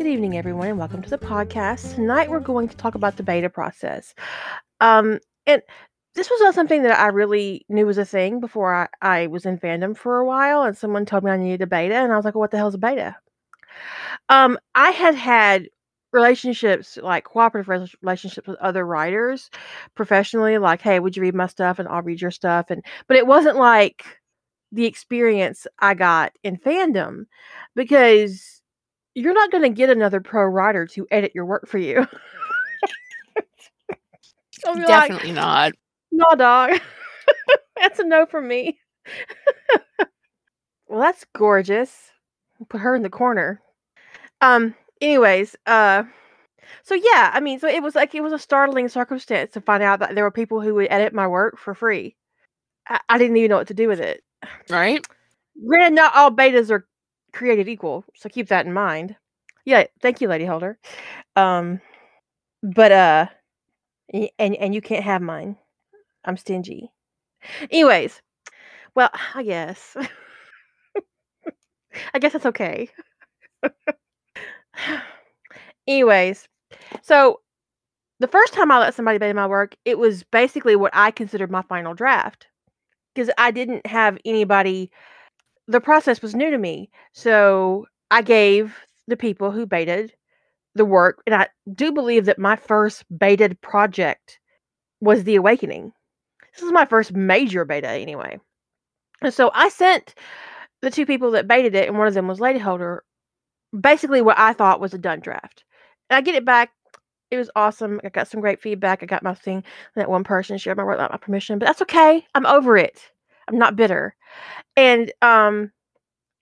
[0.00, 1.94] Good evening, everyone, and welcome to the podcast.
[1.94, 4.14] Tonight, we're going to talk about the beta process.
[4.80, 5.60] Um, and
[6.14, 9.44] this was not something that I really knew was a thing before I, I was
[9.44, 12.16] in fandom for a while, and someone told me I needed a beta, and I
[12.16, 13.14] was like, well, "What the hell is a beta?"
[14.30, 15.68] Um, I had had
[16.14, 17.68] relationships, like cooperative
[18.00, 19.50] relationships with other writers
[19.96, 23.18] professionally, like, "Hey, would you read my stuff?" and I'll read your stuff, and but
[23.18, 24.02] it wasn't like
[24.72, 27.26] the experience I got in fandom
[27.76, 28.59] because
[29.20, 32.06] you're not gonna get another pro writer to edit your work for you.
[33.36, 35.72] like, Definitely not.
[36.12, 36.80] No, dog.
[37.76, 38.78] That's a no from me.
[40.88, 42.10] Well, that's gorgeous.
[42.68, 43.62] Put her in the corner.
[44.40, 46.02] Um, anyways, uh
[46.82, 49.82] so yeah, I mean, so it was like it was a startling circumstance to find
[49.82, 52.16] out that there were people who would edit my work for free.
[52.88, 54.22] I, I didn't even know what to do with it.
[54.68, 55.06] Right?
[55.66, 56.86] Granted, not all betas are
[57.32, 59.16] created equal, so keep that in mind.
[59.64, 60.78] Yeah, thank you, Lady Holder.
[61.36, 61.80] Um,
[62.62, 63.26] but uh,
[64.38, 65.56] and and you can't have mine.
[66.24, 66.90] I'm stingy.
[67.70, 68.20] Anyways,
[68.94, 69.96] well, I guess.
[72.14, 72.88] I guess that's okay.
[75.88, 76.48] Anyways,
[77.02, 77.40] so
[78.20, 81.50] the first time I let somebody beta my work, it was basically what I considered
[81.50, 82.46] my final draft
[83.14, 84.90] because I didn't have anybody.
[85.70, 88.74] The process was new to me, so I gave
[89.06, 90.12] the people who baited
[90.74, 94.40] the work, and I do believe that my first baited project
[95.00, 95.92] was The Awakening.
[96.52, 98.40] This is my first major beta, anyway.
[99.22, 100.16] And so I sent
[100.82, 103.04] the two people that baited it, and one of them was Lady Holder,
[103.78, 105.62] basically what I thought was a done draft.
[106.08, 106.72] And I get it back.
[107.30, 108.00] It was awesome.
[108.02, 109.04] I got some great feedback.
[109.04, 109.62] I got my thing.
[109.94, 112.26] That one person shared my work without my permission, but that's okay.
[112.34, 113.12] I'm over it.
[113.50, 114.14] I'm not bitter.
[114.76, 115.72] And um,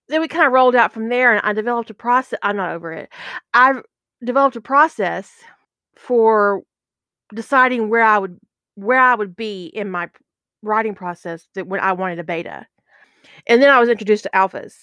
[0.08, 2.38] then we kind of rolled out from there, and I developed a process.
[2.42, 3.10] I'm not over it.
[3.54, 3.82] I've
[4.24, 5.32] developed a process
[5.96, 6.62] for
[7.34, 8.38] deciding where I would
[8.74, 10.08] where I would be in my
[10.62, 12.66] writing process that when I wanted a beta.
[13.46, 14.74] And then I was introduced to alphas,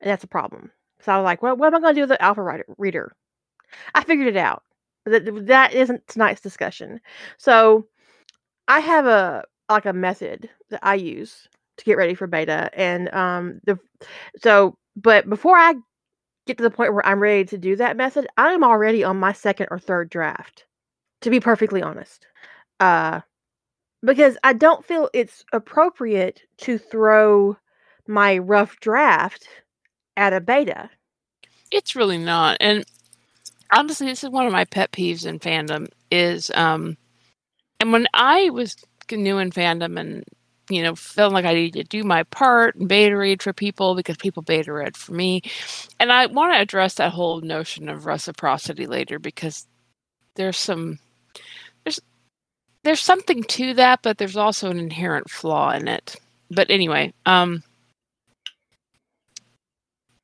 [0.00, 0.70] and that's a problem.
[1.00, 2.66] So I was like, well, what am I going to do with the alpha writer,
[2.76, 3.14] reader?
[3.94, 4.62] I figured it out.
[5.06, 7.00] That that isn't tonight's discussion.
[7.38, 7.86] So
[8.68, 11.48] I have a like a method that I use
[11.78, 13.78] to get ready for beta, and um the
[14.42, 15.74] so but before I
[16.46, 19.32] get to the point where I'm ready to do that method, I'm already on my
[19.32, 20.66] second or third draft.
[21.22, 22.26] To be perfectly honest,
[22.80, 23.20] uh,
[24.02, 27.58] because I don't feel it's appropriate to throw
[28.06, 29.46] my rough draft
[30.16, 30.90] at a beta.
[31.70, 32.56] It's really not.
[32.60, 32.84] And
[33.72, 36.96] honestly, this is one of my pet peeves in fandom is um
[37.78, 38.76] and when I was
[39.18, 40.24] new in fandom and
[40.70, 43.96] you know, feeling like I need to do my part and beta read for people
[43.96, 45.42] because people beta read for me.
[45.98, 49.66] And I want to address that whole notion of reciprocity later because
[50.36, 50.98] there's some
[51.84, 52.00] there's
[52.84, 56.16] there's something to that, but there's also an inherent flaw in it.
[56.50, 57.62] But anyway, um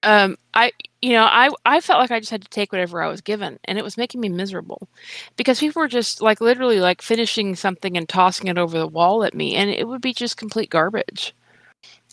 [0.03, 0.72] um, I,
[1.06, 3.60] you know, I, I felt like I just had to take whatever I was given,
[3.66, 4.88] and it was making me miserable,
[5.36, 9.22] because people were just like literally like finishing something and tossing it over the wall
[9.22, 11.32] at me, and it would be just complete garbage.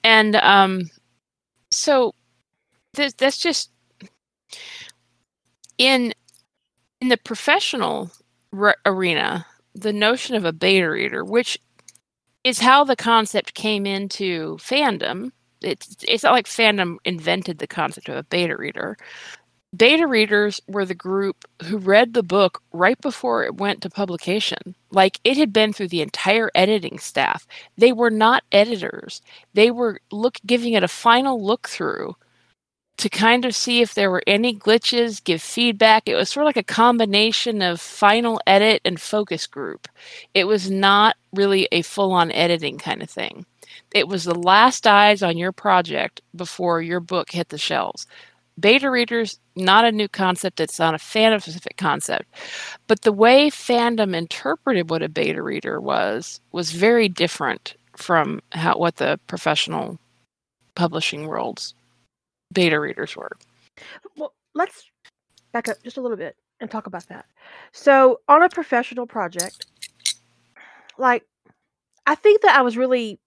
[0.04, 0.92] And um,
[1.72, 2.14] so
[2.96, 3.72] th- that's just
[5.80, 6.14] in
[7.02, 8.12] in the professional
[8.52, 11.58] re- arena, the notion of a beta reader, which
[12.44, 15.32] is how the concept came into fandom
[15.64, 18.98] it's it's not like fandom invented the concept of a beta reader.
[19.76, 24.76] Beta readers were the group who read the book right before it went to publication.
[24.92, 27.48] Like it had been through the entire editing staff.
[27.78, 29.22] They were not editors.
[29.56, 32.16] They were look giving it a final look through
[32.98, 36.04] to kind of see if there were any glitches, give feedback.
[36.08, 39.88] It was sort of like a combination of final edit and focus group.
[40.34, 43.46] It was not really a full on editing kind of thing.
[43.94, 48.08] It was the last eyes on your project before your book hit the shelves.
[48.60, 52.26] Beta readers, not a new concept, it's not a fandom specific concept.
[52.88, 58.78] But the way fandom interpreted what a beta reader was was very different from how
[58.78, 60.00] what the professional
[60.76, 61.74] publishing world's
[62.52, 63.32] beta readers were.
[64.18, 64.86] Well, let's
[65.52, 67.26] back up just a little bit and talk about that.
[67.72, 69.66] So, on a professional project,
[70.98, 71.24] like
[72.06, 73.20] I think that I was really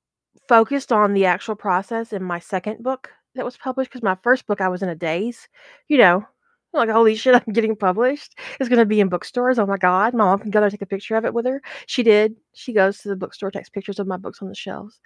[0.48, 4.46] focused on the actual process in my second book that was published because my first
[4.46, 5.48] book I was in a daze.
[5.88, 6.24] You know,
[6.72, 8.38] like holy shit, I'm getting published.
[8.60, 9.58] It's gonna be in bookstores.
[9.58, 11.62] Oh my god, my mom can go there take a picture of it with her.
[11.86, 12.36] She did.
[12.54, 15.00] She goes to the bookstore, takes pictures of my books on the shelves,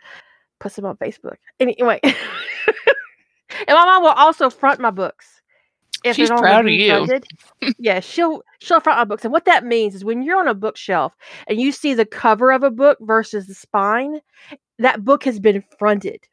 [0.58, 1.37] puts them on Facebook.
[1.58, 2.14] Anyway, and
[3.69, 5.40] my mom will also front my books.
[6.04, 6.90] if She's proud of you.
[6.90, 7.25] funded,
[7.78, 9.25] yeah, she'll she'll front my books.
[9.25, 11.14] And what that means is when you're on a bookshelf
[11.46, 14.20] and you see the cover of a book versus the spine,
[14.80, 16.26] that book has been fronted.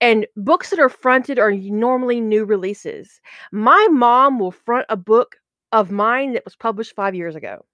[0.00, 3.20] And books that are fronted are normally new releases.
[3.52, 5.36] My mom will front a book
[5.72, 7.64] of mine that was published five years ago.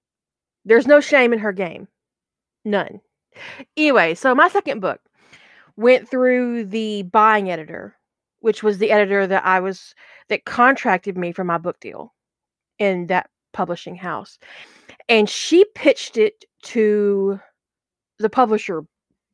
[0.64, 1.86] There's no shame in her game.
[2.64, 3.00] None.
[3.76, 5.00] Anyway, so my second book
[5.76, 7.96] went through the buying editor,
[8.40, 9.94] which was the editor that I was
[10.28, 12.14] that contracted me for my book deal
[12.78, 14.38] in that publishing house.
[15.08, 17.38] And she pitched it to
[18.18, 18.84] the publisher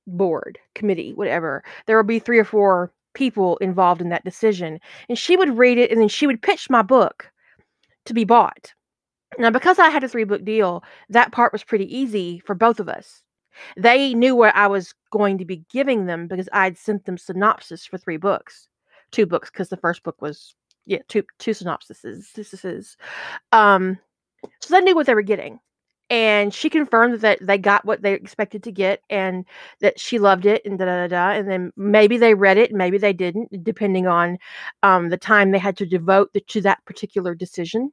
[0.07, 1.63] board, committee, whatever.
[1.87, 4.81] There will be three or four people involved in that decision.
[5.09, 7.31] And she would read it and then she would pitch my book
[8.07, 8.73] to be bought.
[9.39, 12.81] Now, because I had a three book deal, that part was pretty easy for both
[12.81, 13.23] of us.
[13.77, 17.87] They knew what I was going to be giving them because I'd sent them synopsis
[17.87, 18.69] for three books,
[19.11, 20.55] two books, because the first book was
[20.87, 22.33] yeah two two synopsises.
[22.33, 22.97] This is
[23.53, 23.99] um,
[24.61, 25.61] so they knew what they were getting,
[26.13, 29.47] and she confirmed that they got what they expected to get, and
[29.81, 31.31] that she loved it, and da da da.
[31.31, 34.37] And then maybe they read it, maybe they didn't, depending on
[34.83, 37.91] um, the time they had to devote the, to that particular decision.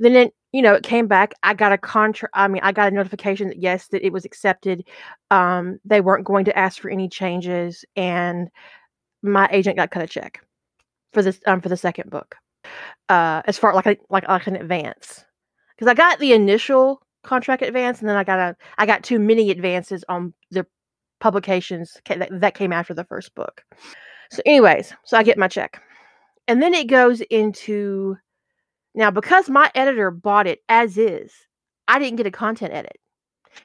[0.00, 1.32] Then it, you know, it came back.
[1.44, 2.34] I got a contract.
[2.34, 4.84] I mean, I got a notification that yes, that it was accepted.
[5.30, 8.48] Um, they weren't going to ask for any changes, and
[9.22, 10.42] my agent got cut a check
[11.12, 12.34] for this um, for the second book.
[13.08, 15.24] Uh, as far like like like an advance,
[15.76, 19.18] because I got the initial contract advance, and then I got a I got two
[19.18, 20.66] mini advances on the
[21.20, 23.64] publications that, that came after the first book.
[24.30, 25.82] So, anyways, so I get my check,
[26.46, 28.16] and then it goes into
[28.94, 31.32] now because my editor bought it as is.
[31.88, 32.98] I didn't get a content edit.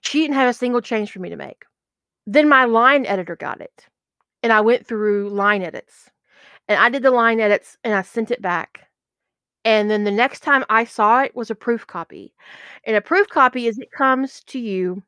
[0.02, 1.66] She didn't have a single change for me to make.
[2.26, 3.88] Then my line editor got it,
[4.42, 6.10] and I went through line edits,
[6.68, 8.88] and I did the line edits, and I sent it back.
[9.66, 12.34] And then the next time I saw it was a proof copy,
[12.86, 15.02] and a proof copy is it comes to you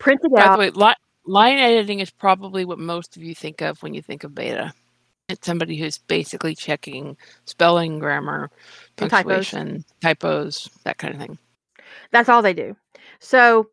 [0.00, 0.58] printed By the out.
[0.58, 0.94] way, li-
[1.24, 4.72] line editing is probably what most of you think of when you think of beta.
[5.28, 7.16] It's somebody who's basically checking
[7.46, 8.50] spelling, grammar,
[8.98, 9.50] And typos.
[9.50, 11.38] punctuation, typos, that kind of thing.
[12.12, 12.76] That's all they do.
[13.18, 13.70] So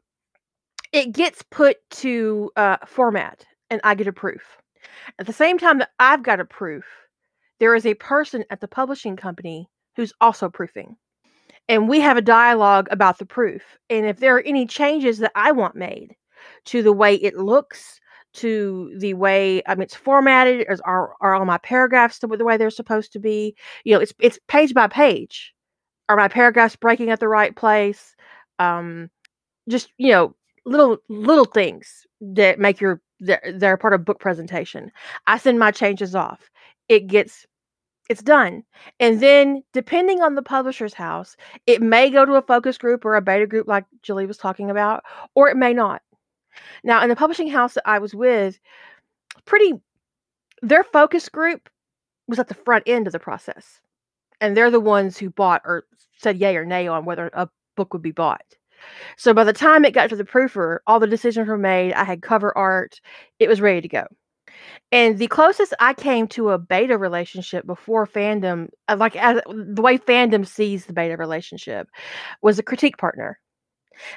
[0.92, 4.42] it gets put to uh, format, and I get a proof.
[5.20, 6.86] At the same time that I've got a proof,
[7.60, 10.96] there is a person at the publishing company who's also proofing.
[11.70, 13.62] And we have a dialogue about the proof.
[13.90, 16.16] And if there are any changes that I want made
[16.66, 18.00] to the way it looks,
[18.34, 22.58] to the way um, it's formatted, is are, are all my paragraphs the, the way
[22.58, 23.56] they're supposed to be?
[23.86, 25.54] You know, it's it's page by page.
[26.10, 28.16] Are my paragraphs breaking at the right place?
[28.60, 29.10] Um,
[29.70, 30.36] just you know,
[30.66, 34.92] little little things that make your they're, they're part of book presentation.
[35.28, 36.50] I send my changes off.
[36.90, 37.46] It gets
[38.10, 38.64] it's done.
[39.00, 43.16] And then depending on the publisher's house, it may go to a focus group or
[43.16, 45.04] a beta group like Julie was talking about,
[45.36, 46.02] or it may not.
[46.84, 48.60] Now, in the publishing house that I was with,
[49.46, 49.74] pretty
[50.62, 51.70] their focus group
[52.28, 53.80] was at the front end of the process.
[54.42, 55.86] And they're the ones who bought or
[56.18, 58.44] said yay or nay on whether a book would be bought.
[59.18, 61.94] So by the time it got to the proofer, all the decisions were made.
[61.94, 63.00] I had cover art.
[63.40, 64.06] It was ready to go.
[64.92, 69.82] And the closest I came to a beta relationship before fandom, uh, like as, the
[69.82, 71.88] way fandom sees the beta relationship,
[72.42, 73.40] was a critique partner.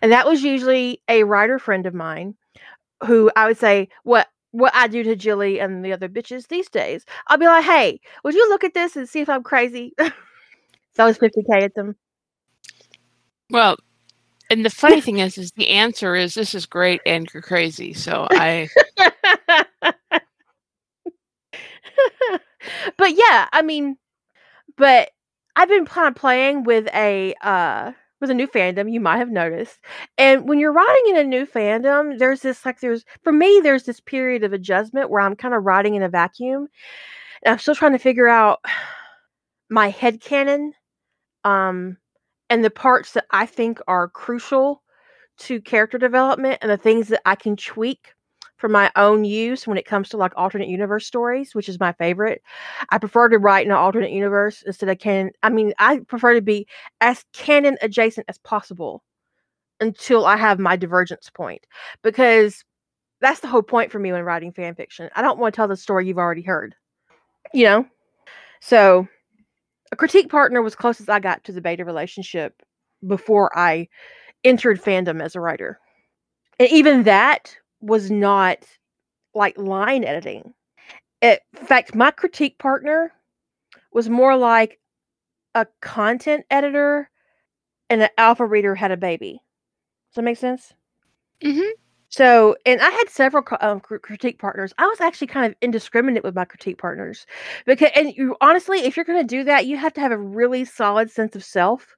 [0.02, 2.34] And that was usually a writer friend of mine
[3.04, 6.68] who I would say, What what I do to Jilly and the other bitches these
[6.70, 7.04] days.
[7.26, 9.92] I'll be like, Hey, would you look at this and see if I'm crazy?
[9.98, 10.12] so
[10.98, 11.96] I was 50K at them.
[13.50, 13.76] Well,
[14.50, 17.92] and the funny thing is, is the answer is this is great and you're crazy.
[17.92, 18.68] So I,
[23.06, 23.96] but yeah, I mean,
[24.76, 25.10] but
[25.56, 28.92] I've been kind of playing with a uh with a new fandom.
[28.92, 29.78] You might have noticed,
[30.18, 33.84] and when you're writing in a new fandom, there's this like there's for me there's
[33.84, 36.68] this period of adjustment where I'm kind of writing in a vacuum,
[37.44, 38.60] and I'm still trying to figure out
[39.70, 40.72] my head canon,
[41.44, 41.98] um,
[42.50, 44.82] and the parts that I think are crucial
[45.38, 48.14] to character development and the things that I can tweak
[48.56, 51.92] for my own use when it comes to like alternate universe stories, which is my
[51.92, 52.42] favorite.
[52.90, 55.30] I prefer to write in an alternate universe instead of canon.
[55.42, 56.66] I mean, I prefer to be
[57.00, 59.02] as canon adjacent as possible
[59.80, 61.66] until I have my divergence point
[62.02, 62.64] because
[63.20, 65.10] that's the whole point for me when writing fan fiction.
[65.14, 66.74] I don't want to tell the story you've already heard,
[67.52, 67.86] you know?
[68.60, 69.06] So,
[69.92, 72.62] a critique partner was closest I got to the beta relationship
[73.06, 73.88] before I
[74.44, 75.78] entered fandom as a writer.
[76.58, 78.58] And even that was not
[79.34, 80.54] like line editing.
[81.22, 83.12] It, in fact, my critique partner
[83.92, 84.78] was more like
[85.54, 87.10] a content editor
[87.90, 89.40] and an alpha reader had a baby.
[90.10, 90.74] Does that make sense?
[91.42, 91.70] Mhm.
[92.08, 94.72] So, and I had several um, critique partners.
[94.78, 97.26] I was actually kind of indiscriminate with my critique partners
[97.66, 100.18] because, and you honestly, if you're going to do that, you have to have a
[100.18, 101.96] really solid sense of self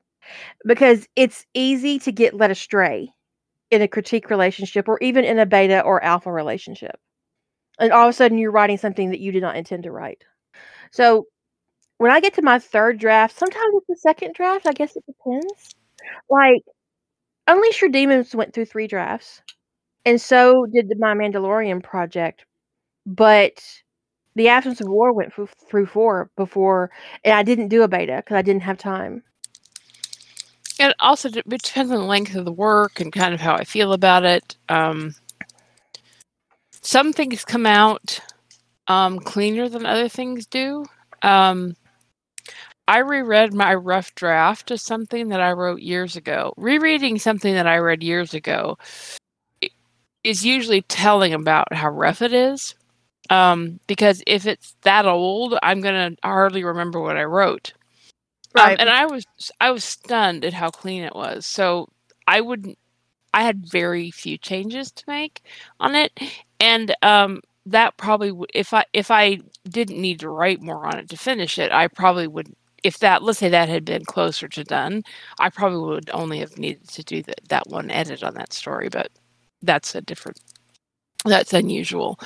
[0.66, 3.10] because it's easy to get led astray
[3.70, 6.98] in a critique relationship or even in a beta or alpha relationship.
[7.78, 10.24] And all of a sudden, you're writing something that you did not intend to write.
[10.92, 11.26] So,
[11.98, 14.66] when I get to my third draft, sometimes it's the second draft.
[14.66, 15.74] I guess it depends.
[16.30, 16.62] Like,
[17.48, 19.42] Unleash Your Demons went through three drafts,
[20.04, 22.44] and so did My Mandalorian project.
[23.06, 23.62] But
[24.34, 26.90] the Absence of War went through, four before,
[27.24, 29.22] and I didn't do a beta because I didn't have time.
[30.78, 33.64] It also it depends on the length of the work and kind of how I
[33.64, 34.56] feel about it.
[34.68, 35.14] Um,
[36.82, 38.20] some things come out
[38.86, 40.86] um, cleaner than other things do.
[41.22, 41.76] Um,
[42.86, 46.54] I reread my rough draft of something that I wrote years ago.
[46.56, 48.78] Rereading something that I read years ago
[50.24, 52.74] is usually telling about how rough it is.
[53.30, 57.74] Um, because if it's that old, I'm gonna hardly remember what I wrote.
[58.54, 59.24] Um, and I was
[59.60, 61.46] I was stunned at how clean it was.
[61.46, 61.88] So
[62.26, 62.78] I wouldn't.
[63.34, 65.42] I had very few changes to make
[65.80, 66.12] on it,
[66.60, 71.08] and um, that probably if I if I didn't need to write more on it
[71.10, 72.52] to finish it, I probably would.
[72.84, 75.02] If that let's say that had been closer to done,
[75.40, 78.88] I probably would only have needed to do that that one edit on that story.
[78.88, 79.10] But
[79.62, 80.40] that's a different.
[81.24, 82.18] That's unusual.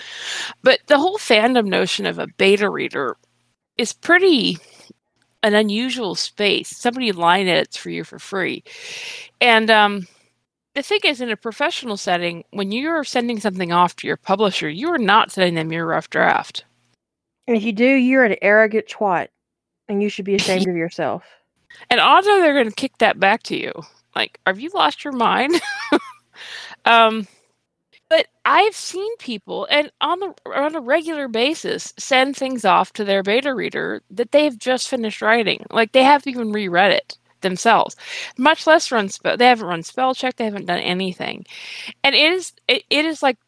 [0.63, 3.17] But the whole fandom notion of a beta reader
[3.79, 4.59] is pretty
[5.43, 6.69] an unusual space.
[6.69, 8.63] Somebody line edits for you for free.
[9.41, 10.07] And um,
[10.75, 14.69] the thing is, in a professional setting, when you're sending something off to your publisher,
[14.69, 16.65] you are not sending them your rough draft.
[17.47, 19.29] And if you do, you're an arrogant twat,
[19.89, 21.25] and you should be ashamed of yourself.
[21.89, 23.73] And odds are they're going to kick that back to you.
[24.15, 25.59] Like, have you lost your mind?
[26.85, 27.27] um,
[28.13, 33.05] but I've seen people, and on the on a regular basis, send things off to
[33.05, 35.65] their beta reader that they've just finished writing.
[35.71, 37.97] Like they haven't even reread it themselves,
[38.37, 39.39] much less run spell.
[39.39, 40.37] They haven't run spell check.
[40.37, 41.47] They haven't done anything,
[42.05, 43.39] and it is it, it is like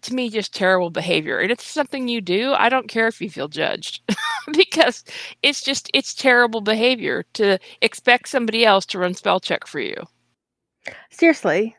[0.00, 1.38] to me just terrible behavior.
[1.40, 2.54] And it's something you do.
[2.54, 4.00] I don't care if you feel judged
[4.54, 5.04] because
[5.42, 10.06] it's just it's terrible behavior to expect somebody else to run spell check for you.
[11.10, 11.76] Seriously.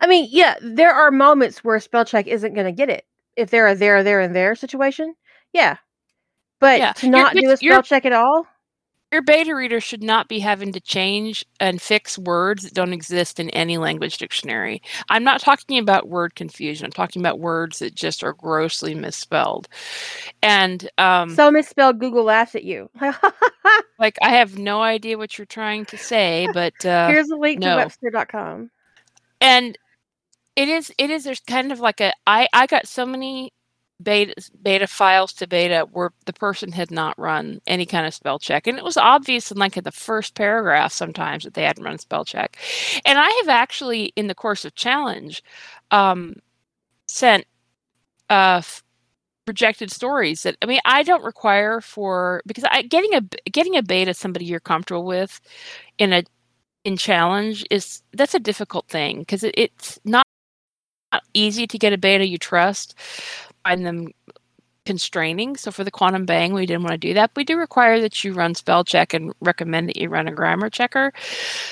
[0.00, 3.04] I mean, yeah, there are moments where spell check isn't going to get it.
[3.36, 5.14] If they're a there, there, and there situation,
[5.52, 5.76] yeah.
[6.58, 8.46] But Yeah, to not do a spell check at all,
[9.12, 13.38] Your beta reader should not be having to change and fix words that don't exist
[13.38, 14.80] in any language dictionary.
[15.10, 16.86] I'm not talking about word confusion.
[16.86, 19.68] I'm talking about words that just are grossly misspelled.
[20.42, 22.90] And um, so misspelled, Google laughs at you.
[23.98, 27.60] like, I have no idea what you're trying to say, but uh, Here's a link
[27.60, 27.76] no.
[27.76, 28.70] to Webster.com.
[29.46, 29.78] and
[30.56, 33.52] it is it is there's kind of like a I I got so many
[34.02, 38.38] beta beta files to beta where the person had not run any kind of spell
[38.38, 38.66] check.
[38.66, 41.98] And it was obvious in like in the first paragraph sometimes that they hadn't run
[41.98, 42.58] spell check.
[43.06, 45.42] And i have actually in the course of challenge
[45.92, 46.34] um
[47.08, 47.46] sent
[48.30, 48.62] uh
[49.46, 53.82] rejected stories that i mean i don't require for because i getting a getting a
[53.82, 55.40] beta somebody you're comfortable with
[55.98, 56.24] in a
[56.86, 60.24] in challenge is that's a difficult thing because it, it's not
[61.34, 62.94] easy to get a beta you trust
[63.64, 64.06] find them
[64.84, 65.56] constraining.
[65.56, 67.32] So for the quantum bang we didn't want to do that.
[67.34, 70.70] We do require that you run spell check and recommend that you run a grammar
[70.70, 71.12] checker.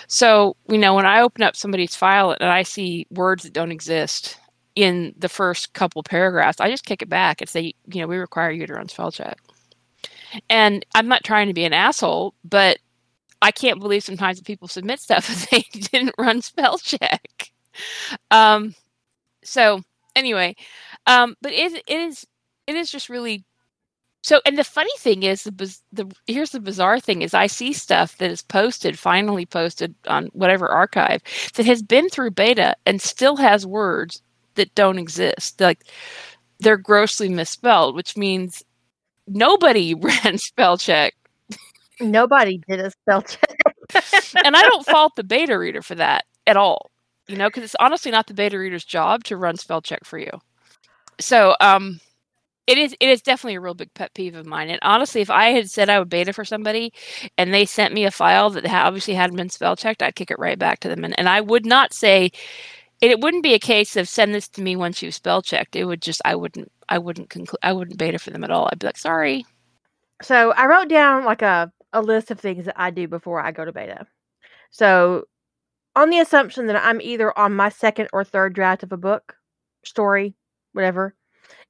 [0.08, 3.70] So you know when i open up somebody's file and i see words that don't
[3.70, 4.36] exist
[4.74, 8.16] in the first couple paragraphs i just kick it back and say you know we
[8.16, 9.38] require you to run spell check.
[10.50, 12.78] And i'm not trying to be an asshole but
[13.44, 17.52] I can't believe sometimes that people submit stuff and they didn't run spell check.
[18.30, 18.74] Um,
[19.44, 19.82] so
[20.16, 20.56] anyway,
[21.06, 22.26] um, but it, it is
[22.66, 23.44] it is just really
[24.22, 24.40] so.
[24.46, 28.16] And the funny thing is the the here's the bizarre thing is I see stuff
[28.16, 31.20] that is posted finally posted on whatever archive
[31.56, 34.22] that has been through beta and still has words
[34.54, 35.60] that don't exist.
[35.60, 35.84] Like
[36.60, 38.62] they're grossly misspelled, which means
[39.26, 41.14] nobody ran spell check
[42.00, 43.56] Nobody did a spell check.
[44.44, 46.90] and I don't fault the beta reader for that at all.
[47.28, 50.18] You know, because it's honestly not the beta reader's job to run spell check for
[50.18, 50.30] you.
[51.18, 52.00] So, um,
[52.66, 54.70] it is it is definitely a real big pet peeve of mine.
[54.70, 56.92] And honestly, if I had said I would beta for somebody,
[57.36, 60.38] and they sent me a file that obviously hadn't been spell checked, I'd kick it
[60.38, 61.04] right back to them.
[61.04, 62.30] And, and I would not say,
[63.02, 65.76] and it wouldn't be a case of send this to me once you've spell checked.
[65.76, 68.68] It would just I wouldn't I wouldn't conclude I wouldn't beta for them at all.
[68.72, 69.44] I'd be like, sorry.
[70.22, 73.52] So I wrote down like a a list of things that I do before I
[73.52, 74.06] go to beta.
[74.70, 75.24] So,
[75.96, 79.36] on the assumption that I'm either on my second or third draft of a book,
[79.84, 80.34] story,
[80.72, 81.14] whatever,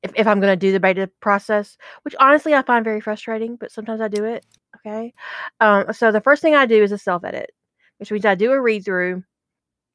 [0.03, 3.57] if, if I'm going to do the beta process, which honestly I find very frustrating,
[3.57, 4.45] but sometimes I do it.
[4.79, 5.13] Okay.
[5.61, 7.53] Um, so, the first thing I do is a self edit,
[7.99, 9.23] which means I do a read through,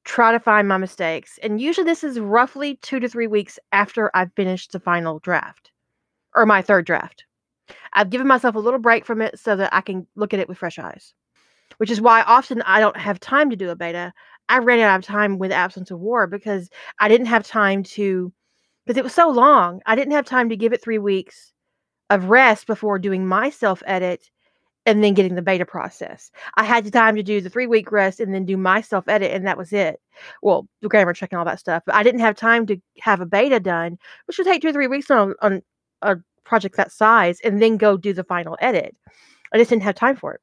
[0.05, 1.39] try to find my mistakes.
[1.43, 5.71] And usually this is roughly two to three weeks after I've finished the final draft
[6.35, 7.25] or my third draft.
[7.93, 10.49] I've given myself a little break from it so that I can look at it
[10.49, 11.13] with fresh eyes
[11.77, 14.13] which is why often I don't have time to do a beta.
[14.49, 16.69] I ran out of time with Absence of War because
[16.99, 18.33] I didn't have time to,
[18.85, 19.81] because it was so long.
[19.85, 21.53] I didn't have time to give it three weeks
[22.09, 24.29] of rest before doing my self edit
[24.85, 26.31] and then getting the beta process.
[26.55, 29.07] I had the time to do the three week rest and then do my self
[29.07, 30.01] edit, and that was it.
[30.41, 31.83] Well, the grammar check and all that stuff.
[31.85, 34.73] But I didn't have time to have a beta done, which would take two or
[34.73, 35.61] three weeks on, on
[36.01, 36.17] a
[36.49, 38.95] project that size, and then go do the final edit.
[39.53, 40.41] I just didn't have time for it.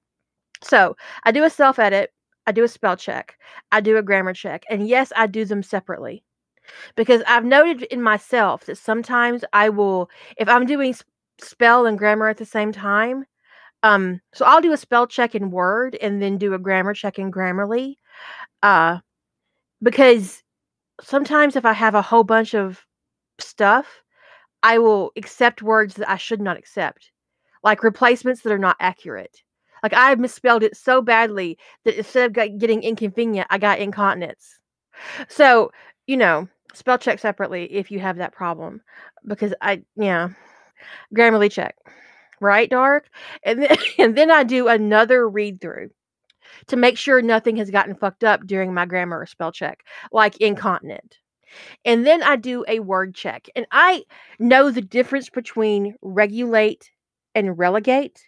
[0.62, 2.12] So I do a self edit,
[2.46, 3.36] I do a spell check,
[3.72, 6.22] I do a grammar check, and yes, I do them separately
[6.94, 10.08] because I've noted in myself that sometimes I will,
[10.38, 10.94] if I'm doing
[11.40, 13.24] spell and grammar at the same time,
[13.82, 17.18] um, so I'll do a spell check in Word and then do a grammar check
[17.18, 17.96] in Grammarly,
[18.62, 18.98] uh,
[19.82, 20.42] because
[21.00, 22.84] sometimes if I have a whole bunch of
[23.38, 24.02] stuff,
[24.66, 27.12] I will accept words that I should not accept,
[27.62, 29.44] like replacements that are not accurate.
[29.80, 34.58] Like I misspelled it so badly that instead of getting inconvenient, I got incontinence.
[35.28, 35.70] So,
[36.08, 38.82] you know, spell check separately if you have that problem
[39.24, 40.30] because I, yeah,
[41.16, 41.76] Grammarly check,
[42.40, 43.08] right, Dark?
[43.44, 45.90] And then, and then I do another read through
[46.66, 50.38] to make sure nothing has gotten fucked up during my grammar or spell check, like
[50.38, 51.18] incontinent.
[51.84, 53.48] And then I do a word check.
[53.54, 54.04] And I
[54.38, 56.90] know the difference between regulate
[57.34, 58.22] and relegate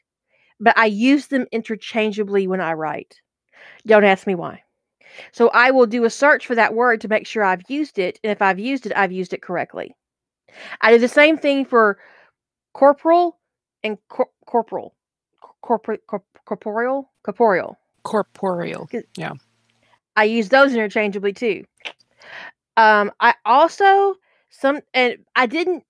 [0.61, 3.21] but I use them interchangeably when I write.
[3.87, 4.63] Don't ask me why.
[5.33, 8.19] So I will do a search for that word to make sure I've used it.
[8.23, 9.95] And if I've used it, I've used it correctly.
[10.81, 11.99] I do the same thing for
[12.73, 13.39] corporal
[13.83, 14.95] and cor- corporal.
[15.65, 17.11] Corpor- corp- corporeal?
[17.25, 17.77] Corporeal.
[18.05, 18.89] Corporeal.
[19.17, 19.33] Yeah.
[20.17, 21.65] I use those interchangeably too.
[22.79, 24.15] Um, I also
[24.51, 25.83] some and I didn't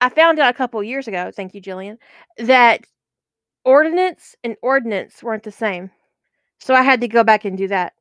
[0.00, 1.98] I found out a couple years ago, thank you, Jillian,
[2.38, 2.86] that
[3.64, 5.90] ordinance and ordnance weren't the same.
[6.60, 7.94] So I had to go back and do that.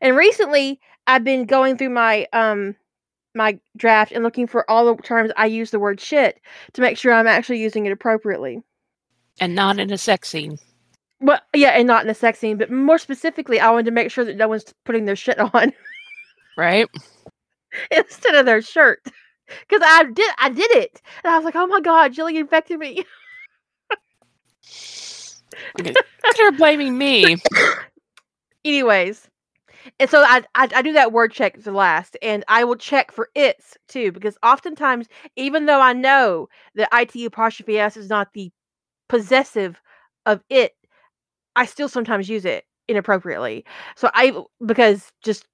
[0.00, 2.74] And recently I've been going through my um
[3.32, 6.40] my draft and looking for all the terms I use the word shit
[6.72, 8.60] to make sure I'm actually using it appropriately.
[9.38, 10.58] And not in a sex scene.
[11.20, 14.10] Well, yeah, and not in a sex scene, but more specifically, I wanted to make
[14.10, 15.72] sure that no one's putting their shit on.
[16.56, 16.88] Right.
[17.90, 19.02] Instead of their shirt.
[19.68, 21.00] Because I did I did it.
[21.22, 23.04] And I was like, oh my god, Jillian infected me.
[26.36, 27.36] They're blaming me.
[28.64, 29.28] Anyways,
[30.00, 33.12] and so I, I, I do that word check the last, and I will check
[33.12, 38.32] for its too, because oftentimes, even though I know that it apostrophe s is not
[38.32, 38.50] the
[39.08, 39.80] possessive
[40.26, 40.72] of it,
[41.54, 43.64] I still sometimes use it inappropriately.
[43.96, 45.46] So I because just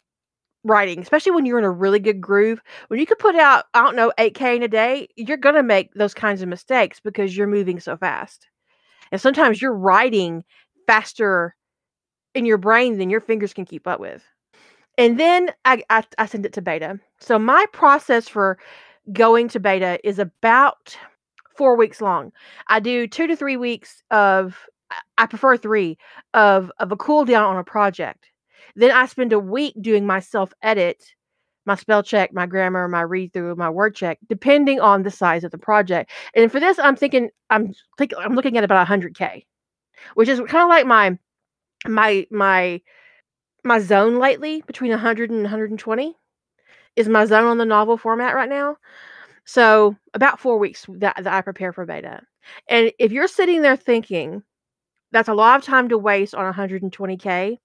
[0.65, 3.83] writing, especially when you're in a really good groove, when you could put out I
[3.83, 7.47] don't know 8k in a day, you're gonna make those kinds of mistakes because you're
[7.47, 8.49] moving so fast.
[9.11, 10.45] And sometimes you're writing
[10.87, 11.55] faster
[12.35, 14.25] in your brain than your fingers can keep up with.
[14.99, 16.99] And then I, I, I send it to beta.
[17.21, 18.59] So my process for
[19.13, 20.97] going to beta is about
[21.57, 22.33] four weeks long.
[22.69, 24.59] I do two to three weeks of
[25.17, 25.97] I prefer three
[26.35, 28.29] of of a cool down on a project.
[28.77, 31.05] Then I spend a week doing my self edit
[31.65, 35.45] my spell check, my grammar, my read through, my word check, depending on the size
[35.45, 36.11] of the project.
[36.35, 39.45] And for this, I'm thinking I'm think I'm looking at about 100k,
[40.15, 41.19] which is kind of like my
[41.87, 42.81] my my
[43.65, 46.17] my zone lately between 100 and 120
[46.97, 48.77] is my zone on the novel format right now.
[49.45, 52.23] So about four weeks that, that I prepare for beta.
[52.69, 54.43] And if you're sitting there thinking
[55.13, 57.59] that's a lot of time to waste on 120k,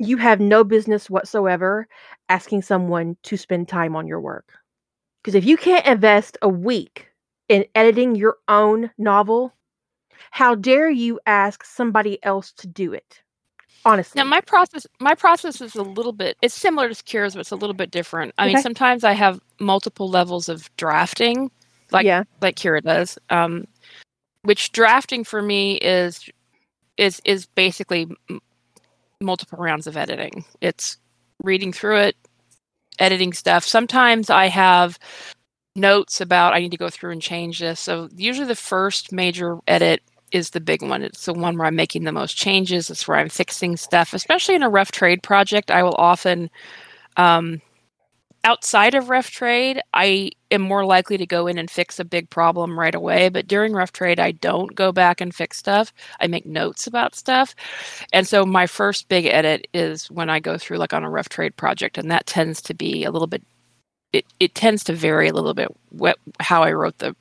[0.00, 1.86] you have no business whatsoever
[2.28, 4.52] asking someone to spend time on your work.
[5.22, 7.08] Because if you can't invest a week
[7.48, 9.52] in editing your own novel,
[10.30, 13.22] how dare you ask somebody else to do it?
[13.84, 14.18] Honestly.
[14.18, 17.50] Now my process my process is a little bit it's similar to Kira's, but it's
[17.50, 18.34] a little bit different.
[18.38, 18.54] I okay.
[18.54, 21.50] mean, sometimes I have multiple levels of drafting,
[21.90, 22.24] like yeah.
[22.40, 23.18] like Kira does.
[23.30, 23.66] Um,
[24.42, 26.28] which drafting for me is
[26.96, 28.08] is is basically
[29.20, 30.44] multiple rounds of editing.
[30.60, 30.96] It's
[31.42, 32.16] reading through it,
[32.98, 33.64] editing stuff.
[33.64, 34.98] Sometimes I have
[35.76, 37.80] notes about I need to go through and change this.
[37.80, 40.02] So usually the first major edit
[40.32, 41.02] is the big one.
[41.02, 42.90] It's the one where I'm making the most changes.
[42.90, 45.70] It's where I'm fixing stuff, especially in a rough trade project.
[45.70, 46.50] I will often,
[47.16, 47.60] um,
[48.44, 52.30] outside of rough trade, I am more likely to go in and fix a big
[52.30, 53.28] problem right away.
[53.28, 55.92] But during rough trade, I don't go back and fix stuff.
[56.20, 57.54] I make notes about stuff.
[58.12, 61.28] And so my first big edit is when I go through like on a rough
[61.28, 63.42] trade project, and that tends to be a little bit.
[64.12, 67.14] It, it tends to vary a little bit what, how I wrote the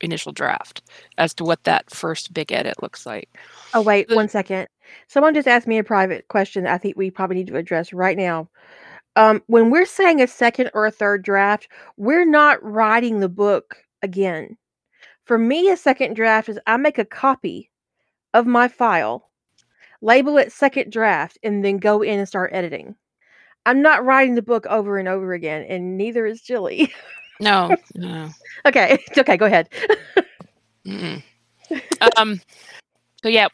[0.00, 0.82] initial draft
[1.16, 3.28] as to what that first big edit looks like.
[3.72, 4.66] Oh, wait, one second.
[5.06, 7.92] Someone just asked me a private question that I think we probably need to address
[7.92, 8.48] right now.
[9.16, 13.76] Um, when we're saying a second or a third draft, we're not writing the book
[14.02, 14.56] again.
[15.24, 17.70] For me, a second draft is I make a copy
[18.34, 19.30] of my file,
[20.00, 22.96] label it second draft, and then go in and start editing.
[23.66, 26.92] I'm not writing the book over and over again, and neither is Jilly.
[27.40, 28.30] No, no.
[28.66, 29.68] okay, okay, go ahead.
[32.16, 32.40] um,
[33.22, 33.48] so yeah,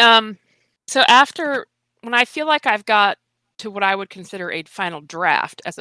[0.00, 0.38] um,
[0.86, 1.66] so after
[2.02, 3.18] when I feel like I've got
[3.60, 5.78] to what I would consider a final draft as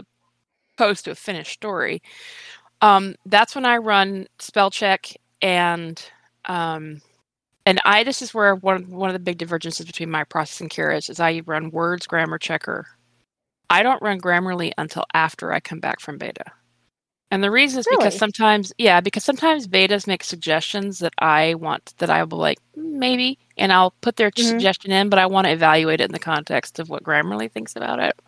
[0.77, 2.01] opposed to a finished story,
[2.81, 5.11] um, that's when I run spell check
[5.41, 6.01] and
[6.45, 7.01] um,
[7.65, 10.69] and I this is where one one of the big divergences between my process and
[10.69, 12.85] Kira's is I run words grammar checker.
[13.69, 16.45] I don't run Grammarly until after I come back from beta.
[17.31, 17.97] And the reason is really?
[17.97, 22.35] because sometimes, yeah, because sometimes betas make suggestions that I want that I will be
[22.35, 24.47] like maybe, and I'll put their mm-hmm.
[24.47, 27.75] suggestion in, but I want to evaluate it in the context of what Grammarly thinks
[27.75, 28.19] about it.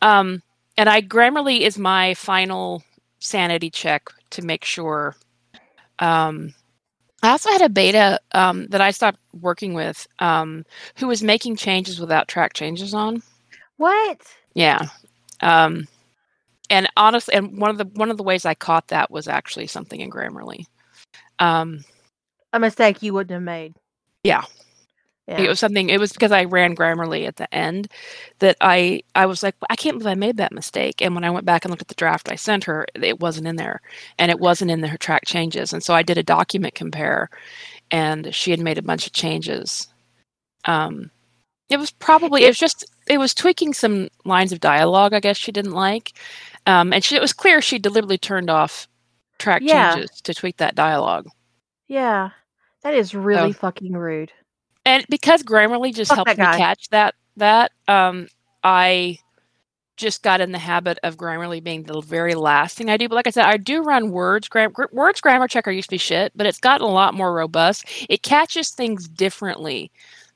[0.00, 0.42] Um,
[0.78, 2.82] and I Grammarly is my final
[3.18, 5.14] sanity check to make sure.
[5.98, 6.54] Um,
[7.22, 10.64] I also had a beta um, that I stopped working with um,
[10.96, 13.22] who was making changes without track changes on.
[13.76, 14.20] What?
[14.54, 14.88] Yeah.
[15.40, 15.86] Um,
[16.72, 19.66] and honestly, and one of the one of the ways I caught that was actually
[19.66, 20.64] something in Grammarly.
[21.38, 21.84] Um,
[22.54, 23.74] a mistake you wouldn't have made.
[24.24, 24.44] Yeah.
[25.28, 25.42] yeah.
[25.42, 25.90] It was something.
[25.90, 27.88] It was because I ran Grammarly at the end
[28.38, 31.02] that I I was like I can't believe I made that mistake.
[31.02, 33.48] And when I went back and looked at the draft I sent her, it wasn't
[33.48, 33.82] in there,
[34.18, 35.74] and it wasn't in the track changes.
[35.74, 37.28] And so I did a document compare,
[37.90, 39.88] and she had made a bunch of changes.
[40.64, 41.10] Um,
[41.68, 45.14] it was probably it was just it was tweaking some lines of dialogue.
[45.14, 46.12] I guess she didn't like,
[46.66, 48.88] um, and she, it was clear she deliberately turned off
[49.38, 49.94] track yeah.
[49.94, 51.28] changes to tweak that dialogue.
[51.88, 52.30] Yeah,
[52.82, 54.32] that is really so, fucking rude.
[54.84, 58.28] And because Grammarly just Fuck helped me catch that, that um,
[58.64, 59.18] I
[59.96, 63.08] just got in the habit of Grammarly being the very last thing I do.
[63.08, 64.48] But like I said, I do run Words.
[64.48, 67.84] Gram- Words Grammar Checker used to be shit, but it's gotten a lot more robust.
[68.08, 69.92] It catches things differently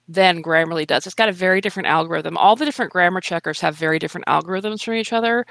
[0.09, 1.07] than Grammarly does.
[1.07, 2.37] It's got a very different algorithm.
[2.37, 5.47] All the different grammar checkers have very different algorithms from each other.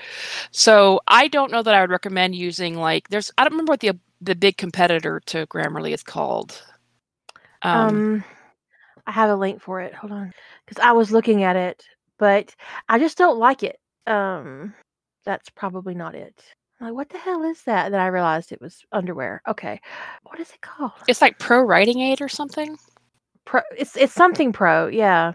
[0.52, 3.82] So I don't know that I would recommend using like there's I don't remember what
[3.82, 6.62] the the big competitor to Grammarly is called.
[7.64, 8.24] Um, um
[9.08, 9.94] I have a link for it.
[9.94, 10.34] Hold on.
[10.68, 11.84] Cuz I was looking at it,
[12.18, 12.56] but
[12.90, 13.80] I just don't like it.
[14.08, 14.74] Um
[15.26, 16.42] that's probably not it.
[16.80, 17.92] I'm like, what the hell is that?
[17.92, 19.42] Then I realized it was underwear.
[19.48, 19.80] Okay.
[20.24, 20.92] What is it called?
[21.08, 22.78] It's like Pro Writing Aid or something.
[23.46, 25.34] Pro, it's it's something pro, yeah.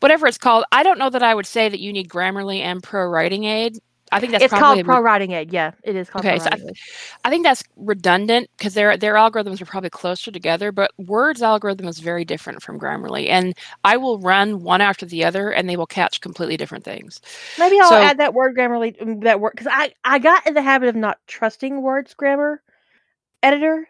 [0.00, 2.82] Whatever it's called, I don't know that I would say that you need Grammarly and
[2.82, 3.78] Pro Writing Aid.
[4.12, 5.52] I think that's it's called Pro Writing Aid.
[5.52, 6.24] Yeah, it is called.
[6.24, 6.58] Okay, so I,
[7.24, 10.70] I, think that's redundant because their their algorithms are probably closer together.
[10.70, 15.24] But Word's algorithm is very different from Grammarly, and I will run one after the
[15.24, 17.20] other, and they will catch completely different things.
[17.58, 20.54] Maybe I'll so, add that word Grammarly mm, that word because I I got in
[20.54, 22.62] the habit of not trusting Word's grammar
[23.42, 23.88] editor,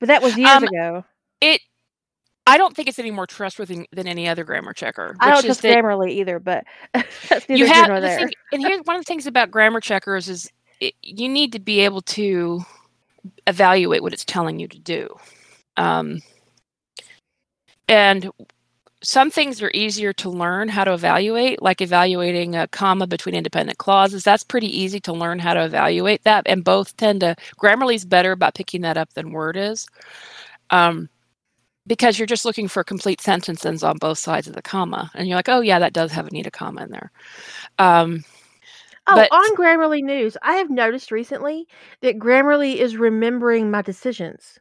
[0.00, 1.04] but that was years um, ago.
[1.40, 1.62] It
[2.46, 5.16] I don't think it's any more trustworthy than any other grammar checker.
[5.20, 6.64] I don't trust Grammarly either, but
[7.48, 7.88] you have.
[8.02, 10.50] Thing, and here's one of the things about grammar checkers is
[10.80, 12.64] it, you need to be able to
[13.46, 15.14] evaluate what it's telling you to do.
[15.76, 16.22] Um,
[17.88, 18.30] and
[19.02, 23.78] some things are easier to learn how to evaluate, like evaluating a comma between independent
[23.78, 24.24] clauses.
[24.24, 26.46] That's pretty easy to learn how to evaluate that.
[26.46, 29.86] And both tend to, Grammarly's better about picking that up than Word is.
[30.70, 31.08] Um,
[31.86, 35.36] because you're just looking for complete sentences on both sides of the comma and you're
[35.36, 37.10] like oh yeah that does have a need a comma in there.
[37.78, 38.24] Um,
[39.06, 41.66] oh but, on grammarly news i have noticed recently
[42.02, 44.58] that grammarly is remembering my decisions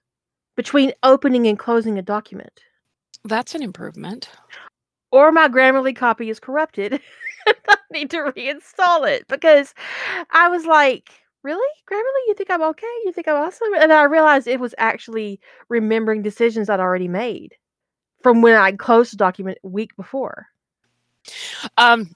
[0.55, 2.59] between opening and closing a document.
[3.23, 4.29] That's an improvement.
[5.09, 6.99] Or my grammarly copy is corrupted
[7.47, 9.73] i need to reinstall it because
[10.31, 11.67] i was like really?
[11.89, 12.87] Grammarly you think i'm okay?
[13.05, 13.73] You think i'm awesome?
[13.77, 17.55] And i realized it was actually remembering decisions i'd already made
[18.21, 20.47] from when i closed the document week before.
[21.77, 22.15] Um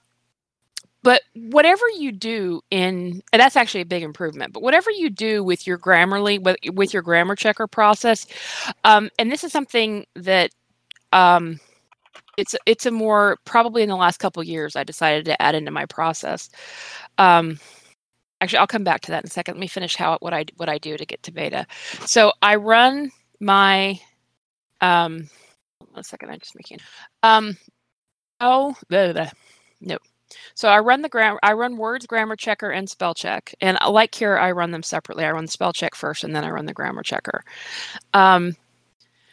[1.04, 5.44] but whatever you do in and that's actually a big improvement but whatever you do
[5.44, 8.26] with your grammarly with, with your grammar checker process
[8.84, 10.50] um, and this is something that
[11.12, 11.60] um,
[12.36, 15.70] it's it's a more probably in the last couple years i decided to add into
[15.70, 16.50] my process.
[17.18, 17.60] Um,
[18.44, 19.54] actually i'll come back to that in a second.
[19.54, 21.66] Let me finish how what i what i do to get to beta.
[22.06, 24.00] So i run my
[24.80, 25.28] um
[25.92, 26.78] one second i'm just making
[27.22, 27.56] um
[28.40, 29.30] oh blah, blah,
[29.80, 29.98] no
[30.54, 33.54] so I run the gram I run words, grammar checker, and spell check.
[33.60, 35.24] And like here, I run them separately.
[35.24, 37.44] I run the spell check first, and then I run the grammar checker,
[38.14, 38.56] um,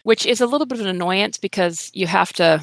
[0.04, 2.62] which is a little bit of an annoyance because you have to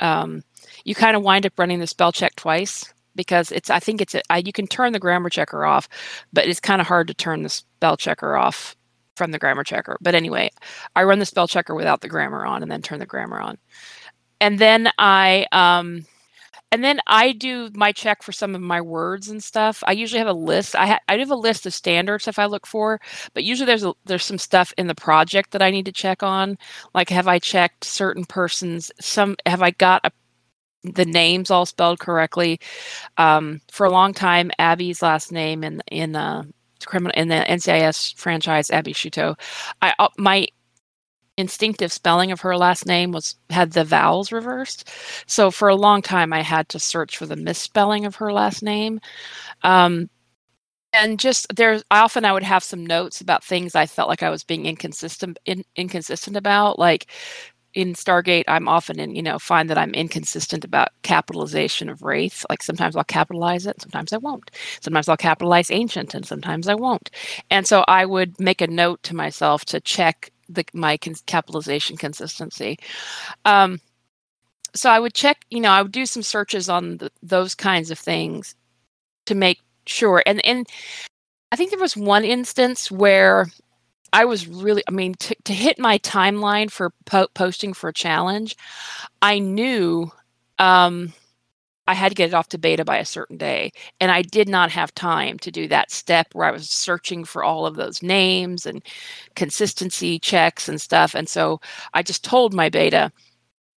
[0.00, 0.42] um,
[0.84, 4.14] you kind of wind up running the spell check twice because it's I think it's
[4.14, 5.88] a, I, you can turn the grammar checker off,
[6.32, 8.76] but it's kind of hard to turn the spell checker off
[9.16, 9.98] from the grammar checker.
[10.00, 10.50] But anyway,
[10.96, 13.58] I run the spell checker without the grammar on, and then turn the grammar on,
[14.40, 16.06] and then I um,
[16.72, 19.84] and then I do my check for some of my words and stuff.
[19.86, 20.74] I usually have a list.
[20.74, 22.98] I ha- I have a list of standard stuff I look for,
[23.34, 26.22] but usually there's a, there's some stuff in the project that I need to check
[26.22, 26.56] on.
[26.94, 28.90] Like, have I checked certain persons?
[29.00, 30.12] Some have I got a,
[30.84, 32.60] the names all spelled correctly?
[33.18, 36.44] Um, for a long time, Abby's last name in in uh,
[36.86, 39.38] criminal in the NCIS franchise, Abby Sciuto.
[39.82, 40.48] I uh, my
[41.38, 44.90] instinctive spelling of her last name was had the vowels reversed.
[45.26, 48.62] So for a long time, I had to search for the misspelling of her last
[48.62, 49.00] name.
[49.62, 50.10] Um,
[50.92, 54.22] and just there, I often I would have some notes about things I felt like
[54.22, 57.10] I was being inconsistent in, inconsistent about, like
[57.74, 62.44] in Stargate, I'm often in, you know, find that I'm inconsistent about capitalization of wraith.
[62.50, 64.50] Like sometimes I'll capitalize it, sometimes I won't.
[64.80, 67.10] Sometimes I'll capitalize ancient, and sometimes I won't.
[67.50, 72.78] And so I would make a note to myself to check the my capitalization consistency.
[73.44, 73.80] Um,
[74.74, 77.90] so I would check, you know, I would do some searches on the, those kinds
[77.90, 78.54] of things
[79.26, 80.22] to make sure.
[80.26, 80.68] And and
[81.52, 83.46] I think there was one instance where
[84.12, 87.94] I was really, I mean, to, to hit my timeline for po- posting for a
[87.94, 88.56] challenge,
[89.22, 90.10] I knew
[90.58, 91.12] um,
[91.88, 93.72] I had to get it off to beta by a certain day.
[94.00, 97.42] And I did not have time to do that step where I was searching for
[97.42, 98.82] all of those names and
[99.34, 101.14] consistency checks and stuff.
[101.14, 101.60] And so
[101.94, 103.10] I just told my beta,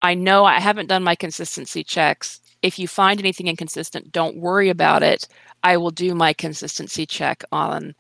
[0.03, 2.41] I know I haven't done my consistency checks.
[2.63, 5.29] If you find anything inconsistent, don't worry about it.
[5.63, 7.95] I will do my consistency check on,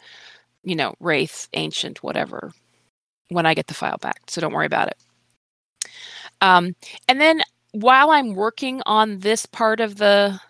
[0.65, 2.53] you know, Wraith, Ancient, whatever,
[3.29, 4.23] when I get the file back.
[4.29, 4.97] So don't worry about it.
[6.41, 6.75] Um,
[7.09, 10.41] and then while I'm working on this part of the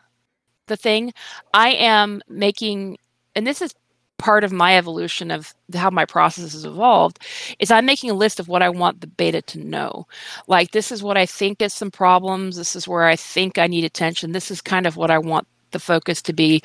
[0.67, 1.13] the thing,
[1.53, 2.97] I am making
[3.35, 3.75] and this is
[4.19, 7.19] part of my evolution of how my process has evolved
[7.59, 10.07] is I'm making a list of what I want the beta to know.
[10.47, 12.57] Like this is what I think is some problems.
[12.57, 14.33] This is where I think I need attention.
[14.33, 16.63] This is kind of what I want the focus to be.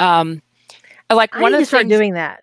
[0.00, 0.42] Um,
[1.10, 2.42] like I one of the things, doing that.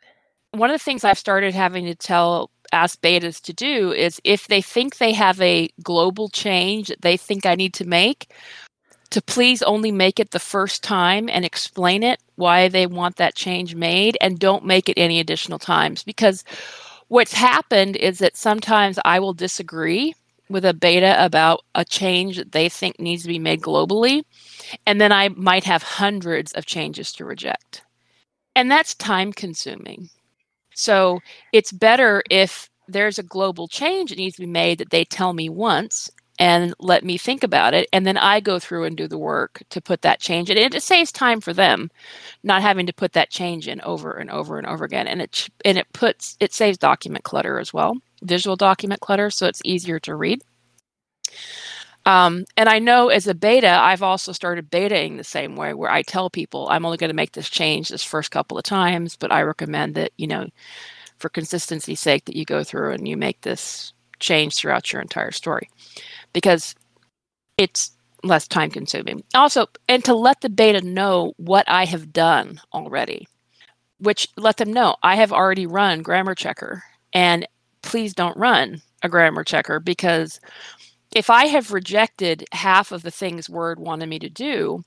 [0.52, 4.48] One of the things I've started having to tell ask betas to do is if
[4.48, 8.32] they think they have a global change that they think I need to make,
[9.12, 13.36] to please only make it the first time and explain it why they want that
[13.36, 16.44] change made and don't make it any additional times because
[17.08, 20.14] what's happened is that sometimes I will disagree
[20.50, 24.24] with a beta about a change that they think needs to be made globally
[24.86, 27.84] and then I might have hundreds of changes to reject.
[28.56, 30.10] And that's time consuming.
[30.78, 31.20] So
[31.54, 35.34] it's better if there's a global change that needs to be made that they tell
[35.34, 36.10] me once
[36.40, 39.64] and let me think about it and then i go through and do the work
[39.72, 41.90] to put that change in and it saves time for them
[42.44, 45.50] not having to put that change in over and over and over again and it
[45.66, 50.00] and it puts it saves document clutter as well visual document clutter so it's easier
[50.00, 50.42] to read
[52.08, 55.92] um, and I know as a beta, I've also started betaing the same way where
[55.92, 59.18] I tell people I'm only going to make this change this first couple of times,
[59.18, 60.48] but I recommend that, you know,
[61.18, 63.92] for consistency's sake, that you go through and you make this
[64.22, 65.70] change throughout your entire story
[66.32, 66.74] because
[67.58, 67.92] it's
[68.24, 69.22] less time consuming.
[69.36, 73.28] Also, and to let the beta know what I have done already,
[74.00, 77.46] which let them know I have already run grammar checker and
[77.82, 80.40] please don't run a grammar checker because
[81.18, 84.84] if I have rejected half of the things Word wanted me to do,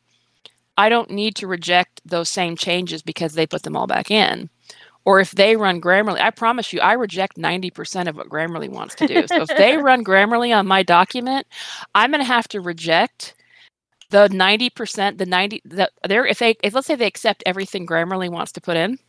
[0.76, 4.48] I don't need to reject those same changes because they put them all back in.
[5.04, 8.94] Or if they run Grammarly, I promise you, I reject 90% of what Grammarly wants
[8.96, 9.26] to do.
[9.26, 11.48] So if they run Grammarly on my document,
[11.96, 13.34] I'm going to have to reject
[14.10, 18.30] the 90%, the 90, the, there, if they, if let's say they accept everything Grammarly
[18.30, 19.00] wants to put in,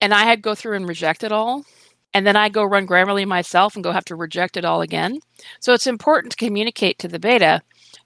[0.00, 1.66] and I had go through and reject it all,
[2.14, 5.20] and then I go run Grammarly myself and go have to reject it all again.
[5.60, 7.62] So it's important to communicate to the beta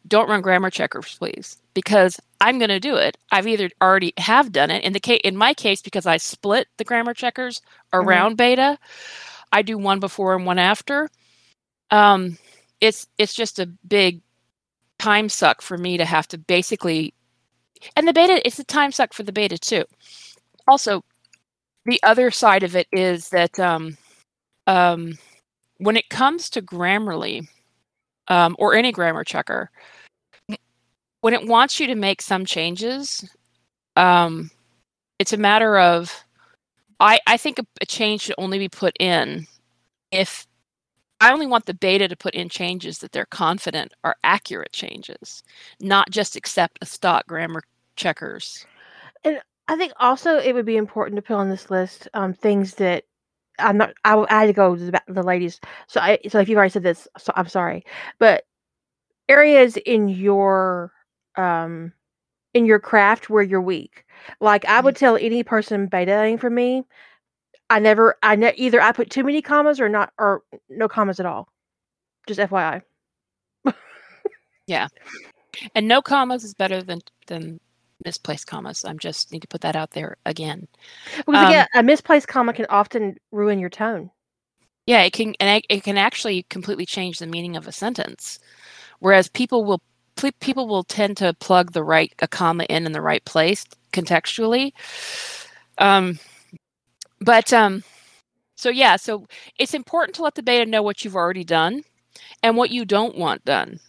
[0.08, 3.16] don't run grammar checkers, please, because I'm going to do it.
[3.30, 6.68] I've either already have done it in the case in my case because I split
[6.76, 7.60] the grammar checkers
[8.00, 8.08] Mm-hmm.
[8.08, 8.78] around beta.
[9.52, 11.10] I do one before and one after.
[11.90, 12.38] Um,
[12.80, 14.22] it's it's just a big
[14.98, 17.14] time suck for me to have to basically,
[17.96, 19.84] and the beta it's a time suck for the beta too.
[20.68, 21.04] Also,
[21.84, 23.96] the other side of it is that um,
[24.66, 25.18] um,
[25.78, 27.48] when it comes to Grammarly
[28.28, 29.70] um, or any grammar checker,
[31.22, 33.28] when it wants you to make some changes,
[33.96, 34.50] um,
[35.18, 36.24] it's a matter of
[37.00, 39.46] I, I think a, a change should only be put in
[40.12, 40.46] if
[41.20, 45.42] I only want the beta to put in changes that they're confident are accurate changes,
[45.80, 47.62] not just accept a stock grammar
[47.96, 48.66] checkers.
[49.68, 53.04] I think also it would be important to put on this list um, things that
[53.58, 53.94] I'm not.
[54.04, 55.60] I, I had to go to the, the ladies.
[55.86, 56.18] So I.
[56.28, 57.84] So if you've already said this, so I'm sorry.
[58.18, 58.44] But
[59.28, 60.92] areas in your
[61.36, 61.92] um
[62.54, 64.04] in your craft where you're weak.
[64.40, 66.84] Like I would tell any person betaing for me,
[67.70, 68.16] I never.
[68.22, 71.48] I ne- either I put too many commas or not or no commas at all.
[72.26, 72.82] Just FYI.
[74.66, 74.88] Yeah,
[75.74, 77.60] and no commas is better than than
[78.04, 78.84] misplaced commas.
[78.84, 80.68] I'm just need to put that out there again.
[81.26, 84.10] Because Um, again, a misplaced comma can often ruin your tone.
[84.86, 88.38] Yeah, it can and it- it can actually completely change the meaning of a sentence.
[88.98, 89.82] Whereas people will
[90.40, 94.72] people will tend to plug the right a comma in in the right place contextually.
[95.78, 96.18] Um,
[97.20, 97.82] but um,
[98.56, 99.26] so yeah, so
[99.58, 101.84] it's important to let the beta know what you've already done
[102.42, 103.80] and what you don't want done.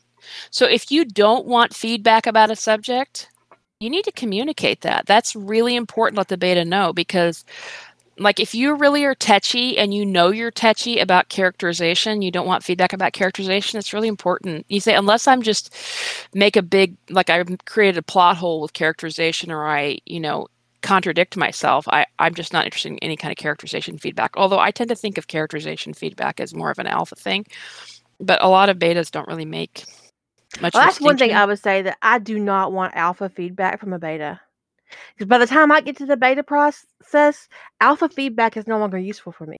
[0.52, 3.28] So if you don't want feedback about a subject,
[3.79, 5.05] you need to communicate that.
[5.05, 6.17] That's really important.
[6.17, 7.43] Let the beta know because
[8.19, 12.45] like if you really are tetchy and you know you're tetchy about characterization you don't
[12.45, 15.73] want feedback about characterization it's really important you say unless i'm just
[16.33, 20.47] make a big like I've created a plot hole with characterization or i you know
[20.81, 24.69] contradict myself i i'm just not interested in any kind of characterization feedback although i
[24.69, 27.45] tend to think of characterization feedback as more of an alpha thing
[28.19, 29.86] but a lot of betas don't really make
[30.61, 31.33] much Well, that's one thing.
[31.33, 34.39] I would say that I do not want alpha feedback from a beta.
[35.15, 37.47] Because by the time I get to the beta process,
[37.81, 39.57] alpha feedback is no longer useful for me.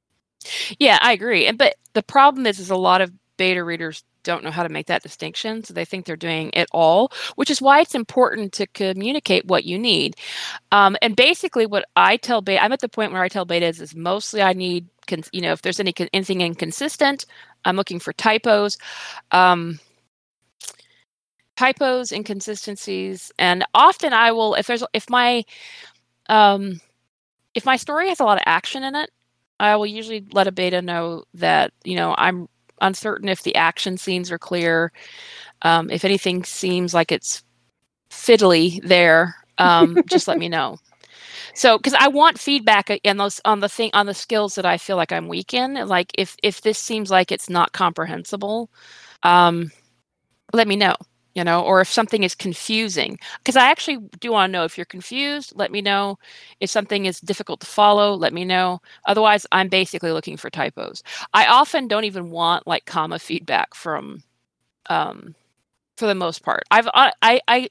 [0.80, 1.48] Yeah, I agree.
[1.48, 4.70] And but the problem is is a lot of beta readers don't know how to
[4.70, 8.54] make that distinction, so they think they're doing it all, which is why it's important
[8.54, 10.16] to communicate what you need.
[10.72, 13.82] Um, and basically, what I tell beta, I'm at the point where I tell betas
[13.82, 17.26] is mostly I need, con- you know, if there's any con- anything inconsistent,
[17.66, 18.78] I'm looking for typos.
[19.32, 19.80] Um,
[21.56, 25.44] typos inconsistencies and often i will if there's if my
[26.30, 26.80] um
[27.54, 29.10] if my story has a lot of action in it
[29.60, 32.48] I will usually let a beta know that you know I'm
[32.82, 34.92] uncertain if the action scenes are clear.
[35.62, 37.44] Um, if anything seems like it's
[38.10, 40.78] fiddly there, um, just let me know.
[41.56, 44.78] So, because I want feedback on those on the thing on the skills that I
[44.78, 45.76] feel like I'm weak in.
[45.88, 48.70] Like if if this seems like it's not comprehensible,
[49.24, 49.72] um,
[50.54, 50.96] let me know.
[51.36, 54.78] You know, or if something is confusing, because I actually do want to know if
[54.78, 55.54] you're confused.
[55.56, 56.20] Let me know.
[56.60, 58.82] If something is difficult to follow, let me know.
[59.08, 61.02] Otherwise, I'm basically looking for typos.
[61.34, 64.22] I often don't even want like comma feedback from,
[64.92, 65.34] um,
[65.98, 66.66] for the most part.
[66.70, 67.70] I've I I, I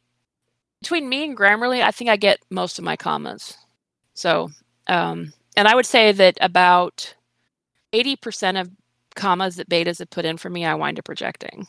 [0.81, 3.57] between me and Grammarly, I think I get most of my commas.
[4.15, 4.51] So,
[4.89, 7.15] um, and I would say that about
[7.93, 8.73] eighty percent of
[9.15, 11.69] commas that betas have put in for me, I wind up rejecting,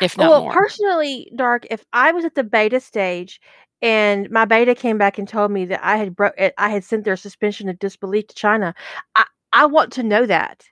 [0.00, 0.52] if not well, more.
[0.52, 3.40] personally, Dark, if I was at the beta stage
[3.82, 6.84] and my beta came back and told me that I had bro- eh, I had
[6.84, 8.74] sent their suspension of disbelief to China,
[9.14, 10.64] I, I want to know that.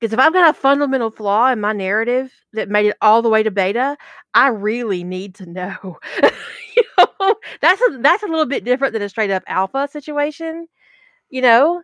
[0.00, 3.28] Because if I've got a fundamental flaw in my narrative that made it all the
[3.28, 3.96] way to beta,
[4.34, 5.98] I really need to know.
[6.76, 10.66] you know, that's a, that's a little bit different than a straight up alpha situation.
[11.30, 11.82] You know,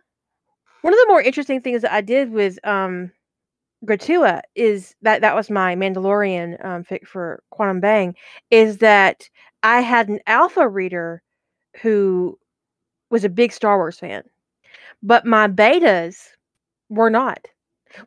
[0.81, 3.11] one of the more interesting things that I did with um,
[3.85, 8.15] Gratua is that that was my Mandalorian um, fic for Quantum Bang.
[8.51, 9.29] Is that
[9.63, 11.21] I had an alpha reader
[11.81, 12.37] who
[13.11, 14.23] was a big Star Wars fan,
[15.03, 16.29] but my betas
[16.89, 17.47] were not.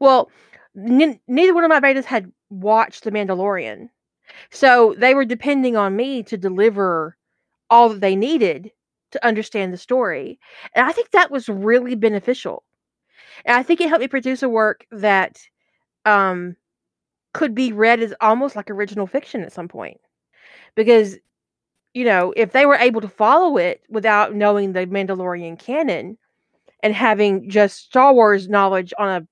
[0.00, 0.30] Well,
[0.76, 3.90] n- neither one of my betas had watched The Mandalorian,
[4.50, 7.16] so they were depending on me to deliver
[7.70, 8.72] all that they needed
[9.12, 10.38] to understand the story,
[10.74, 12.64] and I think that was really beneficial.
[13.46, 15.40] And I think it helped me produce a work that
[16.04, 16.56] um,
[17.32, 20.00] could be read as almost like original fiction at some point,
[20.74, 21.16] because
[21.94, 26.18] you know if they were able to follow it without knowing the Mandalorian canon
[26.82, 29.26] and having just Star Wars knowledge on a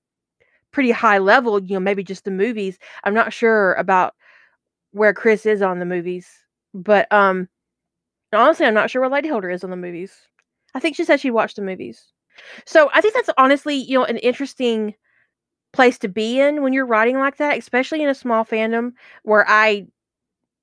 [0.71, 2.79] pretty high level, you know, maybe just the movies.
[3.03, 4.15] I'm not sure about
[4.91, 6.27] where Chris is on the movies,
[6.73, 7.47] but um,
[8.33, 10.13] honestly, I'm not sure where Lady Holder is on the movies.
[10.73, 12.05] I think she said she watched the movies.
[12.65, 14.95] So I think that's honestly, you know, an interesting
[15.73, 18.93] place to be in when you're writing like that, especially in a small fandom
[19.23, 19.87] where I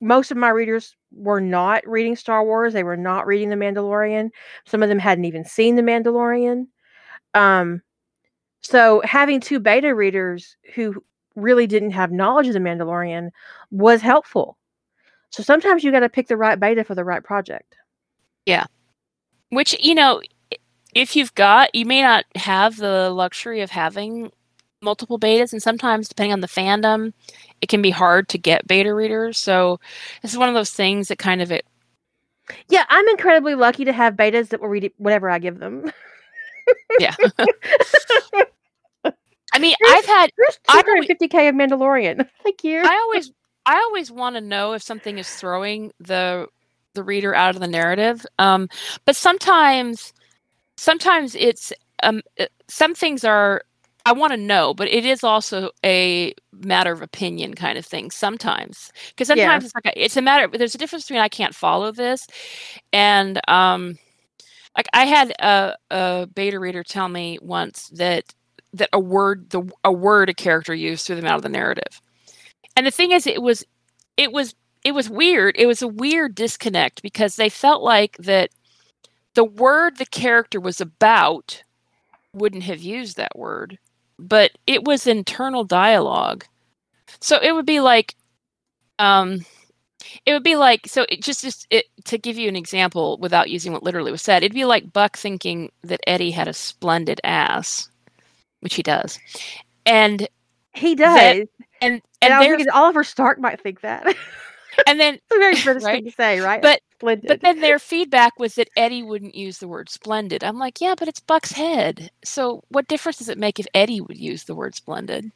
[0.01, 2.73] most of my readers were not reading Star Wars.
[2.73, 4.31] They were not reading The Mandalorian.
[4.65, 6.67] Some of them hadn't even seen The Mandalorian.
[7.35, 7.83] Um,
[8.63, 11.05] so having two beta readers who
[11.37, 13.31] really didn't have knowledge of The Mandalorian
[13.71, 14.57] was helpful.
[15.31, 17.77] So sometimes you got to pick the right beta for the right project.
[18.47, 18.65] Yeah.
[19.51, 20.23] Which, you know,
[20.95, 24.33] if you've got, you may not have the luxury of having
[24.83, 27.13] multiple betas, and sometimes, depending on the fandom,
[27.61, 29.39] it can be hard to get beta readers.
[29.39, 29.79] So
[30.23, 31.67] this is one of those things that kind of it.
[32.69, 35.91] Yeah, I'm incredibly lucky to have betas that will read whatever I give them.
[36.99, 37.15] yeah.
[39.53, 42.29] I mean, there's, I've had there's 250k of Mandalorian.
[42.45, 42.83] Thank you.
[42.85, 43.33] I always,
[43.67, 46.47] I always want to know if something is throwing the
[46.95, 48.27] the reader out of the narrative.
[48.39, 48.69] Um,
[49.05, 50.13] but sometimes,
[50.77, 51.73] sometimes it's
[52.03, 52.23] um,
[52.69, 53.63] some things are
[54.07, 58.11] I want to know, but it is also a matter of opinion kind of thing
[58.11, 58.93] sometimes.
[59.11, 59.67] Because sometimes yeah.
[59.67, 60.49] it's like a, it's a matter.
[60.49, 62.27] There's a difference between I can't follow this,
[62.93, 63.99] and um,
[64.77, 68.35] like I had a, a beta reader tell me once that
[68.73, 72.01] that a word the a word a character used threw them out of the narrative,
[72.77, 73.65] and the thing is, it was
[74.17, 75.57] it was it was weird.
[75.59, 78.51] It was a weird disconnect because they felt like that
[79.35, 81.63] the word the character was about
[82.33, 83.79] wouldn't have used that word
[84.21, 86.45] but it was internal dialogue.
[87.21, 88.15] So it would be like,
[88.99, 89.41] um,
[90.27, 91.07] it would be like so.
[91.09, 94.43] It just just it, to give you an example without using what literally was said,
[94.43, 97.89] it'd be like Buck thinking that Eddie had a splendid ass,
[98.61, 99.19] which he does,
[99.87, 100.29] and
[100.75, 101.49] he does, that, and
[101.81, 104.15] and, and I was thinking Oliver Stark might think that.
[104.87, 105.97] and then it's a very British right?
[105.97, 106.63] thing to say, right?
[106.63, 107.29] But splendid.
[107.29, 110.45] but then their feedback was that Eddie wouldn't use the word splendid.
[110.45, 112.11] I'm like, yeah, but it's Buck's head.
[112.25, 115.31] So what difference does it make if Eddie would use the word splendid?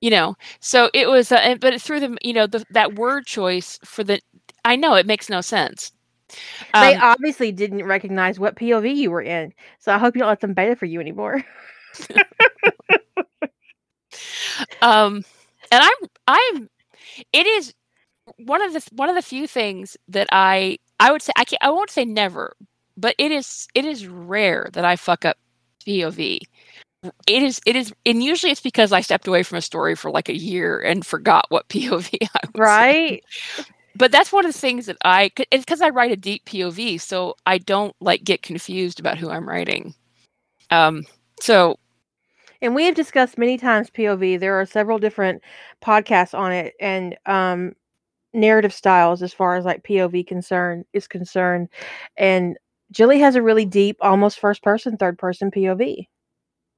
[0.00, 0.36] You know.
[0.60, 4.20] So it was, uh, but through the you know the, that word choice for the,
[4.64, 5.92] I know it makes no sense.
[6.74, 10.28] Um, they obviously didn't recognize what POV you were in, so I hope you don't
[10.28, 11.42] let them beta for you anymore.
[14.82, 15.24] um,
[15.70, 15.94] and I'm
[16.26, 16.68] I'm
[17.32, 17.74] it is
[18.38, 21.62] one of the one of the few things that I I would say I can't
[21.62, 22.54] I won't say never,
[22.96, 25.36] but it is it is rare that I fuck up
[25.86, 26.40] POV.
[27.26, 30.10] It is it is and usually it's because I stepped away from a story for
[30.10, 33.24] like a year and forgot what POV I was right.
[33.58, 33.64] In.
[33.94, 37.00] But that's one of the things that I it's because I write a deep POV,
[37.00, 39.94] so I don't like get confused about who I'm writing.
[40.70, 41.04] Um,
[41.40, 41.78] so
[42.60, 44.38] and we have discussed many times POV.
[44.38, 45.42] There are several different
[45.82, 47.74] podcasts on it, and um,
[48.32, 51.68] narrative styles as far as like POV concern is concerned.
[52.16, 52.56] And
[52.90, 56.06] Jilly has a really deep, almost first person, third person POV.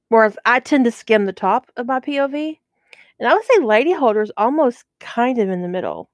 [0.09, 2.57] Whereas I tend to skim the top of my POV.
[3.19, 6.09] And I would say Lady Holder's almost kind of in the middle.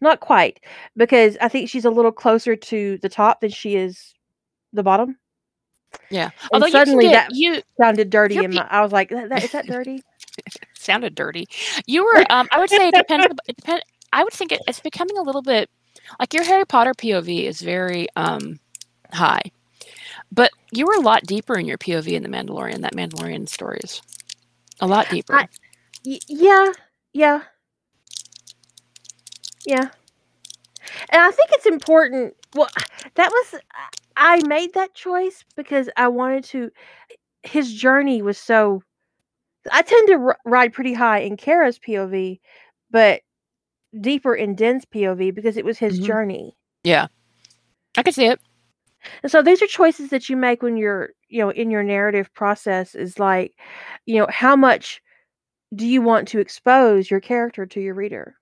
[0.00, 0.60] Not quite,
[0.96, 4.14] because I think she's a little closer to the top than she is
[4.72, 5.18] the bottom.
[6.10, 6.30] Yeah.
[6.52, 9.44] And Although suddenly get, that you, sounded dirty in my I was like, that, that,
[9.44, 10.02] is that dirty?
[10.74, 11.46] sounded dirty.
[11.86, 13.82] You were um I would say it depends it depend
[14.12, 15.70] I would think it, it's becoming a little bit
[16.20, 18.58] like your Harry Potter POV is very um,
[19.12, 19.42] high,
[20.30, 22.82] but you were a lot deeper in your POV in the Mandalorian.
[22.82, 24.02] That Mandalorian stories,
[24.80, 25.34] a lot deeper.
[25.36, 25.48] I,
[26.04, 26.72] y- yeah,
[27.12, 27.42] yeah,
[29.66, 29.88] yeah.
[31.10, 32.34] And I think it's important.
[32.54, 32.68] Well,
[33.14, 33.60] that was
[34.16, 36.70] I made that choice because I wanted to.
[37.42, 38.82] His journey was so.
[39.70, 42.40] I tend to r- ride pretty high in Kara's POV,
[42.90, 43.22] but
[44.00, 46.06] deeper in Din's POV because it was his mm-hmm.
[46.06, 46.56] journey.
[46.84, 47.08] Yeah.
[47.96, 48.40] I can see it.
[49.22, 52.32] And so these are choices that you make when you're, you know, in your narrative
[52.34, 53.54] process is like,
[54.06, 55.02] you know, how much
[55.74, 58.36] do you want to expose your character to your reader?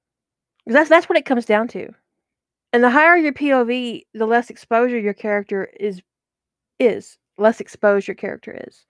[0.66, 1.90] That's that's what it comes down to.
[2.72, 6.02] And the higher your POV, the less exposure your character is
[6.78, 7.16] is.
[7.38, 8.84] Less exposed your character is.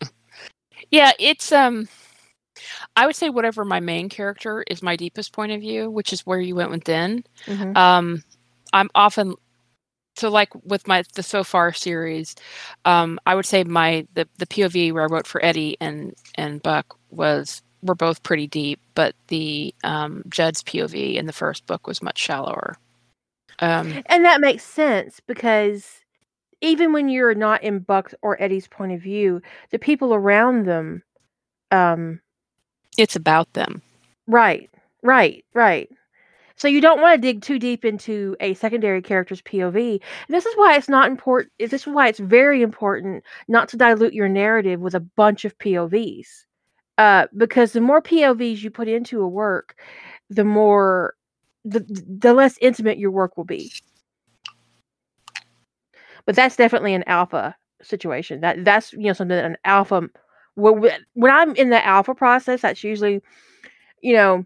[0.90, 1.88] yeah, it's um
[2.96, 6.26] I would say whatever my main character is my deepest point of view, which is
[6.26, 7.24] where you went with Din.
[7.46, 7.76] Mm-hmm.
[7.76, 8.22] Um,
[8.72, 9.34] I'm often
[10.16, 12.34] so like with my the so far series,
[12.84, 16.62] um, I would say my the the POV where I wrote for Eddie and and
[16.62, 21.86] Buck was were both pretty deep, but the um, Judd's POV in the first book
[21.86, 22.76] was much shallower.
[23.58, 26.00] Um, and that makes sense because
[26.60, 31.02] even when you're not in Buck's or Eddie's point of view, the people around them
[31.70, 32.20] um,
[32.98, 33.82] it's about them.
[34.26, 34.70] Right.
[35.02, 35.44] Right.
[35.54, 35.88] Right.
[36.56, 39.92] So you don't want to dig too deep into a secondary character's POV.
[39.92, 41.52] And this is why it's not important.
[41.58, 45.56] This is why it's very important not to dilute your narrative with a bunch of
[45.58, 46.26] POVs.
[46.98, 49.76] Uh, because the more POVs you put into a work,
[50.30, 51.14] the more
[51.64, 53.72] the the less intimate your work will be.
[56.26, 58.40] But that's definitely an alpha situation.
[58.40, 60.08] That that's you know something that an alpha.
[60.56, 60.74] Well,
[61.14, 63.22] when I'm in the alpha process, that's usually,
[64.02, 64.44] you know,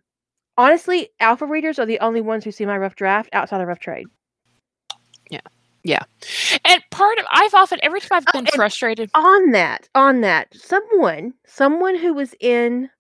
[0.57, 3.81] honestly, alpha readers are the only ones who see my rough draft outside of rough
[3.81, 4.07] trade.
[5.31, 5.41] Yeah.
[5.83, 6.03] Yeah.
[6.65, 10.21] And part of I've often every time I've oh, been oh, frustrated on that, on
[10.23, 12.91] that, someone, someone who was in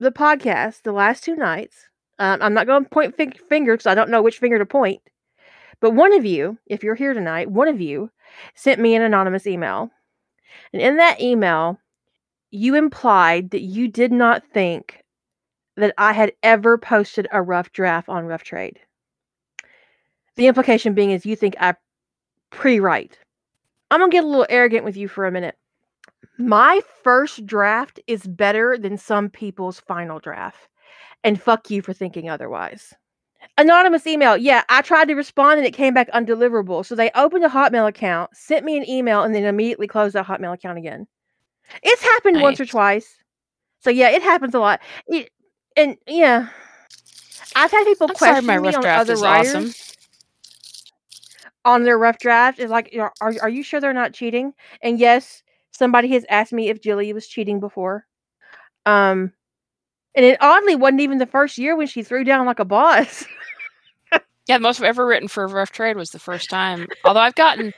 [0.00, 3.90] the podcast the last two nights, um, I'm not going to point fing- fingers because
[3.90, 5.02] I don't know which finger to point,
[5.80, 8.10] but one of you, if you're here tonight, one of you
[8.54, 9.90] sent me an anonymous email.
[10.72, 11.78] And in that email,
[12.50, 15.02] you implied that you did not think
[15.76, 18.80] that I had ever posted a rough draft on Rough Trade.
[20.36, 21.74] The implication being is you think I
[22.50, 23.18] pre write.
[23.90, 25.56] I'm going to get a little arrogant with you for a minute.
[26.38, 30.68] My first draft is better than some people's final draft.
[31.24, 32.94] And fuck you for thinking otherwise.
[33.58, 34.36] Anonymous email.
[34.36, 36.84] Yeah, I tried to respond and it came back undeliverable.
[36.84, 40.26] So they opened a Hotmail account, sent me an email, and then immediately closed that
[40.26, 41.06] Hotmail account again.
[41.82, 42.42] It's happened nice.
[42.42, 43.18] once or twice.
[43.80, 44.80] So yeah, it happens a lot.
[45.06, 45.30] It,
[45.76, 46.48] and yeah,
[47.54, 49.72] I've had people I'm question sorry, me on other writers awesome.
[51.64, 52.58] on their rough draft.
[52.58, 54.52] Is like, are are you sure they're not cheating?
[54.82, 58.06] And yes, somebody has asked me if Jilly was cheating before.
[58.86, 59.32] Um,
[60.14, 63.24] and it oddly wasn't even the first year when she threw down like a boss.
[64.48, 66.86] yeah, the most I've ever written for a rough trade was the first time.
[67.04, 67.74] Although I've gotten,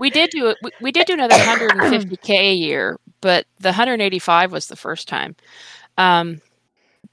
[0.00, 0.58] we did do it.
[0.62, 5.34] We, we did do another 150k a year, but the 185 was the first time.
[5.98, 6.40] Um,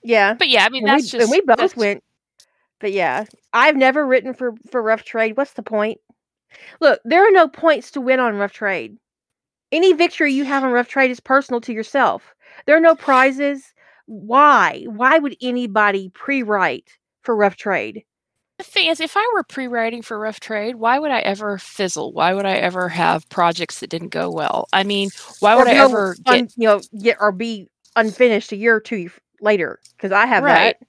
[0.04, 0.36] yeah.
[0.36, 2.04] But yeah, I mean and that's we, just and we both went.
[2.80, 5.36] But yeah, I've never written for for rough trade.
[5.36, 6.00] What's the point?
[6.80, 8.96] Look, there are no points to win on rough trade.
[9.72, 12.36] Any victory you have on rough trade is personal to yourself.
[12.68, 13.74] There are no prizes.
[14.06, 14.86] Why?
[14.86, 16.92] Why would anybody pre-write
[17.24, 18.04] for rough trade?
[18.64, 22.14] The thing is, if I were pre-writing for rough trade, why would I ever fizzle?
[22.14, 24.70] Why would I ever have projects that didn't go well?
[24.72, 25.10] I mean,
[25.42, 28.80] why would I ever un, get you know get or be unfinished a year or
[28.80, 29.10] two
[29.42, 30.78] later because I have right.
[30.80, 30.88] that.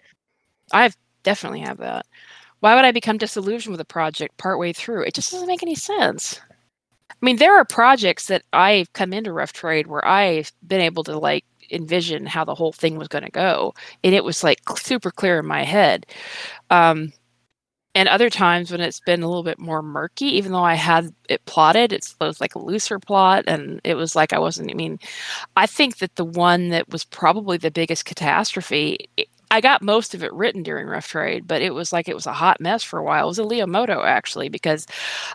[0.73, 0.93] I
[1.25, 2.07] definitely have that.
[2.61, 5.03] Why would I become disillusioned with a project partway through?
[5.03, 6.41] It just doesn't make any sense.
[7.11, 11.03] I mean, there are projects that I've come into Rough Trade where I've been able
[11.05, 14.61] to like envision how the whole thing was going to go, and it was like
[14.77, 16.07] super clear in my head.
[16.71, 17.13] Um,
[17.95, 21.13] and other times when it's been a little bit more murky even though i had
[21.29, 24.75] it plotted it was like a looser plot and it was like i wasn't i
[24.75, 24.99] mean
[25.57, 29.09] i think that the one that was probably the biggest catastrophe
[29.55, 32.27] I got most of it written during Rough Trade, but it was like it was
[32.27, 33.27] a hot mess for a while.
[33.27, 34.85] It was a Leo Moto actually, because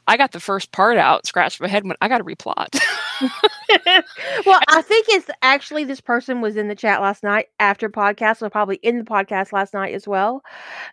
[0.10, 2.78] I got the first part out, scratched my head, when I got to replot.
[4.46, 8.42] well, I think it's actually this person was in the chat last night after podcast,
[8.42, 10.42] or probably in the podcast last night as well,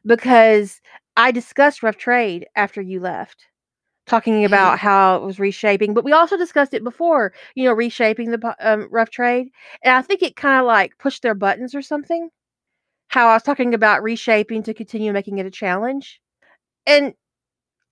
[0.04, 0.80] because
[1.16, 3.46] I discussed rough trade after you left,
[4.06, 4.80] talking about mm.
[4.80, 8.88] how it was reshaping, but we also discussed it before, you know, reshaping the um,
[8.90, 9.48] rough trade.
[9.82, 12.30] And I think it kind of like pushed their buttons or something.
[13.08, 16.20] How I was talking about reshaping to continue making it a challenge.
[16.86, 17.14] And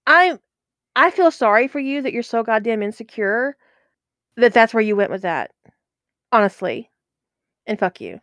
[0.06, 0.38] I
[0.96, 3.56] I feel sorry for you that you're so goddamn insecure
[4.36, 5.50] that that's where you went with that.
[6.32, 6.90] Honestly.
[7.66, 8.20] And fuck you.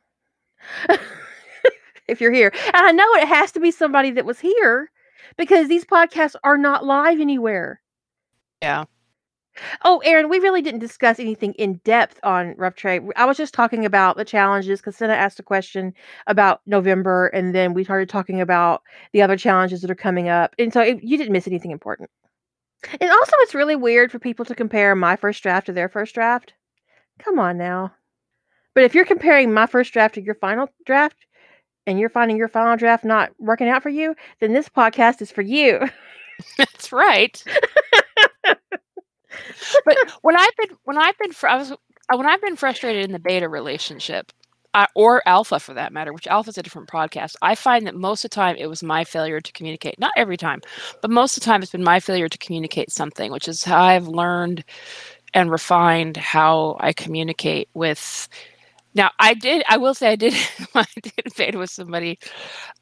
[2.07, 2.51] if you're here.
[2.53, 4.90] And I know it has to be somebody that was here
[5.38, 7.82] because these podcasts are not live anywhere.
[8.61, 8.86] Yeah.
[9.84, 13.03] Oh, Aaron, we really didn't discuss anything in depth on rough trade.
[13.15, 15.93] I was just talking about the challenges because Senna asked a question
[16.27, 20.55] about November, and then we started talking about the other challenges that are coming up.
[20.57, 22.09] And so it, you didn't miss anything important.
[22.99, 26.15] And also, it's really weird for people to compare my first draft to their first
[26.15, 26.53] draft.
[27.19, 27.93] Come on now.
[28.73, 31.17] But if you're comparing my first draft to your final draft,
[31.88, 35.32] and you're finding your final draft not working out for you, then this podcast is
[35.32, 35.79] for you.
[36.57, 37.43] That's right.
[38.43, 43.05] but when I've been when I've been fr- I was uh, when I've been frustrated
[43.05, 44.32] in the beta relationship,
[44.73, 47.95] uh, or alpha for that matter, which alpha is a different podcast, I find that
[47.95, 49.99] most of the time it was my failure to communicate.
[49.99, 50.61] Not every time,
[51.01, 53.82] but most of the time it's been my failure to communicate something, which is how
[53.82, 54.63] I've learned
[55.34, 58.27] and refined how I communicate with
[58.93, 59.63] now, I did.
[59.69, 60.33] I will say, I did.
[60.75, 62.19] I did beta with somebody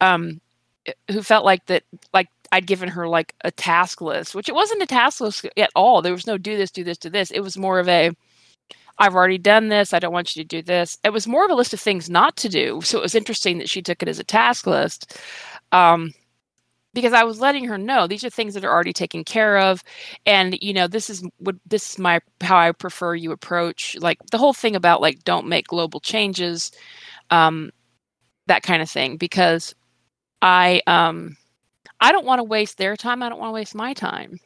[0.01, 0.41] um,
[0.85, 1.83] eh, who felt like that,
[2.13, 5.71] like I'd given her like a task list, which it wasn't a task list at
[5.75, 6.01] all.
[6.01, 7.31] There was no do this, do this, do this.
[7.31, 8.11] It was more of a
[8.99, 9.93] I've already done this.
[9.93, 10.97] I don't want you to do this.
[11.05, 12.81] It was more of a list of things not to do.
[12.81, 15.17] So it was interesting that she took it as a task list.
[15.71, 16.13] Um,
[16.93, 19.83] because I was letting her know these are things that are already taken care of,
[20.25, 24.19] and you know this is what this is my how I prefer you approach like
[24.31, 26.71] the whole thing about like don't make global changes,
[27.31, 27.71] um,
[28.47, 29.75] that kind of thing because
[30.41, 31.37] I um
[32.01, 33.23] I don't want to waste their time.
[33.23, 34.39] I don't want to waste my time,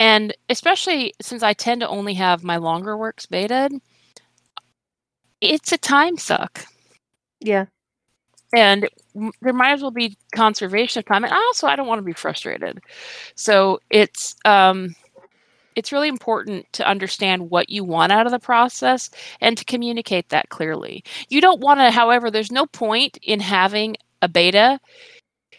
[0.00, 3.80] and especially since I tend to only have my longer works betaed,
[5.40, 6.64] it's a time suck.
[7.40, 7.66] Yeah.
[8.54, 8.88] And
[9.42, 11.24] there might as well be conservation of time.
[11.24, 12.80] And also, I don't want to be frustrated.
[13.34, 14.94] So it's um,
[15.78, 20.28] it's really important to understand what you want out of the process and to communicate
[20.30, 21.04] that clearly.
[21.28, 24.80] You don't want to, however, there's no point in having a beta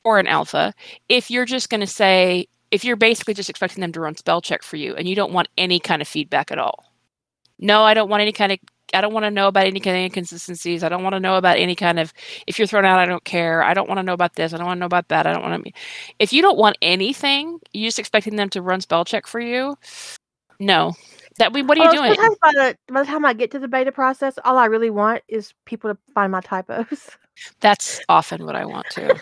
[0.04, 0.74] or an alpha
[1.08, 4.42] if you're just going to say if you're basically just expecting them to run spell
[4.42, 6.92] check for you and you don't want any kind of feedback at all.
[7.58, 8.60] No, I don't want any kind of
[8.94, 10.84] I don't want to know about any kind of inconsistencies.
[10.84, 12.14] I don't want to know about any kind of
[12.48, 13.64] if you're thrown out, I don't care.
[13.64, 14.54] I don't want to know about this.
[14.54, 15.28] I don't want to know about that.
[15.28, 15.72] I don't want to.
[16.20, 19.76] If you don't want anything, you're just expecting them to run spell check for you.
[20.60, 20.94] No,
[21.38, 21.62] that we.
[21.62, 22.16] What are you doing?
[22.42, 25.24] By the, by the time I get to the beta process, all I really want
[25.28, 27.12] is people to find my typos.
[27.62, 29.18] That's often what I want to.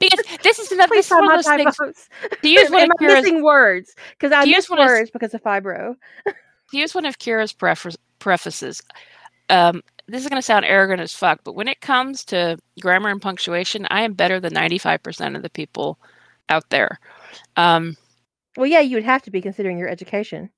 [0.00, 2.08] because this is another Please one of those things.
[2.42, 4.88] Do you use one of missing words because I Do you miss just wanna s-
[4.88, 5.94] words because of fibro.
[6.72, 8.82] Use one of Kira's preface, prefaces,
[9.50, 13.10] um, this is going to sound arrogant as fuck, but when it comes to grammar
[13.10, 15.98] and punctuation, I am better than 95% of the people
[16.48, 16.98] out there.
[17.56, 17.96] Um,
[18.56, 20.50] Well, yeah, you would have to be considering your education.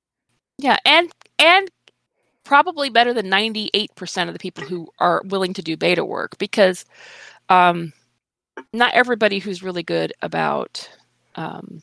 [0.59, 1.71] yeah, and and
[2.45, 6.85] probably better than 98% of the people who are willing to do beta work because
[7.49, 7.93] um,
[8.73, 10.89] not everybody who's really good about
[11.37, 11.83] um,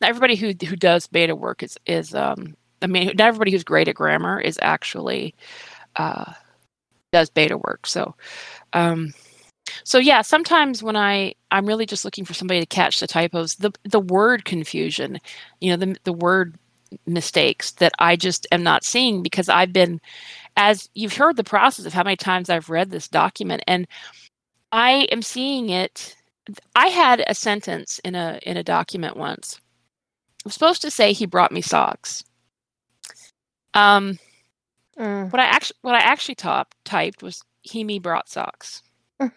[0.00, 3.64] not everybody who who does beta work is is um, I mean not everybody who's
[3.64, 5.34] great at grammar is actually
[5.96, 6.32] uh,
[7.12, 7.86] does beta work.
[7.86, 8.14] So
[8.72, 9.12] um,
[9.84, 13.56] so yeah, sometimes when I I'm really just looking for somebody to catch the typos,
[13.56, 15.18] the the word confusion,
[15.60, 16.56] you know, the the word
[17.06, 20.00] mistakes that I just am not seeing because I've been
[20.56, 23.86] as you've heard the process of how many times I've read this document and
[24.72, 26.16] I am seeing it
[26.74, 29.60] I had a sentence in a in a document once.
[30.44, 32.24] I was supposed to say he brought me socks.
[33.74, 34.18] Um
[34.98, 35.32] Mm.
[35.32, 38.82] what I actually what I actually top, typed was he me brought socks.
[39.20, 39.28] you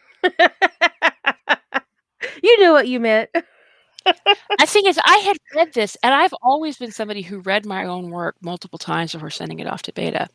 [2.60, 3.30] knew what you meant.
[4.60, 7.86] I think is I had read this, and I've always been somebody who read my
[7.86, 10.28] own work multiple times before sending it off to beta.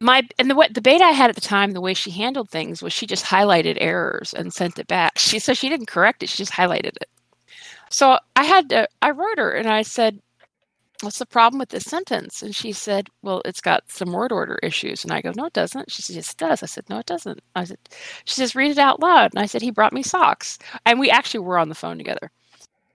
[0.00, 2.50] My and the what the beta I had at the time, the way she handled
[2.50, 5.18] things was she just highlighted errors and sent it back.
[5.18, 7.08] She so she didn't correct it; she just highlighted it.
[7.90, 10.20] So I had to I wrote her and I said,
[11.02, 14.58] "What's the problem with this sentence?" And she said, "Well, it's got some word order
[14.62, 16.98] issues." And I go, "No, it doesn't." She said, "Yes, it does." I said, "No,
[17.00, 17.78] it doesn't." I said,
[18.26, 21.10] "She says, read it out loud." And I said, "He brought me socks," and we
[21.10, 22.30] actually were on the phone together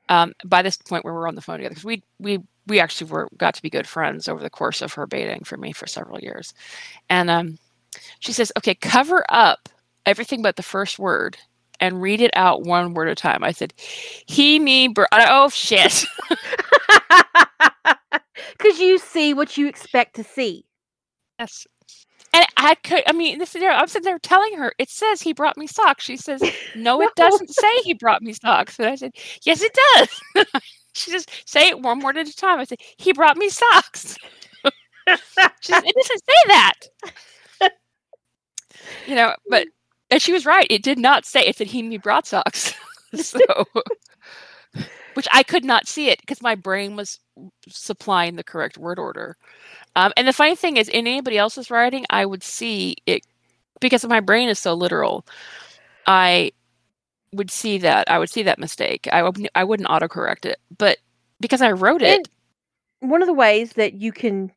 [0.09, 3.09] um, by this point where we're on the phone together because we we we actually
[3.11, 5.87] were got to be good friends over the course of her baiting for me for
[5.87, 6.53] several years
[7.09, 7.57] and um,
[8.19, 9.69] she says okay cover up
[10.05, 11.37] everything but the first word
[11.79, 15.49] and read it out one word at a time i said he me br- oh
[15.49, 16.05] shit
[18.57, 20.65] Because you see what you expect to see.
[21.39, 21.65] yes
[22.33, 25.33] and i could i mean this is i'm sitting there telling her it says he
[25.33, 26.41] brought me socks she says
[26.75, 29.11] no it doesn't say he brought me socks and i said
[29.43, 30.45] yes it does
[30.93, 34.17] she says say it one word at a time i said he brought me socks
[35.61, 36.73] She says, it doesn't say that.
[39.05, 39.67] you know, but
[40.09, 40.67] and she was right.
[40.69, 42.73] It did not say it said he me brought socks.
[43.15, 43.39] so
[45.13, 47.19] which I could not see it because my brain was
[47.67, 49.36] supplying the correct word order.
[49.95, 53.25] Um, and the funny thing is, in anybody else's writing, I would see it
[53.80, 55.25] because my brain is so literal.
[56.05, 56.51] I
[57.34, 58.09] would see that.
[58.09, 59.07] I would see that mistake.
[59.11, 60.97] I would, I wouldn't autocorrect it, but
[61.39, 62.28] because I wrote it,
[63.01, 64.51] And one of the ways that you can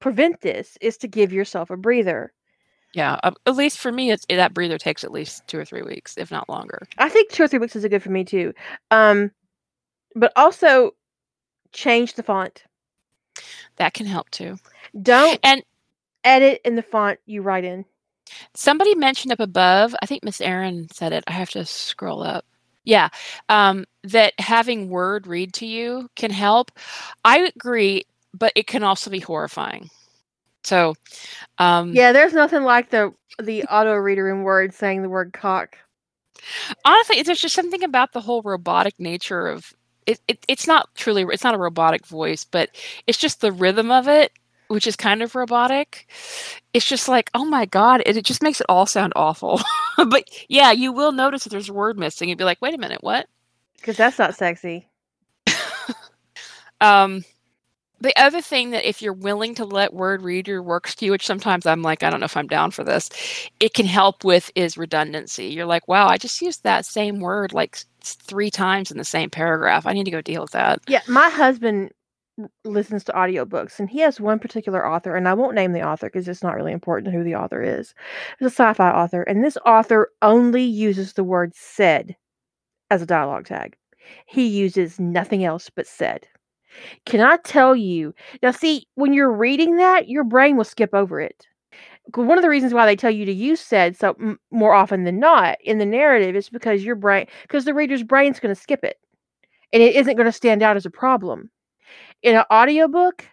[0.00, 2.32] prevent this is to give yourself a breather.
[2.92, 5.82] Yeah, uh, at least for me, it's that breather takes at least two or three
[5.82, 6.88] weeks, if not longer.
[6.98, 8.52] I think two or three weeks is a good for me too.
[8.90, 9.30] Um,
[10.14, 10.92] but also
[11.72, 12.64] change the font.
[13.76, 14.58] That can help too.
[15.00, 15.62] Don't And
[16.24, 17.84] edit in the font you write in.
[18.54, 21.24] somebody mentioned up above, I think Miss Erin said it.
[21.26, 22.44] I have to scroll up.
[22.84, 23.08] Yeah,
[23.48, 26.70] um, that having Word read to you can help.
[27.24, 28.04] I agree,
[28.34, 29.90] but it can also be horrifying.
[30.64, 30.94] So,
[31.58, 35.76] um, Yeah, there's nothing like the the auto reader in Word saying the word cock.
[36.84, 39.72] honestly, there's just something about the whole robotic nature of
[40.10, 40.44] it, it.
[40.48, 42.70] It's not truly, it's not a robotic voice, but
[43.06, 44.32] it's just the rhythm of it,
[44.68, 46.08] which is kind of robotic.
[46.72, 49.60] It's just like, oh my god, it, it just makes it all sound awful.
[49.96, 52.28] but yeah, you will notice that there's a word missing.
[52.28, 53.26] You'd be like, wait a minute, what?
[53.76, 54.88] Because that's not sexy.
[56.80, 57.24] um,
[58.00, 61.26] the other thing that if you're willing to let word reader works to you, which
[61.26, 63.10] sometimes I'm like, I don't know if I'm down for this,
[63.60, 65.46] it can help with is redundancy.
[65.46, 69.30] You're like, wow, I just used that same word like three times in the same
[69.30, 69.86] paragraph.
[69.86, 70.80] I need to go deal with that.
[70.88, 71.92] Yeah, my husband
[72.64, 76.06] listens to audiobooks and he has one particular author and I won't name the author
[76.06, 77.94] because it's not really important who the author is.
[78.32, 82.16] It's a sci-fi author and this author only uses the word said
[82.90, 83.76] as a dialogue tag.
[84.26, 86.26] He uses nothing else but said.
[87.04, 88.14] Can I tell you?
[88.42, 91.46] Now, see, when you're reading that, your brain will skip over it.
[92.14, 95.04] One of the reasons why they tell you to use said so m- more often
[95.04, 98.60] than not in the narrative is because your brain, because the reader's brain's going to
[98.60, 98.98] skip it,
[99.72, 101.50] and it isn't going to stand out as a problem.
[102.22, 103.26] In an audiobook,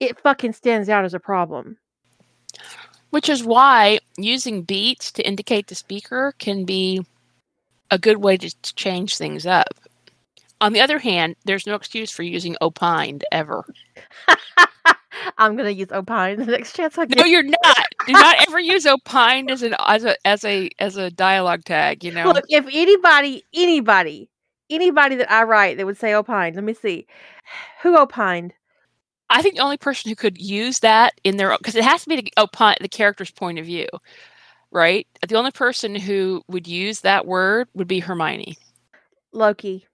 [0.00, 1.78] it fucking stands out as a problem.
[3.10, 7.04] Which is why using beats to indicate the speaker can be
[7.90, 9.74] a good way to, to change things up.
[10.60, 13.64] On the other hand, there's no excuse for using opined ever.
[15.38, 17.18] I'm gonna use opine the next chance I get.
[17.18, 17.84] No, you're not.
[18.06, 22.04] Do not ever use opined as an as a as a as a dialogue tag.
[22.04, 22.26] You know.
[22.26, 24.30] Look, if anybody, anybody,
[24.68, 27.06] anybody that I write that would say opined, let me see,
[27.82, 28.54] who opined.
[29.28, 32.08] I think the only person who could use that in their because it has to
[32.08, 33.86] be the opine the character's point of view,
[34.70, 35.06] right?
[35.26, 38.56] The only person who would use that word would be Hermione.
[39.32, 39.86] Loki.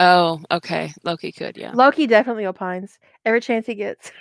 [0.00, 0.92] Oh, okay.
[1.04, 1.72] Loki could, yeah.
[1.74, 4.12] Loki definitely opines every chance he gets.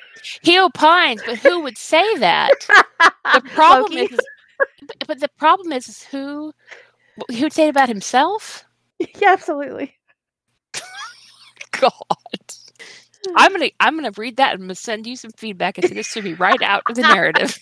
[0.42, 2.52] He opines, but who would say that?
[3.34, 4.14] the problem Loki.
[4.14, 4.20] is,
[5.06, 6.52] but the problem is, is who
[7.32, 8.66] who would say it about himself?
[9.00, 9.96] yeah, absolutely.
[11.80, 11.92] God,
[13.36, 15.98] I'm gonna I'm gonna read that and I'm gonna send you some feedback and send
[16.00, 17.60] this to me right out of the narrative.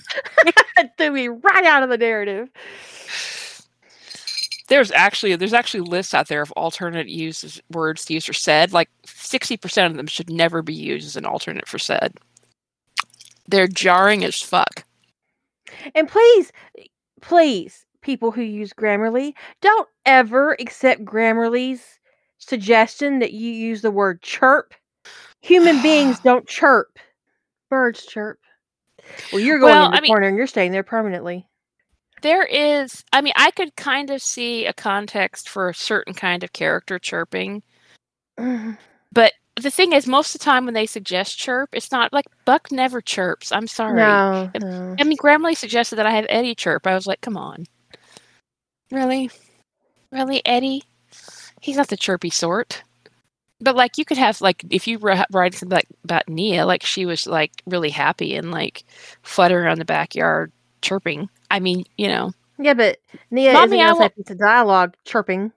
[0.97, 2.49] Threw me right out of the narrative.
[4.67, 8.73] There's actually there's actually lists out there of alternate uses words to use for said.
[8.73, 12.13] Like sixty percent of them should never be used as an alternate for said.
[13.47, 14.83] They're jarring as fuck.
[15.93, 16.51] And please,
[17.21, 21.99] please, people who use Grammarly, don't ever accept Grammarly's
[22.39, 24.73] suggestion that you use the word chirp.
[25.41, 26.97] Human beings don't chirp.
[27.69, 28.39] Birds chirp.
[29.31, 31.47] Well, you're going Well, in the I mean- corner and you're staying there permanently.
[32.25, 36.43] There is, I mean, I could kind of see a context for a certain kind
[36.43, 37.61] of character chirping.
[38.39, 38.71] Mm-hmm.
[39.13, 42.25] But the thing is, most of the time when they suggest chirp, it's not like
[42.43, 43.51] Buck never chirps.
[43.51, 43.97] I'm sorry.
[43.97, 44.95] No, no.
[44.99, 46.87] I mean, Grammarly suggested that I have Eddie chirp.
[46.87, 47.67] I was like, come on.
[48.89, 49.29] Really?
[50.11, 50.81] Really, Eddie?
[51.61, 52.81] He's not the chirpy sort.
[53.61, 56.81] But like, you could have like, if you were writing something like about Nia, like
[56.81, 58.83] she was like really happy and like
[59.21, 60.51] fluttering around the backyard
[60.81, 61.29] chirping.
[61.51, 62.97] I mean, you know, Yeah, but
[63.31, 65.51] Nia Mommy, isn't going to say piece of dialogue chirping.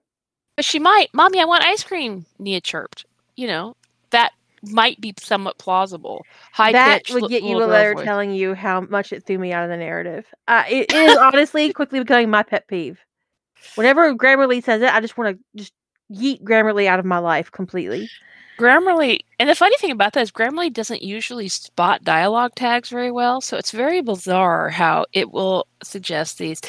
[0.57, 2.27] but she might, Mommy, I want ice cream.
[2.39, 3.05] Nia chirped.
[3.37, 3.77] You know,
[4.11, 4.33] that
[4.63, 6.25] might be somewhat plausible.
[6.53, 8.05] High that would get you a letter voice.
[8.05, 10.27] telling you how much it threw me out of the narrative.
[10.47, 12.99] Uh, it is honestly quickly becoming my pet peeve.
[13.75, 15.73] Whenever Grammarly says it, I just want to just
[16.13, 18.09] yeet Grammarly out of my life completely.
[18.59, 23.11] Grammarly, and the funny thing about that is Grammarly doesn't usually spot dialogue tags very
[23.11, 26.61] well, so it's very bizarre how it will suggest these.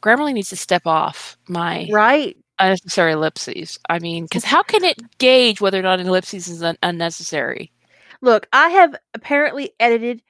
[0.00, 2.36] Grammarly needs to step off my Right?
[2.60, 3.78] unnecessary ellipses.
[3.88, 7.72] I mean, because how can it gauge whether or not an ellipses is un- unnecessary?
[8.20, 10.22] Look, I have apparently edited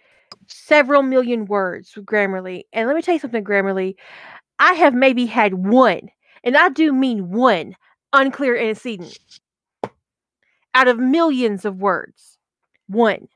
[0.47, 2.64] several million words with Grammarly.
[2.72, 3.97] And let me tell you something, Grammarly.
[4.59, 6.11] I have maybe had one,
[6.45, 7.76] and I do mean one,
[8.12, 9.18] unclear antecedent
[10.78, 12.38] out of millions of words.
[12.86, 13.28] One.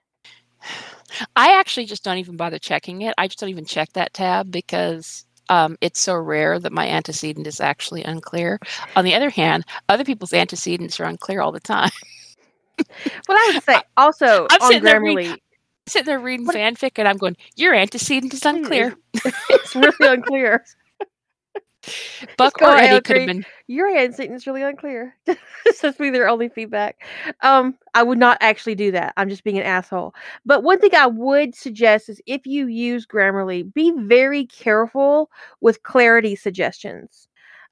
[1.34, 3.14] I actually just don't even bother checking it.
[3.18, 7.47] I just don't even check that tab because um, it's so rare that my antecedent
[7.49, 8.61] is actually unclear.
[8.95, 11.90] On the other hand, other people's antecedents are unclear all the time.
[13.28, 15.38] Well, I would say also I'm on sitting there reading- Grammarly,
[15.88, 18.95] sitting there reading What- fanfic and I'm going, your antecedent is unclear.
[19.14, 20.64] it's really unclear.
[22.37, 23.45] Buck or Eddie could have been.
[23.66, 25.16] Your antecedent is really unclear.
[25.64, 27.03] this has be their only feedback.
[27.43, 29.12] Um, I would not actually do that.
[29.16, 30.14] I'm just being an asshole.
[30.45, 35.30] But one thing I would suggest is if you use Grammarly, be very careful
[35.61, 37.28] with clarity suggestions.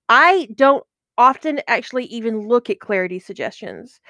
[0.09, 0.85] I don't
[1.19, 4.01] often actually even look at clarity suggestions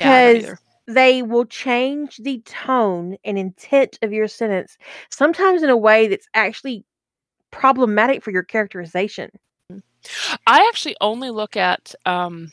[0.00, 0.58] Yeah, because either.
[0.86, 4.78] they will change the tone and intent of your sentence,
[5.10, 6.84] sometimes in a way that's actually
[7.50, 9.30] problematic for your characterization.
[10.46, 11.94] I actually only look at.
[12.06, 12.52] Um,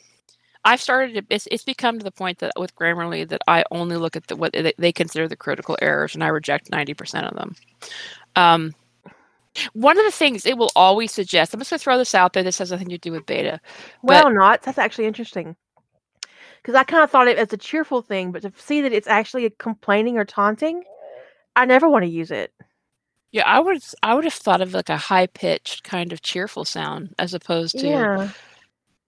[0.64, 1.14] I've started.
[1.14, 4.28] to- It's, it's become to the point that with Grammarly that I only look at
[4.28, 7.56] the, what they, consider the critical errors, and I reject ninety percent of them.
[8.36, 8.74] Um,
[9.74, 11.54] one of the things it will always suggest.
[11.54, 12.44] I'm just going to throw this out there.
[12.44, 13.62] This has nothing to do with beta.
[14.02, 14.64] Well, not.
[14.64, 15.56] That's actually interesting.
[16.62, 19.08] because I kind of thought it as a cheerful thing, but to see that it's
[19.08, 20.84] actually complaining or taunting,
[21.56, 22.52] I never want to use it.
[23.36, 26.64] Yeah, I would I would have thought of like a high pitched kind of cheerful
[26.64, 28.30] sound as opposed to Yeah.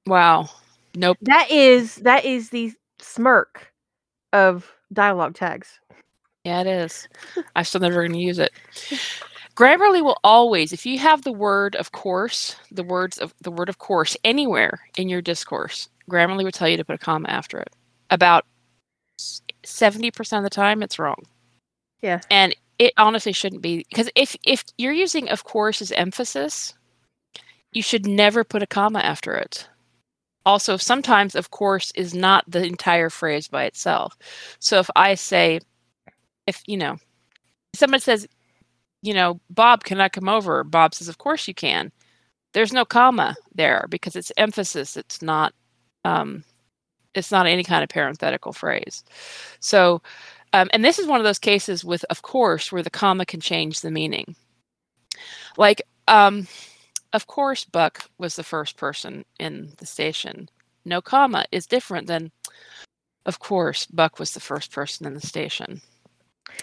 [0.06, 0.50] wow.
[0.96, 1.18] Nope.
[1.22, 3.72] That is that is the smirk
[4.34, 5.80] of dialogue tags.
[6.44, 7.08] Yeah, it is.
[7.56, 8.52] I'm still never going to use it.
[9.56, 13.70] Grammarly will always, if you have the word of course, the words of the word
[13.70, 17.60] of course anywhere in your discourse, Grammarly will tell you to put a comma after
[17.60, 17.70] it.
[18.10, 18.44] About
[19.64, 21.24] seventy percent of the time, it's wrong.
[22.02, 22.20] Yeah.
[22.30, 26.74] And it honestly shouldn't be because if if you're using of course as emphasis,
[27.72, 29.68] you should never put a comma after it.
[30.46, 34.18] Also, sometimes of course is not the entire phrase by itself.
[34.60, 35.60] So if I say,
[36.46, 36.98] if you know,
[37.76, 38.28] someone says,
[39.02, 40.64] you know, Bob, can I come over?
[40.64, 41.92] Bob says, of course you can.
[42.54, 44.98] There's no comma there because it's emphasis.
[44.98, 45.54] It's not,
[46.06, 46.44] um,
[47.14, 49.04] it's not any kind of parenthetical phrase.
[49.60, 50.02] So,
[50.54, 53.40] um, and this is one of those cases with, of course, where the comma can
[53.40, 54.36] change the meaning.
[55.58, 56.48] Like, um,
[57.14, 60.50] of course, Buck was the first person in the station.
[60.86, 62.32] No comma is different than,
[63.26, 65.82] of course, Buck was the first person in the station.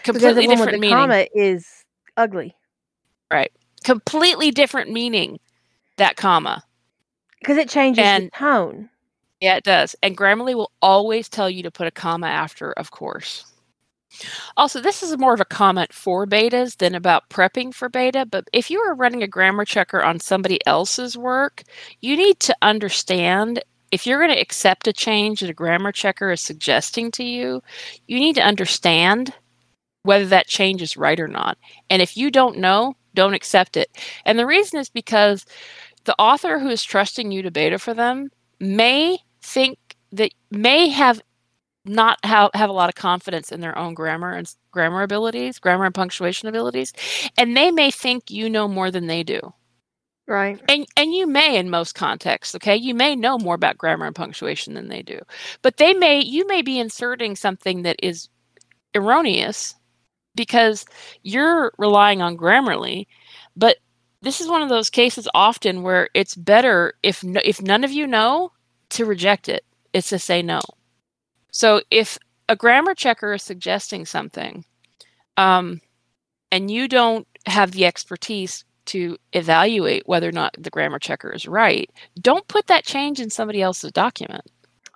[0.02, 0.96] Completely the one with different the meaning.
[0.96, 1.84] comma is
[2.16, 2.54] ugly.
[3.30, 3.52] Right.
[3.84, 5.38] Completely different meaning.
[5.98, 6.62] That comma.
[7.40, 8.90] Because it changes And- the tone.
[9.40, 9.94] Yeah, it does.
[10.02, 13.44] And Grammarly will always tell you to put a comma after, of course.
[14.56, 18.26] Also, this is more of a comment for betas than about prepping for beta.
[18.26, 21.62] But if you are running a grammar checker on somebody else's work,
[22.00, 26.32] you need to understand if you're going to accept a change that a grammar checker
[26.32, 27.62] is suggesting to you,
[28.06, 29.32] you need to understand
[30.02, 31.56] whether that change is right or not.
[31.90, 33.88] And if you don't know, don't accept it.
[34.24, 35.46] And the reason is because
[36.04, 39.78] the author who is trusting you to beta for them may think
[40.12, 41.20] that may have
[41.84, 45.86] not have, have a lot of confidence in their own grammar and grammar abilities, grammar
[45.86, 46.92] and punctuation abilities,
[47.36, 49.40] and they may think you know more than they do.
[50.26, 50.58] Right.
[50.68, 52.76] And and you may in most contexts, okay?
[52.76, 55.18] You may know more about grammar and punctuation than they do.
[55.60, 58.28] But they may you may be inserting something that is
[58.94, 59.74] erroneous
[60.34, 60.86] because
[61.22, 63.06] you're relying on Grammarly,
[63.56, 63.76] but
[64.22, 67.92] this is one of those cases often where it's better if no, if none of
[67.92, 68.50] you know
[68.90, 69.64] to reject it.
[69.92, 70.60] It's to say no.
[71.54, 74.64] So if a grammar checker is suggesting something,
[75.36, 75.80] um,
[76.50, 81.46] and you don't have the expertise to evaluate whether or not the grammar checker is
[81.46, 81.88] right,
[82.20, 84.42] don't put that change in somebody else's document.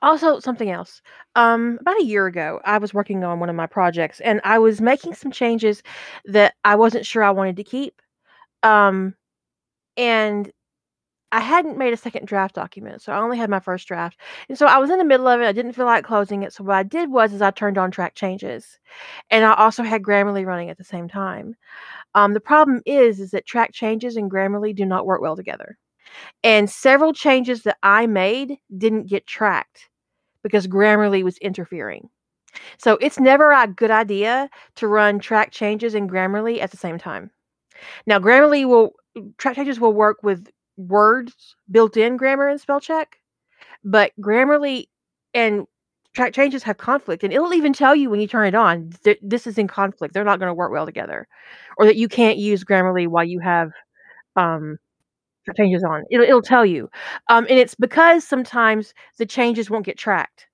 [0.02, 1.00] Also, something else.
[1.36, 4.58] Um, about a year ago, I was working on one of my projects and I
[4.58, 5.80] was making some changes
[6.24, 8.02] that I wasn't sure I wanted to keep.
[8.64, 9.14] Um,
[9.96, 10.50] and
[11.30, 14.18] I hadn't made a second draft document, so I only had my first draft.
[14.48, 15.46] And so I was in the middle of it.
[15.46, 16.54] I didn't feel like closing it.
[16.54, 18.78] So what I did was is I turned on track changes.
[19.30, 21.54] And I also had Grammarly running at the same time.
[22.14, 25.78] Um, the problem is is that track changes and Grammarly do not work well together.
[26.44, 29.88] And several changes that I made didn't get tracked
[30.42, 32.10] because Grammarly was interfering.
[32.78, 36.98] So it's never a good idea to run track changes and Grammarly at the same
[36.98, 37.30] time.
[38.06, 38.94] Now Grammarly will
[39.38, 40.48] track changes will work with
[40.78, 43.18] words built in grammar and spell check,
[43.84, 44.88] but Grammarly
[45.34, 45.66] and
[46.14, 49.18] track changes have conflict and it'll even tell you when you turn it on that
[49.22, 50.14] this is in conflict.
[50.14, 51.28] They're not going to work well together
[51.78, 53.72] or that you can't use Grammarly while you have
[54.36, 54.78] um
[55.56, 56.04] changes on.
[56.10, 56.90] It'll, it'll tell you.
[57.28, 60.47] Um, and it's because sometimes the changes won't get tracked.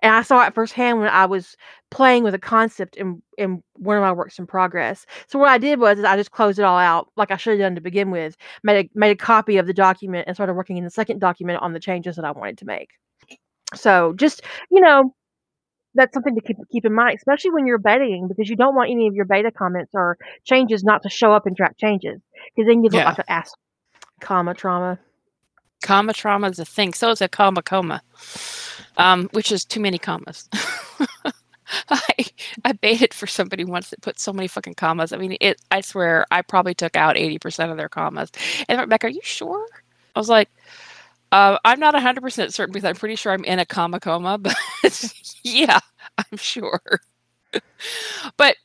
[0.00, 1.56] And I saw it firsthand when I was
[1.90, 5.06] playing with a concept in in one of my works in progress.
[5.28, 7.52] So what I did was is I just closed it all out, like I should
[7.52, 8.36] have done to begin with.
[8.62, 11.62] Made a made a copy of the document and started working in the second document
[11.62, 12.90] on the changes that I wanted to make.
[13.74, 15.14] So just you know,
[15.94, 18.90] that's something to keep keep in mind, especially when you're betaing, because you don't want
[18.90, 22.20] any of your beta comments or changes not to show up in track changes,
[22.54, 23.06] because then you look Yeah.
[23.06, 23.52] like an ass.
[24.20, 24.98] Comma trauma.
[25.82, 26.94] Comma trauma is a thing.
[26.94, 28.02] So is a comma coma,
[28.96, 30.48] um, which is too many commas.
[31.90, 32.26] I
[32.64, 35.12] I baited for somebody once that put so many fucking commas.
[35.12, 35.60] I mean, it.
[35.70, 38.30] I swear, I probably took out eighty percent of their commas.
[38.68, 39.66] And Rebecca, are you sure?
[40.14, 40.48] I was like,
[41.32, 44.38] uh, I'm not hundred percent certain because I'm pretty sure I'm in a comma coma,
[44.40, 44.56] but
[45.42, 45.80] yeah,
[46.18, 46.80] I'm sure.
[48.36, 48.56] but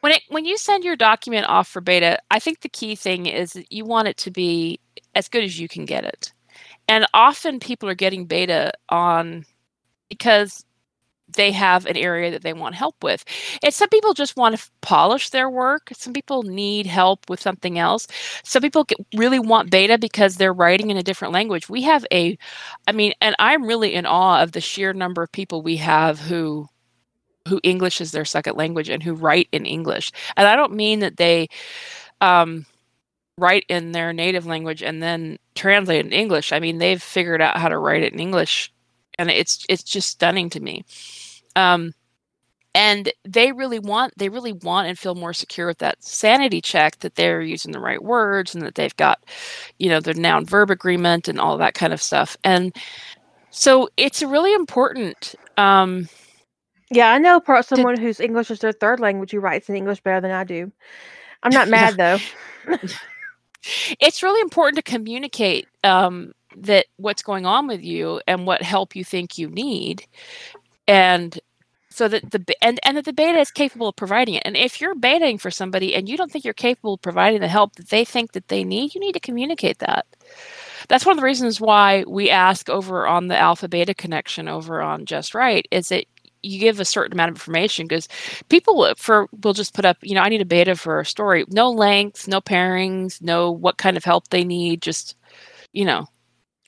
[0.00, 3.26] when it when you send your document off for beta, I think the key thing
[3.26, 4.78] is you want it to be
[5.14, 6.32] as good as you can get it.
[6.88, 9.46] And often people are getting beta on
[10.08, 10.64] because
[11.36, 13.24] they have an area that they want help with.
[13.62, 15.90] And some people just want to polish their work.
[15.92, 18.06] Some people need help with something else.
[18.42, 21.68] Some people get, really want beta because they're writing in a different language.
[21.68, 22.38] We have a,
[22.86, 26.20] I mean, and I'm really in awe of the sheer number of people we have
[26.20, 26.68] who
[27.46, 30.10] who English is their second language and who write in English.
[30.38, 31.48] And I don't mean that they
[32.22, 32.64] um,
[33.38, 36.52] write in their native language and then translate in English.
[36.52, 38.72] I mean, they've figured out how to write it in English,
[39.18, 40.84] and it's it's just stunning to me.
[41.56, 41.92] Um,
[42.74, 46.98] and they really want they really want and feel more secure with that sanity check
[47.00, 49.24] that they're using the right words and that they've got,
[49.78, 52.36] you know, the noun verb agreement and all that kind of stuff.
[52.42, 52.74] And
[53.50, 55.36] so it's really important.
[55.56, 56.08] Um,
[56.90, 60.00] yeah, I know part someone whose English is their third language who writes in English
[60.00, 60.72] better than I do.
[61.44, 62.18] I'm not mad though.
[64.00, 68.96] it's really important to communicate um, that what's going on with you and what help
[68.96, 70.04] you think you need,
[70.88, 71.38] and
[71.90, 74.42] so that the and and that the beta is capable of providing it.
[74.44, 77.48] And if you're betaing for somebody and you don't think you're capable of providing the
[77.48, 80.06] help that they think that they need, you need to communicate that.
[80.88, 84.82] That's one of the reasons why we ask over on the alpha beta connection over
[84.82, 86.06] on Just Right is that
[86.42, 88.08] you give a certain amount of information because
[88.48, 91.44] people for will just put up you know i need a beta for a story
[91.48, 95.16] no length no pairings no what kind of help they need just
[95.72, 96.06] you know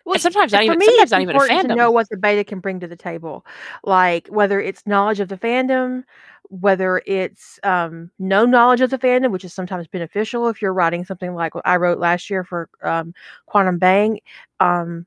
[0.06, 1.68] well, sometimes not even me, sometimes not even a fandom.
[1.68, 3.44] to know what the beta can bring to the table,
[3.84, 6.04] like whether it's knowledge of the fandom,
[6.44, 11.04] whether it's um, no knowledge of the fandom, which is sometimes beneficial if you're writing
[11.04, 13.12] something like what I wrote last year for um,
[13.46, 14.20] Quantum Bang,
[14.60, 15.06] um,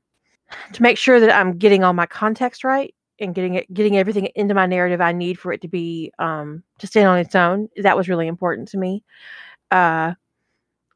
[0.72, 4.28] to make sure that I'm getting all my context right and getting it getting everything
[4.34, 7.68] into my narrative I need for it to be um to stand on its own.
[7.76, 9.02] That was really important to me.
[9.70, 10.14] Uh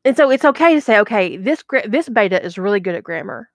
[0.04, 3.48] and so it's okay to say, okay, this this beta is really good at grammar,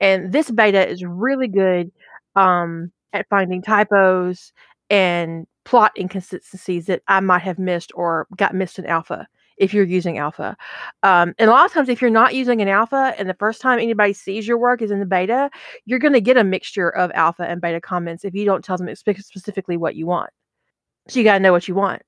[0.00, 1.90] and this beta is really good
[2.36, 4.52] um, at finding typos
[4.90, 9.26] and plot inconsistencies that I might have missed or got missed in alpha
[9.58, 10.56] if you're using alpha.
[11.02, 13.60] Um, and a lot of times, if you're not using an alpha and the first
[13.60, 15.50] time anybody sees your work is in the beta,
[15.84, 18.76] you're going to get a mixture of alpha and beta comments if you don't tell
[18.76, 20.30] them specifically what you want.
[21.08, 22.02] So you got to know what you want.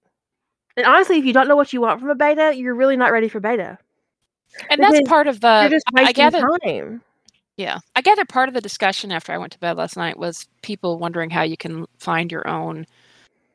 [0.77, 3.13] And honestly, if you don't know what you want from a beta, you're really not
[3.13, 3.79] ready for beta.
[4.69, 5.83] And because that's part of the.
[5.97, 6.41] I gather.
[6.65, 7.03] Time.
[7.61, 10.49] Yeah, I gather part of the discussion after I went to bed last night was
[10.63, 12.87] people wondering how you can find your own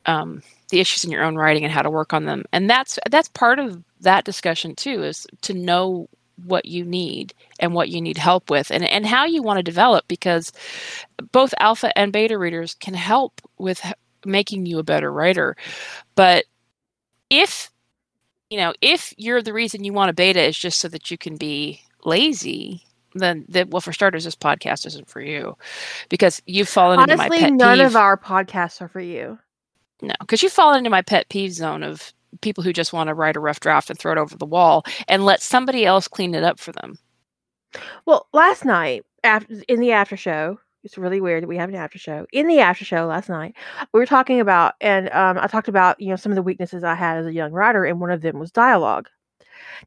[0.06, 2.44] um, the issues in your own writing and how to work on them.
[2.54, 6.08] And that's that's part of that discussion too is to know
[6.46, 9.64] what you need and what you need help with and, and how you want to
[9.64, 10.52] develop because
[11.32, 13.82] both alpha and beta readers can help with
[14.24, 15.58] making you a better writer.
[16.14, 16.46] But
[17.32, 17.72] if
[18.52, 21.18] you know if you're the reason you want a beta is just so that you
[21.18, 22.84] can be lazy
[23.22, 25.58] then, then well for starters this podcast isn't for you
[26.10, 27.88] because you've fallen Honestly, into my pet none peeve.
[27.88, 29.40] of our podcasts are for you
[30.02, 33.14] no, because you fall into my pet peeve zone of people who just want to
[33.14, 36.36] write a rough draft and throw it over the wall and let somebody else clean
[36.36, 36.98] it up for them.
[38.06, 41.76] Well, last night after in the after show, it's really weird that we have an
[41.76, 42.26] after show.
[42.32, 43.56] In the after show last night,
[43.94, 46.84] we were talking about, and um, I talked about you know some of the weaknesses
[46.84, 49.10] I had as a young writer, and one of them was dialogue.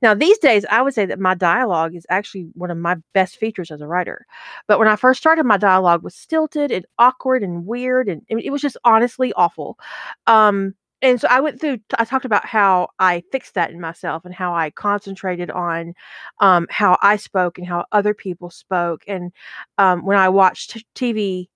[0.02, 3.36] Now, these days, I would say that my dialogue is actually one of my best
[3.36, 4.26] features as a writer.
[4.66, 8.50] But when I first started, my dialogue was stilted and awkward and weird, and it
[8.50, 9.78] was just honestly awful.
[10.26, 11.78] Um, and so I went through.
[11.96, 15.94] I talked about how I fixed that in myself and how I concentrated on
[16.40, 19.04] um, how I spoke and how other people spoke.
[19.06, 19.32] And
[19.78, 21.48] um, when I watched TV,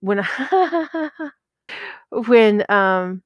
[0.00, 0.26] when
[2.10, 3.22] when um,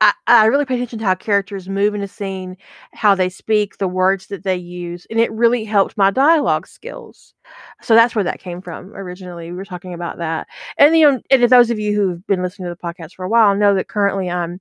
[0.00, 2.56] I, I really pay attention to how characters move in a scene,
[2.92, 7.32] how they speak, the words that they use, and it really helped my dialogue skills.
[7.80, 9.50] So that's where that came from originally.
[9.50, 12.66] We were talking about that, and you know, and those of you who've been listening
[12.68, 14.60] to the podcast for a while know that currently I'm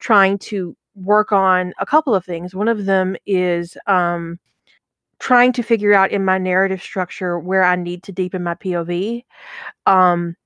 [0.00, 2.54] trying to work on a couple of things.
[2.54, 4.38] One of them is um,
[5.20, 9.24] trying to figure out in my narrative structure where I need to deepen my POV,
[9.86, 10.36] um,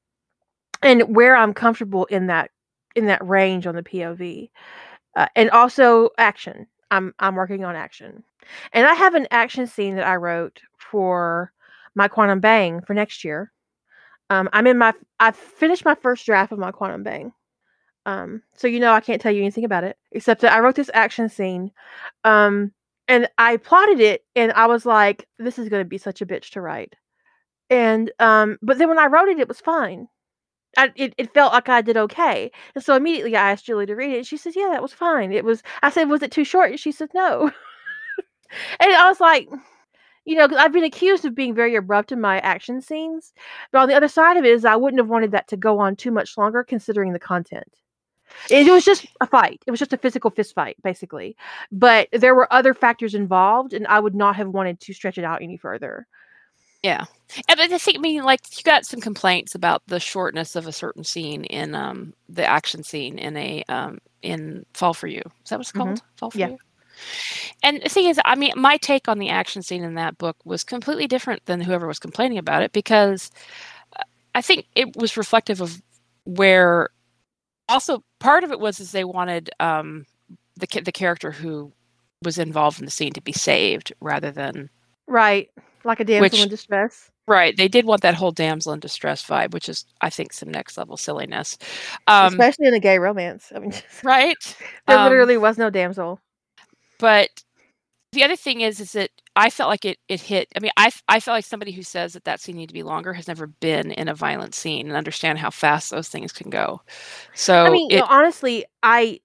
[0.83, 2.51] and where I'm comfortable in that
[2.97, 4.51] in that range on the POV,
[5.17, 6.67] uh, and also action.
[6.91, 8.25] I'm I'm working on action,
[8.73, 11.53] and I have an action scene that I wrote for
[11.95, 13.53] my Quantum Bang for next year.
[14.31, 17.33] Um, I'm in my I finished my first draft of my Quantum Bang.
[18.07, 20.77] Um, so you know I can't tell you anything about it except that I wrote
[20.77, 21.73] this action scene.
[22.25, 22.73] Um,
[23.09, 26.51] and I plotted it and I was like, this is gonna be such a bitch
[26.51, 26.95] to write.
[27.71, 30.09] And um, but then when I wrote it, it was fine.
[30.77, 32.51] I, it, it felt like I did okay.
[32.75, 34.19] And so immediately I asked Julie to read it.
[34.19, 35.33] And she says, Yeah, that was fine.
[35.33, 36.71] It was, I said, Was it too short?
[36.71, 37.51] And she said, No.
[38.81, 39.49] and I was like,
[40.27, 43.33] you know, 'cause I've been accused of being very abrupt in my action scenes,
[43.73, 45.79] but on the other side of it is I wouldn't have wanted that to go
[45.79, 47.73] on too much longer considering the content.
[48.51, 49.63] It was just a fight.
[49.67, 51.37] It was just a physical fist fight, basically.
[51.73, 55.25] But there were other factors involved, and I would not have wanted to stretch it
[55.25, 56.07] out any further.
[56.83, 57.05] Yeah.
[57.49, 60.67] And but I think, I mean, like, you got some complaints about the shortness of
[60.67, 65.23] a certain scene in um, the action scene in a um, in Fall for You.
[65.45, 65.85] Is that what it's Mhm.
[65.87, 66.03] called?
[66.17, 66.49] Fall for Yeah.
[66.49, 66.59] You.
[67.63, 70.37] And the thing is, I mean, my take on the action scene in that book
[70.45, 73.31] was completely different than whoever was complaining about it because
[73.99, 74.03] uh,
[74.35, 75.83] I think it was reflective of
[76.25, 76.91] where.
[77.69, 80.07] Also, part of it was is they wanted um,
[80.57, 81.73] the the character who
[82.23, 84.71] was involved in the scene to be saved rather than
[85.09, 85.51] Right.
[85.87, 87.11] Like a damsel Which- in distress.
[87.29, 87.57] Right.
[87.57, 90.79] They did want that whole damsel in distress vibe, which is, I think, some next
[90.79, 91.59] level silliness.
[92.07, 93.51] Um, Especially in a gay romance.
[93.55, 93.73] I mean,
[94.05, 94.37] right.
[94.87, 96.21] there Um, literally was no damsel.
[97.01, 97.31] But
[98.13, 100.47] the other thing is, is that I felt like it, it hit.
[100.57, 102.85] I mean, I, I felt like somebody who says that that scene need to be
[102.85, 106.49] longer has never been in a violent scene and understand how fast those things can
[106.49, 106.81] go.
[107.35, 109.19] So I mean, you it, know, honestly, I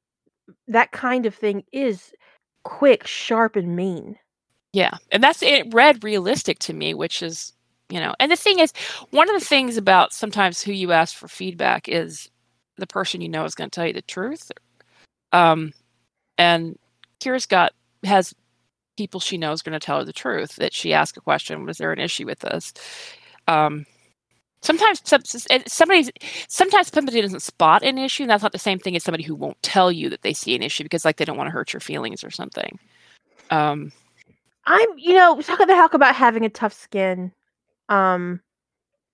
[0.67, 2.13] that kind of thing is
[2.63, 4.17] quick, sharp, and mean.
[4.73, 7.53] Yeah, and that's it read realistic to me, which is,
[7.89, 8.71] you know, and the thing is,
[9.09, 12.29] one of the things about sometimes who you ask for feedback is
[12.77, 14.51] the person you know is going to tell you the truth.
[15.33, 15.73] Um,
[16.37, 16.77] and
[17.19, 17.73] Kira's got
[18.05, 18.33] has
[18.97, 20.55] people she knows going to tell her the truth.
[20.57, 22.73] That she asked a question, was there an issue with this?
[23.47, 23.85] Um,
[24.61, 25.01] sometimes
[25.67, 26.09] somebody
[26.47, 29.35] sometimes somebody doesn't spot an issue, and that's not the same thing as somebody who
[29.35, 31.73] won't tell you that they see an issue because like they don't want to hurt
[31.73, 32.79] your feelings or something.
[33.49, 33.91] Um,
[34.65, 37.31] I'm, you know, talk about talk about having a tough skin,
[37.89, 38.41] um,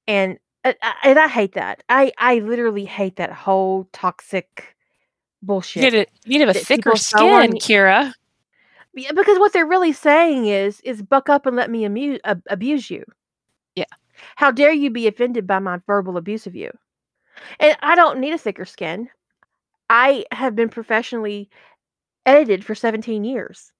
[0.07, 1.83] and and I, and I hate that.
[1.89, 4.75] I I literally hate that whole toxic
[5.75, 5.91] You bullshit.
[5.91, 7.53] need, a, you need a thicker on skin.
[7.53, 8.13] Kira.
[8.93, 12.35] Yeah, because what they're really saying is is buck up and let me ab- uh,
[12.49, 13.03] abuse you.
[13.75, 13.85] Yeah.
[14.35, 16.71] How dare you be offended by my verbal abuse of you?
[17.59, 19.09] And I don't need a thicker skin.
[19.89, 21.49] I have been professionally
[22.25, 23.71] edited for 17 years.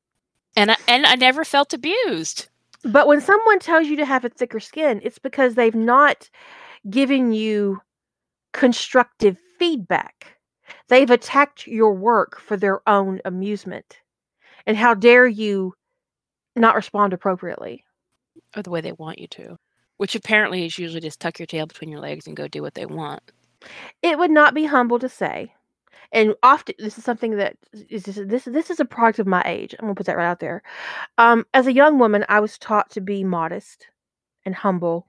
[0.57, 2.47] And I, and I never felt abused.
[2.83, 6.31] But when someone tells you to have a thicker skin, it's because they've not
[6.89, 7.81] given you
[8.53, 10.39] constructive feedback.
[10.89, 13.99] They've attacked your work for their own amusement.
[14.65, 15.75] And how dare you
[16.55, 17.83] not respond appropriately?
[18.55, 19.57] Or the way they want you to.
[19.97, 22.73] Which apparently is usually just tuck your tail between your legs and go do what
[22.73, 23.21] they want.
[24.01, 25.53] It would not be humble to say.
[26.11, 27.57] And often this is something that
[27.89, 29.75] is just, this this is a product of my age.
[29.77, 30.63] I'm gonna put that right out there.
[31.17, 33.87] Um, as a young woman, I was taught to be modest
[34.45, 35.07] and humble,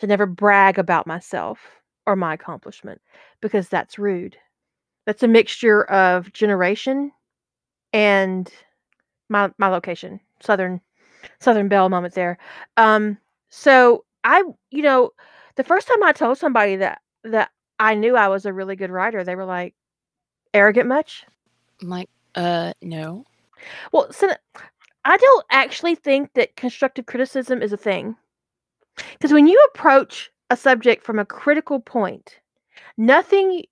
[0.00, 1.60] to never brag about myself
[2.06, 3.00] or my accomplishment
[3.40, 4.36] because that's rude.
[5.06, 7.12] That's a mixture of generation
[7.92, 8.50] and
[9.28, 10.80] my my location, southern
[11.40, 12.38] Southern Belle moment there.
[12.76, 13.18] Um,
[13.50, 15.10] so I, you know,
[15.56, 18.90] the first time I told somebody that that I knew I was a really good
[18.90, 19.74] writer, they were like,
[20.54, 21.24] "Arrogant much?"
[21.80, 23.24] I'm like, uh, no.
[23.92, 24.28] Well, so
[25.04, 28.16] I don't actually think that constructive criticism is a thing.
[29.12, 32.38] Because when you approach a subject from a critical point,
[32.96, 33.64] nothing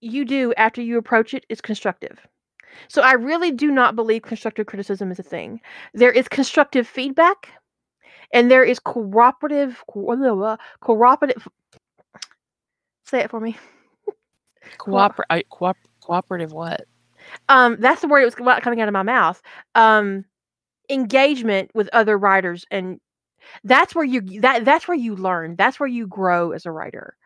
[0.00, 2.18] you do after you approach it is constructive.
[2.88, 5.60] So I really do not believe constructive criticism is a thing.
[5.94, 7.48] There is constructive feedback
[8.32, 11.48] and there is cooperative co- cooperative
[13.04, 13.56] say it for me.
[14.78, 15.76] Cooper- I, coop-
[16.06, 16.86] cooperative what?
[17.48, 19.42] um that's the word that was coming out of my mouth
[19.74, 20.24] um
[20.90, 23.00] engagement with other writers and
[23.64, 27.16] that's where you that that's where you learn that's where you grow as a writer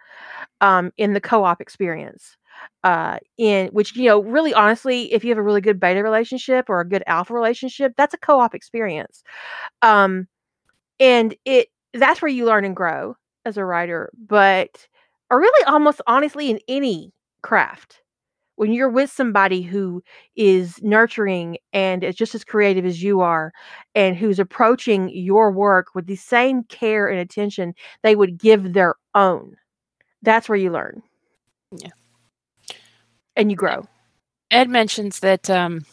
[0.61, 2.37] um in the co-op experience
[2.85, 6.67] uh in which you know really honestly if you have a really good beta relationship
[6.69, 9.23] or a good alpha relationship that's a co-op experience
[9.83, 10.27] um
[11.01, 14.89] and it that's where you learn and grow as a writer but
[15.31, 17.13] or really almost honestly in any
[17.43, 18.00] craft
[18.61, 20.03] when you're with somebody who
[20.37, 23.53] is nurturing and is just as creative as you are
[23.95, 27.73] and who's approaching your work with the same care and attention
[28.03, 29.57] they would give their own
[30.21, 31.03] that's where you learn
[31.75, 31.89] Yeah.
[33.35, 33.87] and you grow
[34.51, 35.87] Ed mentions that um,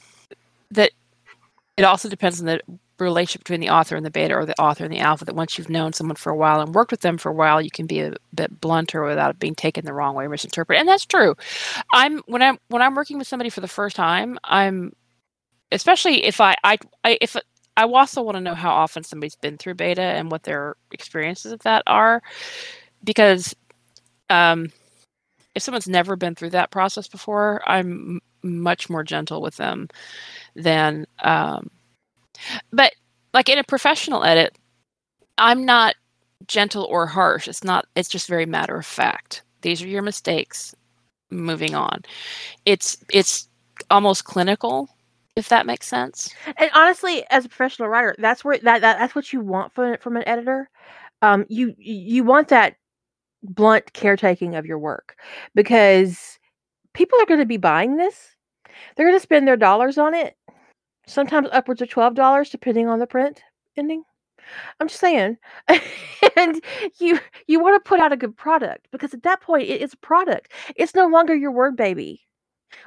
[0.72, 0.92] that
[1.78, 2.60] it also depends on the
[3.06, 5.58] relationship between the author and the beta or the author and the alpha that once
[5.58, 7.86] you've known someone for a while and worked with them for a while you can
[7.86, 10.80] be a bit blunter without it being taken the wrong way or misinterpreted.
[10.80, 11.36] And that's true.
[11.94, 14.94] I'm when i'm when i'm working with somebody for the first time i'm
[15.72, 17.36] especially if i i, I if
[17.78, 21.52] i also want to know how often somebody's been through beta and what their experiences
[21.52, 22.22] of that are
[23.04, 23.56] because
[24.30, 24.70] um
[25.56, 29.88] if someone's never been through that process before i'm much more gentle with them
[30.56, 31.70] than um
[32.72, 32.94] but
[33.34, 34.58] like in a professional edit,
[35.38, 35.96] I'm not
[36.48, 37.48] gentle or harsh.
[37.48, 37.86] It's not.
[37.96, 39.44] It's just very matter of fact.
[39.62, 40.76] These are your mistakes.
[41.30, 42.04] Moving on.
[42.66, 43.50] It's it's
[43.92, 44.90] almost clinical,
[45.36, 46.34] if that makes sense.
[46.58, 49.98] And honestly, as a professional writer, that's where that, that that's what you want from
[49.98, 50.70] from an editor.
[51.22, 52.76] Um, you you want that
[53.44, 55.16] blunt caretaking of your work
[55.54, 56.40] because
[56.94, 58.36] people are going to be buying this.
[58.96, 60.36] They're going to spend their dollars on it,
[61.08, 63.42] sometimes upwards of twelve dollars, depending on the print
[63.76, 64.04] ending.
[64.80, 65.38] I'm just saying.
[66.36, 66.62] and
[67.00, 69.94] you you want to put out a good product because at that point it, it's
[69.94, 70.52] a product.
[70.76, 72.22] It's no longer your word baby.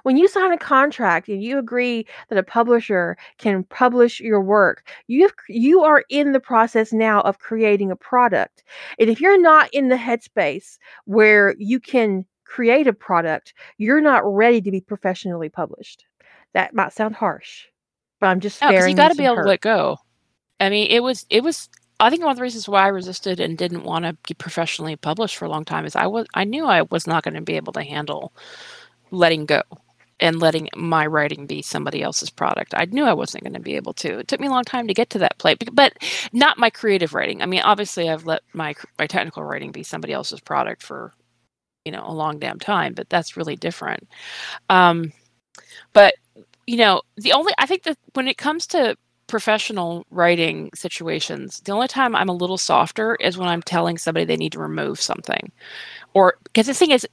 [0.03, 4.87] When you sign a contract and you agree that a publisher can publish your work,
[5.07, 8.63] you you are in the process now of creating a product.
[8.99, 14.23] And if you're not in the headspace where you can create a product, you're not
[14.25, 16.05] ready to be professionally published.
[16.53, 17.67] That might sound harsh,
[18.21, 19.99] but I'm just No, because sparing you got to be able to let go.
[20.61, 21.69] I mean, it was it was.
[22.01, 24.97] I think one of the reasons why I resisted and didn't want to get professionally
[24.97, 27.43] published for a long time is I was I knew I was not going to
[27.43, 28.33] be able to handle
[29.11, 29.63] letting go
[30.21, 32.75] and letting my writing be somebody else's product.
[32.77, 34.19] I knew I wasn't going to be able to.
[34.19, 35.95] It took me a long time to get to that place, but
[36.33, 37.43] not my creative writing.
[37.43, 41.13] I mean, obviously, I've let my my technical writing be somebody else's product for
[41.85, 44.09] you know a long damn time, but that's really different.
[44.69, 45.13] Um,
[45.93, 46.15] but
[46.71, 51.73] you know, the only I think that when it comes to professional writing situations, the
[51.73, 55.01] only time I'm a little softer is when I'm telling somebody they need to remove
[55.01, 55.51] something,
[56.15, 57.09] or because the thing is,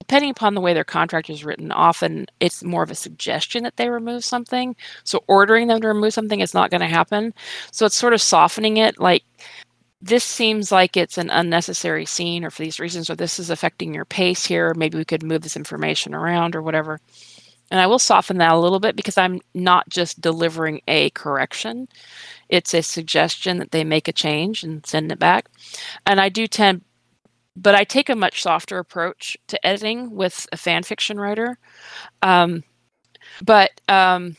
[0.00, 3.78] depending upon the way their contract is written, often it's more of a suggestion that
[3.78, 4.76] they remove something.
[5.04, 7.32] So ordering them to remove something is not going to happen.
[7.72, 9.24] So it's sort of softening it, like
[10.02, 13.94] this seems like it's an unnecessary scene, or for these reasons, or this is affecting
[13.94, 14.74] your pace here.
[14.74, 17.00] Maybe we could move this information around, or whatever.
[17.74, 21.88] And I will soften that a little bit because I'm not just delivering a correction.
[22.48, 25.48] It's a suggestion that they make a change and send it back.
[26.06, 26.82] And I do tend,
[27.56, 31.58] but I take a much softer approach to editing with a fan fiction writer.
[32.22, 32.62] Um,
[33.42, 34.36] but, um,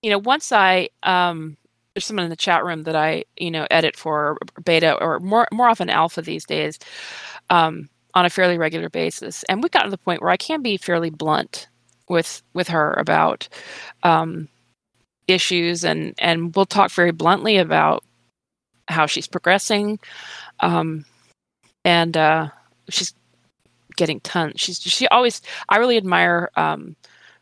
[0.00, 1.56] you know, once I, um,
[1.94, 5.48] there's someone in the chat room that I, you know, edit for beta or more,
[5.52, 6.78] more often alpha these days
[7.50, 9.42] um, on a fairly regular basis.
[9.48, 11.66] And we've gotten to the point where I can be fairly blunt
[12.10, 13.48] with with her about
[14.02, 14.48] um,
[15.28, 18.04] issues, and and we'll talk very bluntly about
[18.88, 19.98] how she's progressing,
[20.60, 21.06] um,
[21.84, 22.48] and uh,
[22.90, 23.14] she's
[23.96, 24.60] getting tons.
[24.60, 25.40] She's she always.
[25.70, 26.96] I really admire um,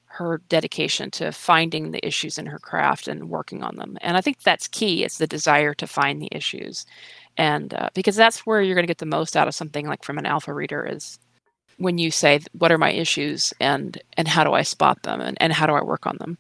[0.07, 3.97] her dedication to finding the issues in her craft and working on them.
[4.03, 5.05] And I think that's key.
[5.05, 6.85] It's the desire to find the issues,
[7.39, 10.05] and uh, because that's where you're going to get the most out of something like
[10.05, 11.19] from an alpha reader is
[11.79, 15.37] when you say what are my issues and and how do i spot them and,
[15.41, 16.39] and how do i work on them?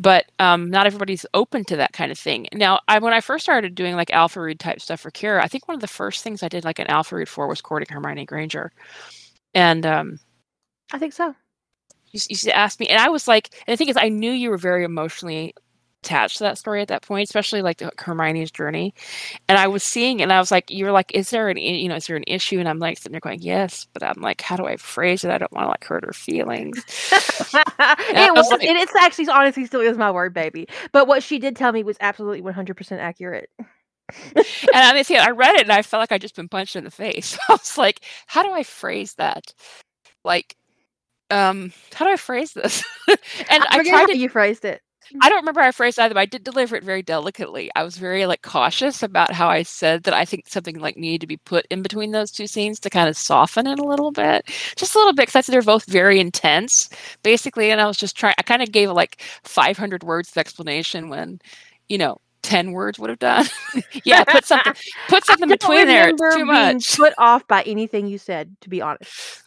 [0.00, 2.46] But um, not everybody's open to that kind of thing.
[2.52, 5.48] Now I, when i first started doing like alpha read type stuff for Kira i
[5.48, 7.88] think one of the first things i did like an alpha read for was courting
[7.90, 8.72] hermione granger.
[9.54, 10.20] And um,
[10.92, 11.34] I think so.
[12.12, 12.88] you, you asked me.
[12.88, 15.54] And i was like and the thing is i knew you were very emotionally
[16.02, 18.94] attached to that story at that point especially like the hermione's journey
[19.48, 21.96] and i was seeing and i was like you're like is there an you know
[21.96, 24.56] is there an issue and i'm like sitting there going yes but i'm like how
[24.56, 26.78] do i phrase it i don't want to like hurt her feelings
[27.52, 30.68] it was like- it's actually honestly still is my word baby.
[30.92, 33.50] But what she did tell me was absolutely 100% accurate.
[33.58, 34.44] and
[34.74, 36.84] I mean, see, I read it and I felt like I'd just been punched in
[36.84, 37.38] the face.
[37.48, 39.52] I was like, how do I phrase that?
[40.24, 40.56] Like,
[41.30, 42.84] um, how do I phrase this?
[43.08, 44.80] and I I, tried to, you phrased it.
[45.20, 45.28] I hmm.
[45.30, 47.70] don't remember how I phrased either, but I did deliver it very delicately.
[47.76, 51.20] I was very like cautious about how I said that I think something like needed
[51.22, 54.10] to be put in between those two scenes to kind of soften it a little
[54.10, 54.46] bit.
[54.76, 56.88] Just a little bit, because I said they're both very intense,
[57.22, 57.70] basically.
[57.70, 61.40] And I was just trying, I kind of gave like 500 words of explanation when,
[61.88, 63.46] you know, 10 words would have done.
[64.04, 64.72] yeah, put something
[65.08, 66.08] put something between there.
[66.08, 66.96] It's too much.
[66.96, 69.42] put off by anything you said, to be honest.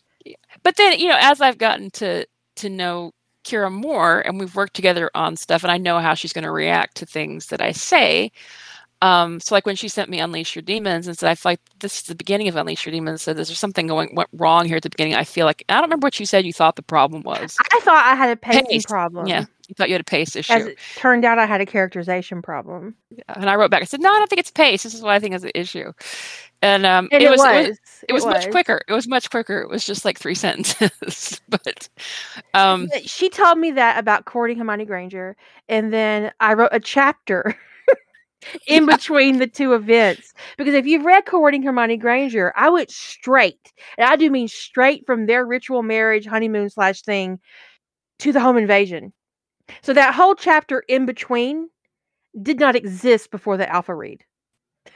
[0.64, 2.26] but then you know as i've gotten to
[2.56, 3.12] to know
[3.44, 6.52] kira more and we've worked together on stuff and i know how she's going to
[6.52, 8.32] react to things that i say.
[9.02, 11.62] Um so like when she sent me unleash your demons and said i feel like
[11.80, 14.66] this is the beginning of unleash your demons said is there something going went wrong
[14.68, 15.16] here at the beginning.
[15.16, 17.62] I feel like i don't remember what you said you thought the problem was.
[17.72, 19.26] I thought I had a pacing Pace, problem.
[19.28, 21.66] yeah you thought you had a pace issue As it turned out, I had a
[21.66, 22.94] characterization problem.
[23.30, 25.12] and i wrote back i said no i don't think it's pace this is what
[25.14, 25.94] i think is the issue
[26.62, 27.80] and um And it, was, it was was.
[28.10, 31.88] it was much quicker it was much quicker it was just like three sentences but
[32.54, 35.38] um She told me that about courting Hermione Granger,
[35.70, 37.56] and then I wrote a chapter
[38.68, 40.34] in between the two events.
[40.58, 45.06] Because if you've read Courting Hermione Granger, I went straight, and I do mean straight
[45.06, 47.40] from their ritual marriage honeymoon slash thing
[48.20, 49.14] to the home invasion.
[49.82, 51.70] So that whole chapter in between
[52.42, 54.24] did not exist before the alpha read.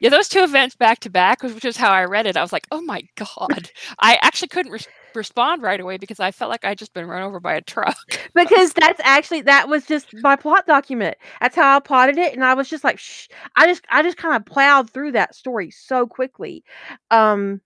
[0.00, 2.36] yeah, those two events back to back, which is how I read it.
[2.36, 3.70] I was like, oh my God.
[3.98, 4.80] I actually couldn't re-
[5.14, 7.96] respond right away because I felt like I'd just been run over by a truck.
[8.34, 11.16] because that's actually that was just my plot document.
[11.40, 13.28] That's how I plotted it, and I was just like, Shh.
[13.56, 16.64] I just I just kind of plowed through that story so quickly.
[17.10, 17.60] Um,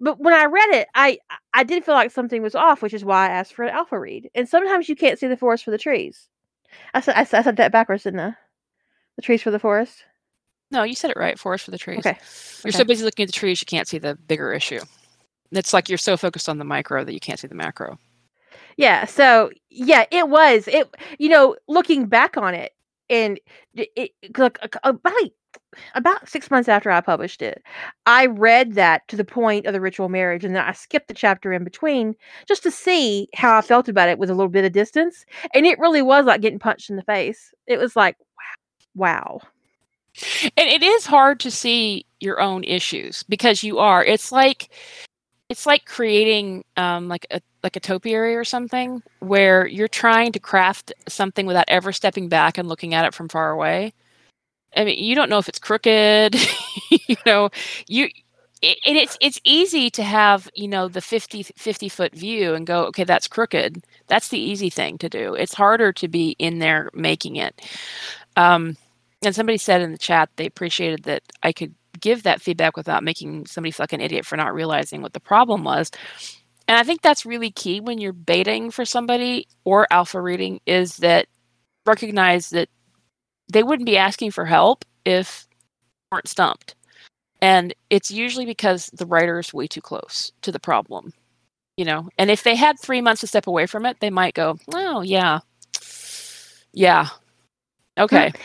[0.00, 1.18] but when I read it, I
[1.54, 3.98] I did feel like something was off, which is why I asked for an alpha
[3.98, 4.30] read.
[4.34, 6.28] And sometimes you can't see the forest for the trees.
[6.94, 8.34] I said I, said- I said that backwards, didn't I?
[9.16, 10.04] The trees for the forest.
[10.70, 11.38] No, you said it right.
[11.38, 12.00] Forest for the trees.
[12.00, 12.18] Okay.
[12.62, 12.78] You're okay.
[12.78, 14.80] so busy looking at the trees, you can't see the bigger issue.
[15.50, 17.98] It's like you're so focused on the micro that you can't see the macro.
[18.76, 19.06] Yeah.
[19.06, 20.94] So yeah, it was it.
[21.18, 22.74] You know, looking back on it,
[23.08, 23.40] and
[23.74, 25.28] it, it look about uh, uh,
[25.94, 27.62] about six months after I published it,
[28.06, 31.14] I read that to the point of the ritual marriage, and then I skipped the
[31.14, 32.14] chapter in between
[32.46, 35.24] just to see how I felt about it with a little bit of distance.
[35.54, 37.52] And it really was like getting punched in the face.
[37.66, 38.16] It was like,
[38.94, 39.40] wow, wow.
[40.56, 44.04] And it is hard to see your own issues because you are.
[44.04, 44.70] It's like
[45.48, 50.38] it's like creating um, like a like a topiary or something where you're trying to
[50.38, 53.92] craft something without ever stepping back and looking at it from far away.
[54.78, 56.36] I mean, you don't know if it's crooked.
[56.90, 57.50] you know,
[57.88, 58.08] you
[58.62, 62.84] it, it's it's easy to have you know the 50, 50 foot view and go
[62.86, 63.84] okay that's crooked.
[64.06, 65.34] That's the easy thing to do.
[65.34, 67.60] It's harder to be in there making it.
[68.36, 68.76] Um,
[69.24, 73.02] and somebody said in the chat they appreciated that i could give that feedback without
[73.02, 75.90] making somebody feel like an idiot for not realizing what the problem was.
[76.68, 80.98] And i think that's really key when you're betaing for somebody or alpha reading is
[80.98, 81.26] that
[81.86, 82.68] recognize that
[83.52, 85.46] they wouldn't be asking for help if
[86.10, 86.74] they weren't stumped.
[87.40, 91.12] And it's usually because the writer is way too close to the problem
[91.78, 92.10] you know?
[92.18, 95.00] And if they had three months to step away from it they might go oh
[95.00, 95.38] yeah.
[96.74, 97.08] Yeah.
[97.98, 98.32] Okay.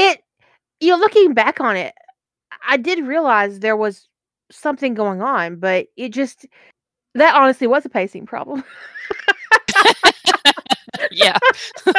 [0.00, 0.22] It,
[0.78, 1.92] you know, looking back on it,
[2.68, 4.08] I did realize there was
[4.48, 6.46] something going on, but it just
[7.16, 8.62] that honestly was a pacing problem.
[11.10, 11.36] yeah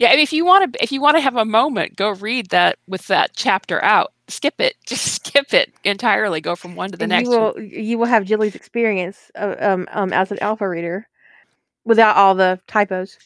[0.00, 2.48] yeah mean, if you want to if you want to have a moment go read
[2.50, 6.96] that with that chapter out skip it just skip it entirely go from one to
[6.96, 10.38] the and next you will you will have Jilly's experience uh, um um as an
[10.40, 11.06] alpha reader
[11.84, 13.18] without all the typos.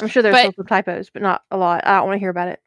[0.00, 1.86] I'm sure there's But- still some typos, but not a lot.
[1.86, 2.60] I don't want to hear about it.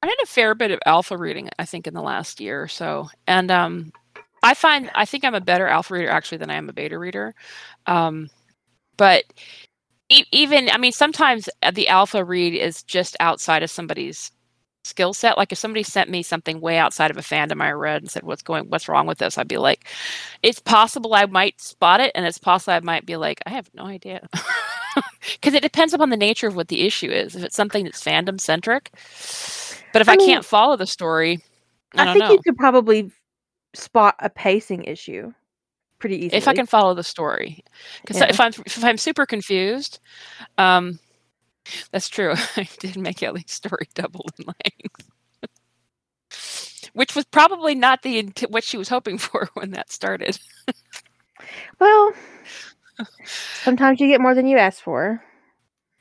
[0.00, 2.68] I did a fair bit of alpha reading, I think, in the last year or
[2.68, 3.92] so, and um,
[4.44, 6.96] I find I think I'm a better alpha reader actually than I am a beta
[6.96, 7.34] reader.
[7.86, 8.30] Um,
[8.96, 9.24] but
[10.08, 14.30] e- even I mean, sometimes uh, the alpha read is just outside of somebody's
[14.84, 15.36] skill set.
[15.36, 18.24] Like if somebody sent me something way outside of a fandom I read and said,
[18.24, 18.64] "What's going?
[18.70, 19.86] What's wrong with this?" I'd be like,
[20.42, 23.70] "It's possible I might spot it, and it's possible I might be like, I have
[23.74, 24.26] no idea."
[25.34, 27.36] Because it depends upon the nature of what the issue is.
[27.36, 28.90] If it's something that's fandom centric,
[29.92, 31.40] but if I I, mean, can't follow the story,
[31.94, 32.32] I, I, think know.
[32.32, 33.12] you could probably
[33.74, 35.32] spot a pacing issue
[35.98, 36.36] pretty easily.
[36.38, 37.62] if I can follow the story,
[38.02, 38.28] because Yeah.
[38.28, 39.98] if I'm if I'm super confused,
[40.58, 40.98] um,
[41.90, 42.34] that's true.
[42.56, 45.10] I did make Ellie's story double in length,
[46.92, 50.38] which was probably not the what she was hoping for when that started.
[51.80, 52.12] Well,
[53.62, 55.22] sometimes you get more than you ask for.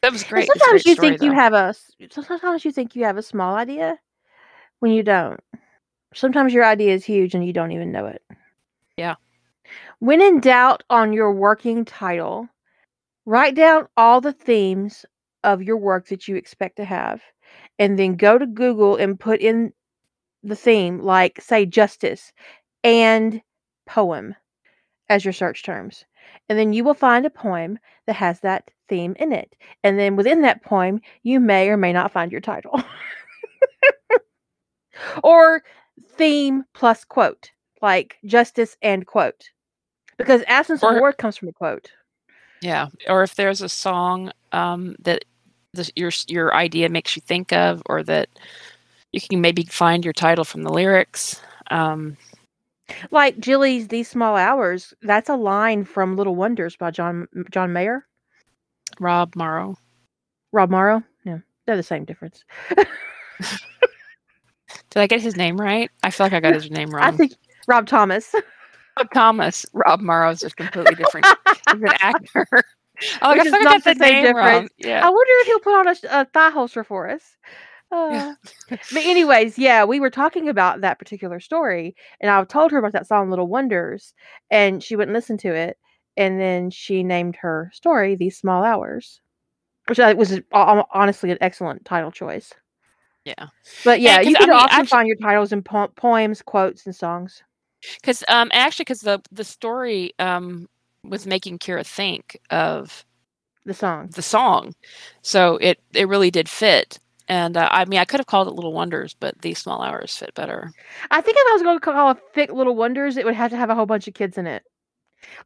[0.01, 0.47] That was great.
[0.47, 1.73] It's a sometimes great you story, think you have a
[2.11, 3.97] sometimes you think you have a small idea
[4.79, 5.39] when you don't.
[6.13, 8.21] Sometimes your idea is huge and you don't even know it.
[8.95, 9.15] Yeah.
[9.99, 12.47] When in doubt on your working title,
[13.25, 15.05] write down all the themes
[15.43, 17.21] of your work that you expect to have
[17.79, 19.73] and then go to Google and put in
[20.43, 22.31] the theme like say justice
[22.83, 23.41] and
[23.85, 24.35] poem
[25.09, 26.05] as your search terms.
[26.49, 29.55] And then you will find a poem that has that theme in it.
[29.83, 32.81] And then within that poem, you may or may not find your title.
[35.23, 35.63] or
[36.15, 39.49] theme plus quote, like justice and quote.
[40.17, 41.91] Because absence of Or- word comes from a quote.
[42.61, 45.25] Yeah, or if there's a song um, that
[45.73, 48.29] the, your your idea makes you think of, or that
[49.11, 51.39] you can maybe find your title from the lyrics.
[51.69, 52.17] Um,
[53.11, 58.07] Like Jilly's These Small Hours, that's a line from Little Wonders by John John Mayer.
[58.99, 59.77] Rob Morrow.
[60.51, 61.03] Rob Morrow.
[61.25, 62.43] Yeah, they're the same difference.
[64.89, 65.91] Did I get his name right?
[66.01, 67.03] I feel like I got his name wrong.
[67.03, 67.33] I think
[67.67, 68.33] Rob Thomas.
[69.13, 69.65] Thomas.
[69.73, 72.47] Rob Morrow is completely different he's an actor.
[73.21, 74.33] Oh, Which I not the same wrong.
[74.43, 74.71] difference.
[74.77, 75.05] Yeah.
[75.05, 77.23] I wonder if he'll put on a, a thigh holster for us.
[77.91, 78.33] Uh, Yeah.
[78.69, 82.93] but anyways, yeah, we were talking about that particular story, and I told her about
[82.93, 84.13] that song "Little Wonders,"
[84.51, 85.77] and she wouldn't listen to it.
[86.17, 89.21] and then she named her story "These Small Hours,"
[89.87, 92.51] which I was honestly an excellent title choice.
[93.23, 93.47] Yeah,
[93.85, 96.85] But yeah, you I can mean, often actu- find your titles in po- poems, quotes,
[96.87, 97.43] and songs.
[98.01, 100.67] Because um, actually, because the the story um
[101.03, 103.05] was making Kira think of
[103.65, 104.09] The song.
[104.15, 104.73] the song,
[105.21, 106.99] so it it really did fit.
[107.29, 110.15] And uh, I mean, I could have called it Little Wonders, but these small hours
[110.15, 110.71] fit better.
[111.11, 113.51] I think if I was going to call it Thick Little Wonders, it would have
[113.51, 114.63] to have a whole bunch of kids in it.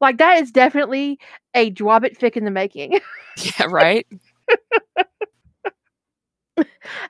[0.01, 1.19] Like that is definitely
[1.55, 2.99] a Dwabbit fic in the making.
[3.59, 4.05] Yeah, right.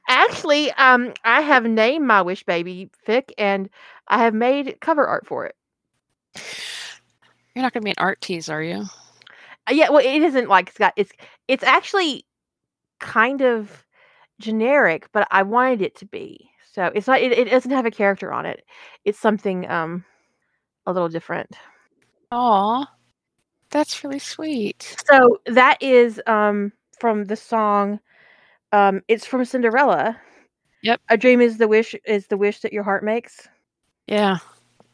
[0.07, 3.69] Actually, um, I have named my Wish Baby fic, and
[4.07, 5.55] I have made cover art for it.
[7.55, 8.85] You're not going to be an art tease, are you?
[9.69, 11.11] Uh, Yeah, well, it isn't like it's got it's
[11.47, 12.25] it's actually
[12.99, 13.85] kind of
[14.39, 16.49] generic, but I wanted it to be.
[16.73, 18.63] So it's not it, it doesn't have a character on it.
[19.05, 20.05] It's something um
[20.85, 21.55] a little different.
[22.31, 22.85] Aw,
[23.71, 24.97] that's really sweet.
[25.07, 27.99] So that is um from the song
[28.71, 30.19] um it's from Cinderella.
[30.83, 31.01] Yep.
[31.09, 33.47] A dream is the wish is the wish that your heart makes.
[34.07, 34.37] Yeah,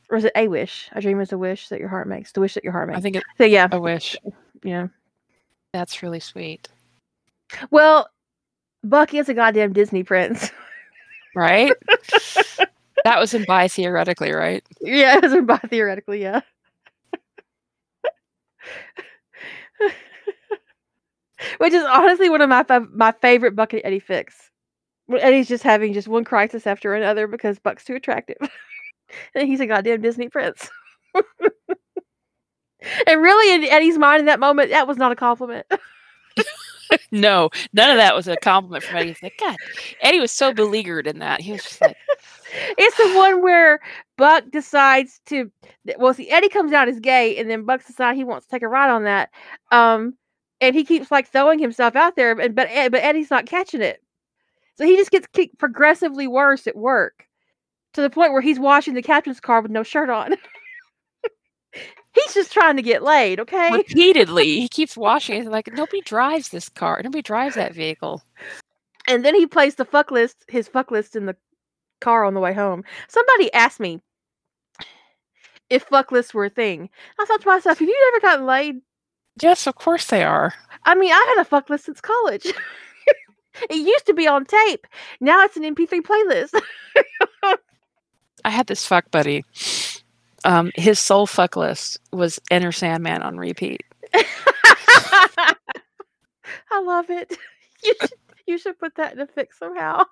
[0.10, 0.90] Or is it a wish?
[0.92, 2.32] A dream is a wish that your heart makes.
[2.34, 2.98] The wish that your heart makes.
[2.98, 4.16] I think it's so yeah, a wish.
[4.64, 4.88] yeah.
[5.74, 6.68] That's really sweet,
[7.72, 8.10] Well,
[8.84, 10.52] Buck is a goddamn Disney prince.
[11.36, 11.72] right?
[13.04, 14.64] that was in by theoretically, right?
[14.82, 16.42] yeah, it was in by theoretically, yeah.
[21.58, 24.34] Which is honestly one of my my favorite Buck and Eddie fics.
[25.06, 28.38] When Eddie's just having just one crisis after another because Buck's too attractive.
[29.36, 30.70] and he's a goddamn Disney prince.
[31.14, 35.66] and really, in Eddie's mind in that moment, that was not a compliment.
[37.12, 39.10] No, none of that was a compliment from Eddie.
[39.10, 39.56] He's like, God,
[40.02, 41.42] Eddie was so beleaguered in that.
[41.42, 41.98] He was just like,
[42.78, 43.80] it's the one where
[44.18, 45.52] Buck decides to.
[45.98, 48.62] Well, see, Eddie comes out as gay, and then Buck decides he wants to take
[48.62, 49.30] a ride on that.
[49.72, 50.16] Um,
[50.62, 53.82] and he keeps like throwing himself out there, and but eh, but Eddie's not catching
[53.82, 54.02] it,
[54.76, 57.28] so he just gets kicked progressively worse at work,
[57.94, 60.36] to the point where he's washing the captain's car with no shirt on.
[62.14, 63.72] he's just trying to get laid, okay?
[63.72, 65.40] repeatedly, he keeps washing it.
[65.40, 67.02] He's like, nobody drives this car.
[67.04, 68.22] Nobody drives that vehicle.
[69.08, 71.36] And then he plays the fuck list, his fuck list in the
[72.02, 72.84] car on the way home.
[73.08, 74.02] Somebody asked me
[75.70, 76.90] if fuck lists were a thing.
[77.20, 78.82] I thought to myself, have you ever gotten laid?
[79.42, 80.54] Yes, of course they are.
[80.86, 82.46] I mean, I've had a fuck list since college.
[83.70, 84.88] it used to be on tape.
[85.20, 86.60] Now it's an MP3 playlist.
[88.46, 89.44] I had this fuck buddy.
[90.46, 93.84] Um, his sole fuck list was Enter Sandman on repeat.
[94.14, 95.56] I
[96.82, 97.38] love it.
[97.84, 98.14] You should,
[98.48, 100.04] you should put that in a fix somehow.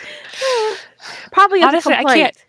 [1.32, 2.44] Probably Honestly, I can't-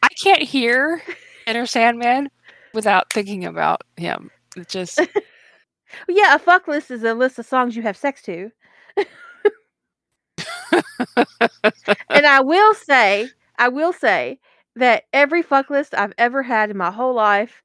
[0.00, 1.02] I can't hear
[1.48, 2.30] Enter Sandman
[2.72, 4.30] without thinking about him.
[4.56, 5.00] It just
[6.08, 8.50] Yeah, a fuck list is a list of songs you have sex to.
[12.10, 14.38] and I will say, I will say
[14.76, 17.62] that every fuck list I've ever had in my whole life,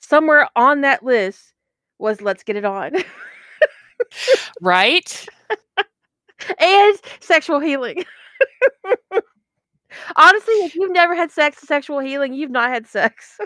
[0.00, 1.54] somewhere on that list
[1.98, 2.92] was "Let's Get It On"
[4.60, 5.26] right.
[6.58, 8.04] and sexual healing.
[10.16, 13.38] Honestly, if you've never had sex sexual healing, you've not had sex.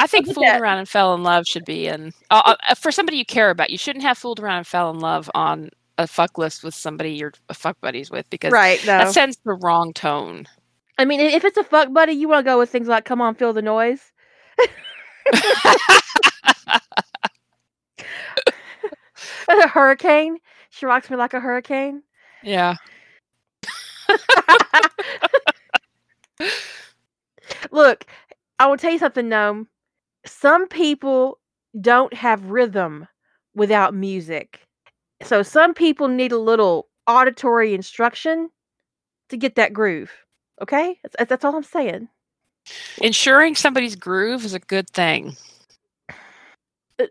[0.00, 0.60] I think fooled that.
[0.60, 3.70] around and fell in love should be in uh, uh, for somebody you care about.
[3.70, 7.12] You shouldn't have fooled around and fell in love on a fuck list with somebody
[7.12, 8.78] you're a fuck buddies with because right?
[8.80, 10.46] No, that sends the wrong tone.
[10.98, 13.20] I mean, if it's a fuck buddy, you want to go with things like "Come
[13.20, 14.12] on, feel the noise."
[19.48, 20.38] a hurricane.
[20.70, 22.02] She rocks me like a hurricane.
[22.42, 22.74] yeah.
[27.70, 28.04] Look,
[28.58, 29.68] I will tell you something, Gnome.
[30.26, 31.38] Some people
[31.80, 33.06] don't have rhythm
[33.54, 34.60] without music.
[35.22, 38.50] So some people need a little auditory instruction
[39.30, 40.10] to get that groove.
[40.60, 40.98] Okay?
[41.02, 42.08] That's, that's all I'm saying.
[43.00, 45.36] Ensuring somebody's groove is a good thing.
[46.98, 47.06] Uh,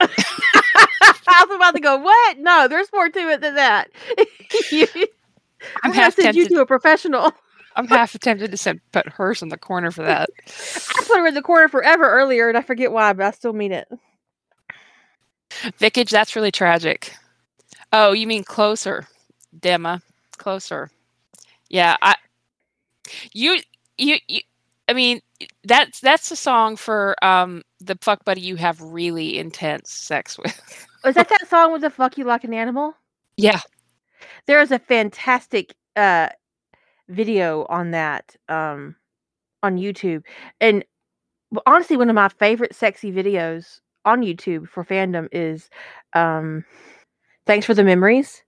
[0.00, 2.38] I was about to go, what?
[2.38, 3.90] No, there's more to it than that.
[4.70, 4.86] You-
[5.84, 6.54] I'm half send you tempted.
[6.56, 7.32] to a professional.
[7.76, 10.30] I'm half tempted to send put hers in the corner for that.
[10.46, 13.52] I put her in the corner forever earlier, and I forget why, but I still
[13.52, 13.88] mean it.
[15.78, 17.14] Vickage, that's really tragic.
[17.92, 19.06] Oh, you mean closer,
[19.58, 20.00] Dema,
[20.38, 20.90] closer.
[21.68, 22.14] Yeah, I.
[23.32, 23.58] You,
[23.98, 24.40] you, you.
[24.88, 25.20] I mean,
[25.64, 30.86] that's that's a song for um the fuck buddy you have really intense sex with.
[31.04, 32.94] Was that that song with the "Fuck You Like an Animal"?
[33.36, 33.60] Yeah,
[34.46, 36.28] There is a fantastic uh,
[37.08, 38.96] video on that um,
[39.62, 40.22] on YouTube,
[40.60, 40.84] and
[41.66, 45.70] honestly, one of my favorite sexy videos on YouTube for fandom is
[46.14, 46.64] um,
[47.46, 48.42] Thanks for the Memories.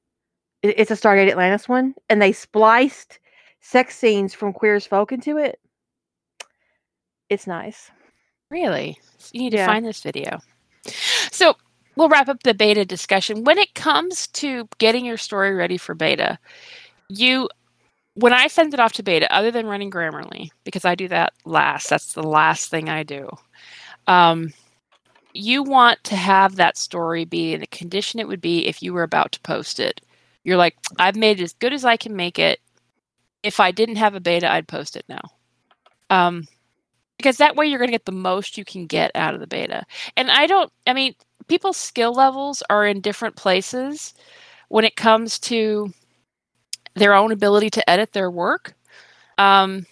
[0.62, 3.18] It's a Stargate Atlantis one, and they spliced
[3.60, 5.60] sex scenes from Queer as Folk into it.
[7.28, 7.90] It's nice.
[8.50, 8.98] Really?
[9.32, 10.38] You need to find this video.
[11.32, 11.54] So
[11.96, 13.44] we'll wrap up the beta discussion.
[13.44, 16.38] When it comes to getting your story ready for beta,
[17.08, 17.48] you
[18.14, 21.32] when I send it off to beta, other than running Grammarly, because I do that
[21.44, 23.28] last, that's the last thing I do.
[24.06, 24.52] Um,
[25.32, 28.92] you want to have that story be in the condition it would be if you
[28.92, 30.00] were about to post it.
[30.44, 32.60] You're like, I've made it as good as I can make it.
[33.42, 35.22] If I didn't have a beta, I'd post it now.
[36.10, 36.46] Um,
[37.16, 39.46] because that way you're going to get the most you can get out of the
[39.46, 39.84] beta.
[40.16, 41.14] And I don't, I mean,
[41.48, 44.14] people's skill levels are in different places
[44.68, 45.92] when it comes to
[46.94, 48.74] their own ability to edit their work.
[49.38, 49.86] Um,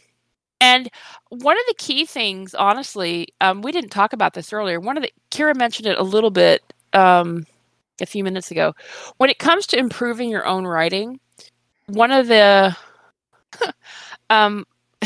[0.61, 0.89] and
[1.31, 4.79] one of the key things, honestly, um, we didn't talk about this earlier.
[4.79, 6.63] One of the, Kira mentioned it a little bit
[6.93, 7.47] um,
[8.01, 8.75] a few minutes ago.
[9.17, 11.19] When it comes to improving your own writing,
[11.87, 12.77] one of the,
[14.31, 14.65] um,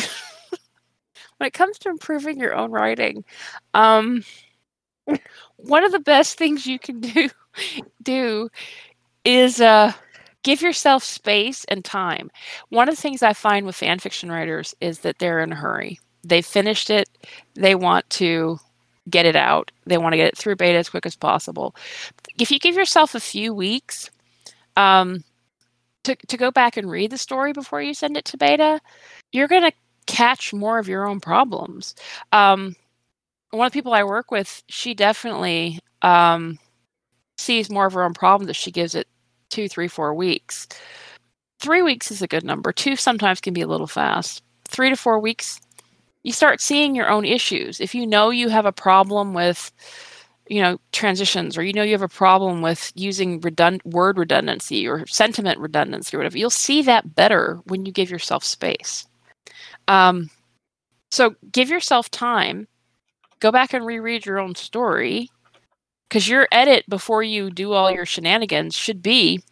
[1.38, 3.24] when it comes to improving your own writing,
[3.72, 4.22] um,
[5.56, 7.30] one of the best things you can do
[8.02, 8.50] do
[9.24, 9.92] is uh,
[10.46, 12.30] give yourself space and time.
[12.68, 15.56] One of the things I find with fan fiction writers is that they're in a
[15.56, 15.98] hurry.
[16.22, 17.08] They finished it,
[17.54, 18.58] they want to
[19.10, 21.74] get it out, they want to get it through beta as quick as possible.
[22.38, 24.08] If you give yourself a few weeks
[24.76, 25.24] um,
[26.04, 28.80] to, to go back and read the story before you send it to beta,
[29.32, 29.72] you're going to
[30.06, 31.96] catch more of your own problems.
[32.30, 32.76] Um,
[33.50, 36.60] one of the people I work with, she definitely um,
[37.36, 39.08] sees more of her own problems if she gives it
[39.56, 40.68] two, three, four weeks.
[41.60, 42.72] Three weeks is a good number.
[42.72, 44.42] Two sometimes can be a little fast.
[44.68, 45.58] Three to four weeks,
[46.24, 47.80] you start seeing your own issues.
[47.80, 49.72] If you know you have a problem with,
[50.48, 54.86] you know, transitions, or you know you have a problem with using redund- word redundancy
[54.86, 59.06] or sentiment redundancy or whatever, you'll see that better when you give yourself space.
[59.88, 60.28] Um,
[61.10, 62.68] so give yourself time.
[63.40, 65.30] Go back and reread your own story
[66.08, 69.42] because your edit before you do all your shenanigans should be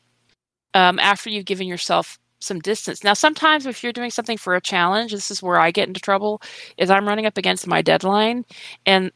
[0.74, 3.02] um, after you've given yourself some distance.
[3.02, 6.01] Now, sometimes if you're doing something for a challenge, this is where I get into
[6.01, 6.43] trouble.
[6.76, 8.44] Is I'm running up against my deadline,
[8.86, 9.10] and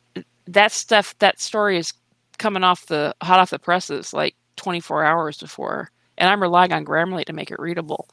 [0.47, 1.93] that stuff, that story is
[2.39, 6.85] coming off the hot off the presses like 24 hours before, and I'm relying on
[6.85, 8.09] Grammarly to make it readable.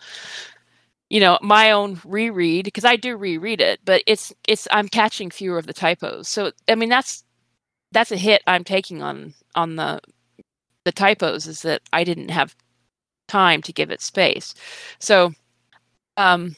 [1.10, 5.30] You know, my own reread because I do reread it, but it's it's I'm catching
[5.30, 6.28] fewer of the typos.
[6.28, 7.25] So I mean that's
[7.96, 10.02] that's a hit I'm taking on on the
[10.84, 12.56] the typos is that I didn't have
[13.28, 14.54] time to give it space.
[15.00, 15.34] So
[16.18, 16.58] um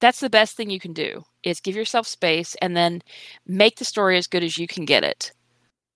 [0.00, 3.02] that's the best thing you can do is give yourself space and then
[3.46, 5.32] make the story as good as you can get it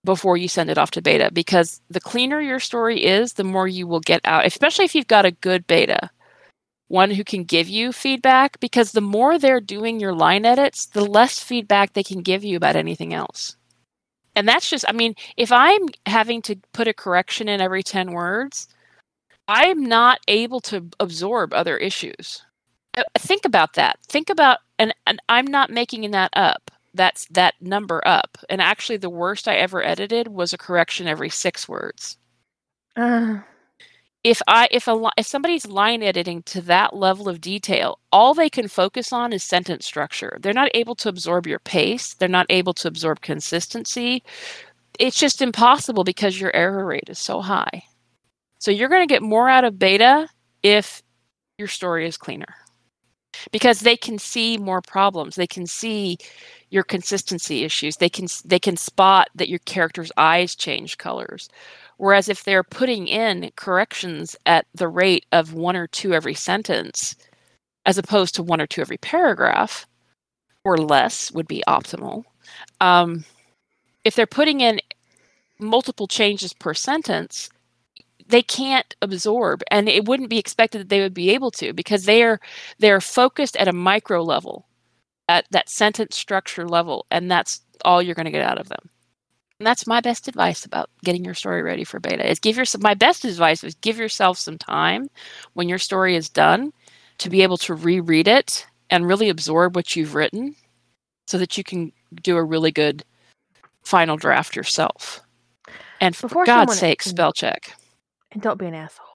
[0.05, 3.69] before you send it off to beta because the cleaner your story is the more
[3.69, 6.11] you will get out especially if you've got a good beta
[6.89, 11.05] one who can give you feedback because the more they're doing your line edits the
[11.05, 13.57] less feedback they can give you about anything else
[14.37, 18.13] and that's just i mean if i'm having to put a correction in every 10
[18.13, 18.69] words
[19.49, 22.43] i'm not able to absorb other issues.
[22.97, 23.99] Uh, think about that.
[24.07, 26.71] Think about and, and i'm not making that up.
[26.95, 28.39] That's that number up.
[28.49, 32.17] And actually the worst i ever edited was a correction every six words.
[32.97, 33.39] Uh,
[34.25, 38.51] if i if a if somebody's line editing to that level of detail all they
[38.51, 40.39] can focus on is sentence structure.
[40.43, 42.15] They're not able to absorb your pace.
[42.15, 44.23] They're not able to absorb consistency.
[45.01, 47.85] It's just impossible because your error rate is so high.
[48.61, 50.29] So you're going to get more out of beta
[50.63, 51.03] if
[51.59, 52.55] your story is cleaner
[53.53, 55.37] because they can see more problems.
[55.37, 56.19] They can see
[56.71, 57.97] your consistency issues.
[57.97, 61.49] They can they can spot that your character's eyes change colors.
[61.97, 67.15] Whereas if they're putting in corrections at the rate of one or two every sentence
[67.87, 69.87] as opposed to one or two every paragraph
[70.65, 72.25] or less would be optimal.
[72.81, 73.25] Um,
[74.05, 74.81] if they're putting in
[75.59, 77.51] multiple changes per sentence
[78.29, 82.05] they can't absorb and it wouldn't be expected that they would be able to because
[82.05, 82.41] they are
[82.79, 84.67] they're focused at a micro level
[85.29, 88.91] at that sentence structure level and that's all you're going to get out of them.
[89.61, 92.83] And that's my best advice about getting your story ready for beta is give yourself
[92.83, 95.09] my best advice is give yourself some time
[95.53, 96.73] when your story is done
[97.19, 100.57] to be able to reread it and really absorb what you've written
[101.27, 101.93] so that you can
[102.23, 103.05] do a really good
[103.85, 105.21] final draft yourself.
[106.01, 107.77] And for Before god's sake spell check
[108.35, 109.07] and don't be an asshole.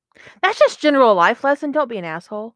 [0.42, 1.72] That's just general life lesson.
[1.72, 2.56] Don't be an asshole.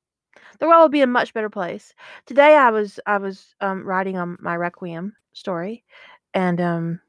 [0.60, 1.94] The world will be a much better place.
[2.26, 5.84] Today I was I was um, writing on my Requiem story,
[6.34, 7.00] and um,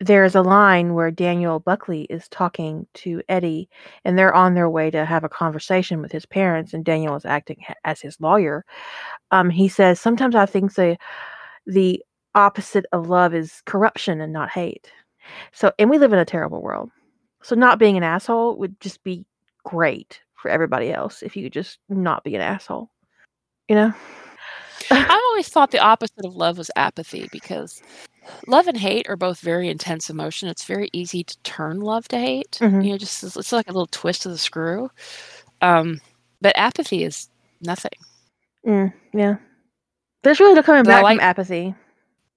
[0.00, 3.68] there's a line where Daniel Buckley is talking to Eddie,
[4.04, 7.24] and they're on their way to have a conversation with his parents, and Daniel is
[7.24, 8.64] acting as his lawyer.
[9.30, 10.96] Um, he says, "Sometimes I think the
[11.66, 12.02] the
[12.34, 14.90] opposite of love is corruption and not hate."
[15.52, 16.90] So, and we live in a terrible world.
[17.42, 19.24] So, not being an asshole would just be
[19.64, 22.90] great for everybody else if you could just not be an asshole.
[23.68, 23.94] You know.
[24.90, 27.80] I always thought the opposite of love was apathy because
[28.46, 30.48] love and hate are both very intense emotion.
[30.48, 32.58] It's very easy to turn love to hate.
[32.60, 32.84] Mhm.
[32.84, 34.90] You know, just it's like a little twist of the screw.
[35.60, 36.00] Um,
[36.40, 37.28] but apathy is
[37.60, 37.92] nothing.
[38.66, 39.36] Mm, yeah.
[40.22, 41.74] There's really no coming But back like- from apathy.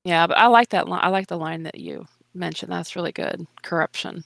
[0.03, 0.99] Yeah, but I like that line.
[1.03, 2.05] I like the line that you
[2.35, 2.71] mentioned.
[2.71, 3.45] That's really good.
[3.63, 4.23] Corruption.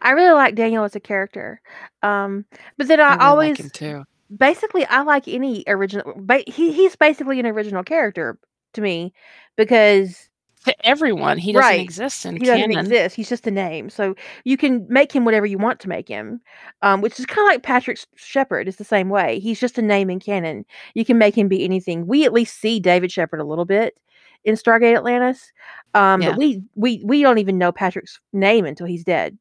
[0.00, 1.60] I really like Daniel as a character.
[2.02, 2.44] Um,
[2.76, 4.04] but then I, I really always like him too.
[4.36, 6.14] basically I like any original.
[6.16, 8.38] Ba- he he's basically an original character
[8.74, 9.12] to me
[9.56, 10.28] because
[10.64, 11.80] To everyone, he doesn't Right.
[11.80, 13.16] exist in he doesn't exist.
[13.16, 13.90] He's just a name.
[13.90, 16.40] So you can make him whatever you want to make him,
[16.82, 18.68] um, which is kind of like Patrick Sheppard.
[18.68, 19.38] It's the same way.
[19.40, 20.64] He's just a name in canon.
[20.94, 22.06] You can make him be anything.
[22.06, 23.96] We at least see David Sheppard a little bit
[24.44, 25.52] in Stargate Atlantis,
[25.94, 26.30] um, Yeah.
[26.30, 29.36] but we we we don't even know Patrick's name until he's dead.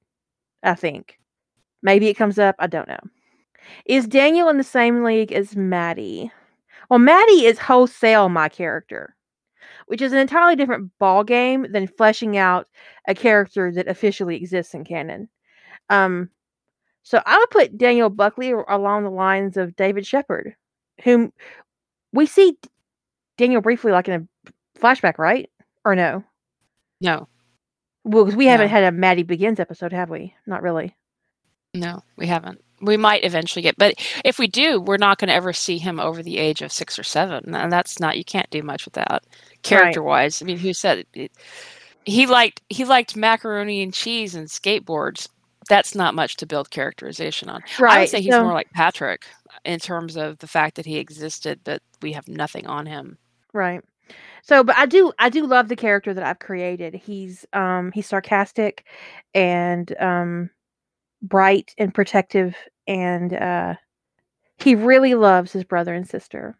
[0.63, 1.19] I think
[1.81, 2.55] maybe it comes up.
[2.59, 2.99] I don't know.
[3.85, 6.31] Is Daniel in the same league as Maddie?
[6.89, 9.15] Well, Maddie is wholesale my character,
[9.87, 12.67] which is an entirely different ball game than fleshing out
[13.07, 15.29] a character that officially exists in canon.
[15.89, 16.29] Um,
[17.03, 20.55] so I would put Daniel Buckley along the lines of David Sheppard,
[21.03, 21.31] whom
[22.13, 22.57] we see
[23.37, 25.49] Daniel briefly, like in a flashback, right?
[25.83, 26.23] Or no?
[26.99, 27.27] No,
[28.03, 30.33] Well, 'cause we haven't had a Maddie Begins episode, have we?
[30.45, 30.95] Not really.
[31.73, 32.61] no, we haven't.
[32.81, 33.93] We might eventually get, but
[34.25, 36.97] if we do, we're not going to ever see him over the age of six
[36.97, 38.17] or seven, and that's not.
[38.17, 39.23] You can't do much with that
[39.61, 40.41] character-wise.
[40.41, 41.07] I mean, who said it?
[41.13, 41.31] it?
[42.05, 45.29] He liked he liked macaroni and cheese and skateboards.
[45.69, 47.61] That's not much to build characterization on.
[47.79, 47.97] Right.
[47.97, 50.87] I would say he's so- more like Patrick uh, in terms of the fact that
[50.87, 53.19] he existed, but we have nothing on him.
[53.53, 53.81] Right.
[54.43, 56.93] So, but I do I do love the character that I've created.
[56.95, 58.85] He's um he's sarcastic
[59.33, 60.49] and um
[61.23, 62.55] bright and protective
[62.87, 63.75] and uh
[64.59, 66.57] he really loves his brother and sister.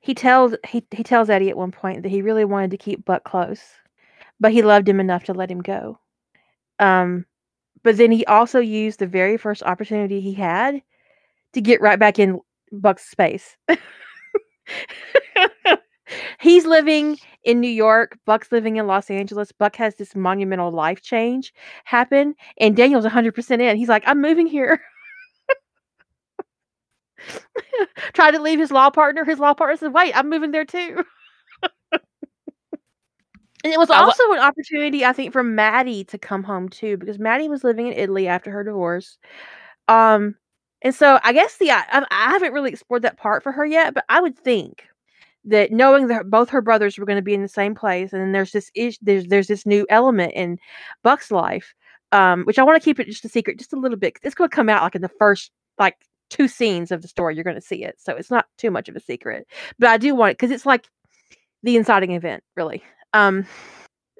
[0.00, 3.04] He tells he he tells Eddie at one point that he really wanted to keep
[3.04, 3.62] Buck close,
[4.40, 5.98] but he loved him enough to let him go.
[6.80, 7.26] Um
[7.84, 10.82] but then he also used the very first opportunity he had
[11.54, 12.40] to get right back in
[12.72, 13.56] Buck's space.
[16.40, 18.18] He's living in New York.
[18.24, 19.52] Buck's living in Los Angeles.
[19.52, 21.52] Buck has this monumental life change
[21.84, 23.76] happen, and Daniel's 100% in.
[23.76, 24.80] He's like, I'm moving here.
[28.12, 29.24] Tried to leave his law partner.
[29.24, 31.04] His law partner says, Wait, I'm moving there too.
[31.92, 37.18] and it was also an opportunity, I think, for Maddie to come home too, because
[37.18, 39.18] Maddie was living in Italy after her divorce.
[39.88, 40.36] Um,
[40.82, 43.64] and so I guess the I, I I haven't really explored that part for her
[43.64, 44.84] yet, but I would think
[45.44, 48.22] that knowing that both her brothers were going to be in the same place, and
[48.22, 50.58] then there's this ish, there's there's this new element in
[51.02, 51.74] Buck's life,
[52.12, 54.18] um, which I want to keep it just a secret, just a little bit.
[54.22, 55.96] It's going to come out like in the first like
[56.30, 57.34] two scenes of the story.
[57.34, 59.46] You're going to see it, so it's not too much of a secret.
[59.78, 60.88] But I do want it because it's like
[61.62, 62.82] the inciting event, really.
[63.14, 63.46] Um,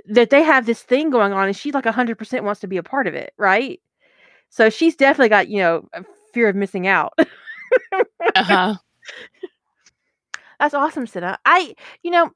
[0.07, 2.77] that they have this thing going on, and she like hundred percent wants to be
[2.77, 3.81] a part of it, right?
[4.51, 6.05] So she's definitely got you know a
[6.35, 7.15] fear of missing out.
[8.35, 8.75] Uh-huh.
[10.63, 11.41] That's awesome, Sina.
[11.45, 11.75] I,
[12.05, 12.31] you know,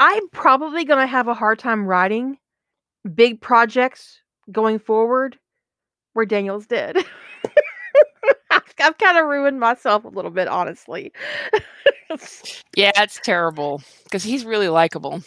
[0.00, 2.38] I'm probably going to have a hard time writing
[3.14, 4.18] big projects
[4.50, 5.38] going forward
[6.14, 6.96] where Daniel's dead.
[8.50, 11.12] I've, I've kind of ruined myself a little bit, honestly.
[12.76, 15.22] Yeah, it's terrible because he's really likable.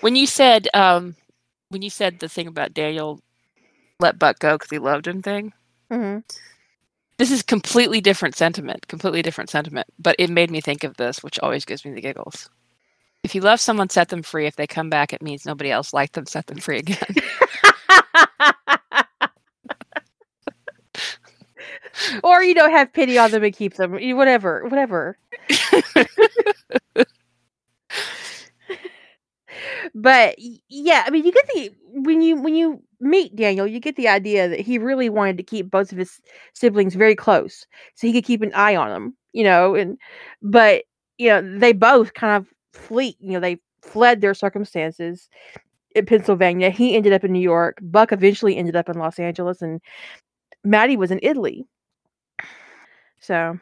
[0.00, 1.14] When you said um
[1.68, 3.20] when you said the thing about Daniel
[4.00, 5.52] let Buck go because he loved him thing,
[5.92, 6.24] Mhm.
[7.20, 9.86] This is completely different sentiment, completely different sentiment.
[9.98, 12.48] But it made me think of this, which always gives me the giggles.
[13.22, 14.46] If you love someone, set them free.
[14.46, 16.24] If they come back, it means nobody else liked them.
[16.24, 16.96] Set them free again.
[22.24, 23.92] or you know, have pity on them and keep them.
[24.16, 25.18] Whatever, whatever.
[29.94, 30.36] but
[30.68, 34.08] yeah, I mean, you get the when you when you meet Daniel, you get the
[34.08, 36.20] idea that he really wanted to keep both of his
[36.54, 39.74] siblings very close, so he could keep an eye on them, you know.
[39.74, 39.98] And
[40.42, 40.84] but
[41.18, 43.16] you know, they both kind of flee.
[43.20, 45.28] You know, they fled their circumstances
[45.94, 46.70] in Pennsylvania.
[46.70, 47.78] He ended up in New York.
[47.82, 49.80] Buck eventually ended up in Los Angeles, and
[50.64, 51.66] Maddie was in Italy.
[53.20, 53.58] So,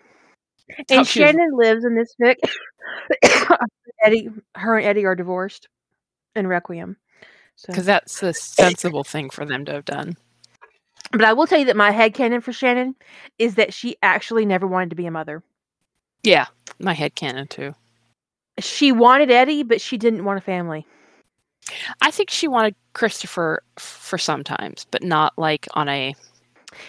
[0.90, 2.36] and Shannon lives in this book.
[4.05, 5.68] Eddie, her and Eddie are divorced
[6.39, 6.97] in Requiem.
[7.56, 10.16] So, Because that's the sensible thing for them to have done.
[11.12, 12.94] but I will tell you that my head headcanon for Shannon
[13.39, 15.43] is that she actually never wanted to be a mother.
[16.23, 16.47] Yeah,
[16.78, 17.74] my head canon too.
[18.60, 20.86] She wanted Eddie, but she didn't want a family.
[22.01, 26.15] I think she wanted Christopher for sometimes, but not like on a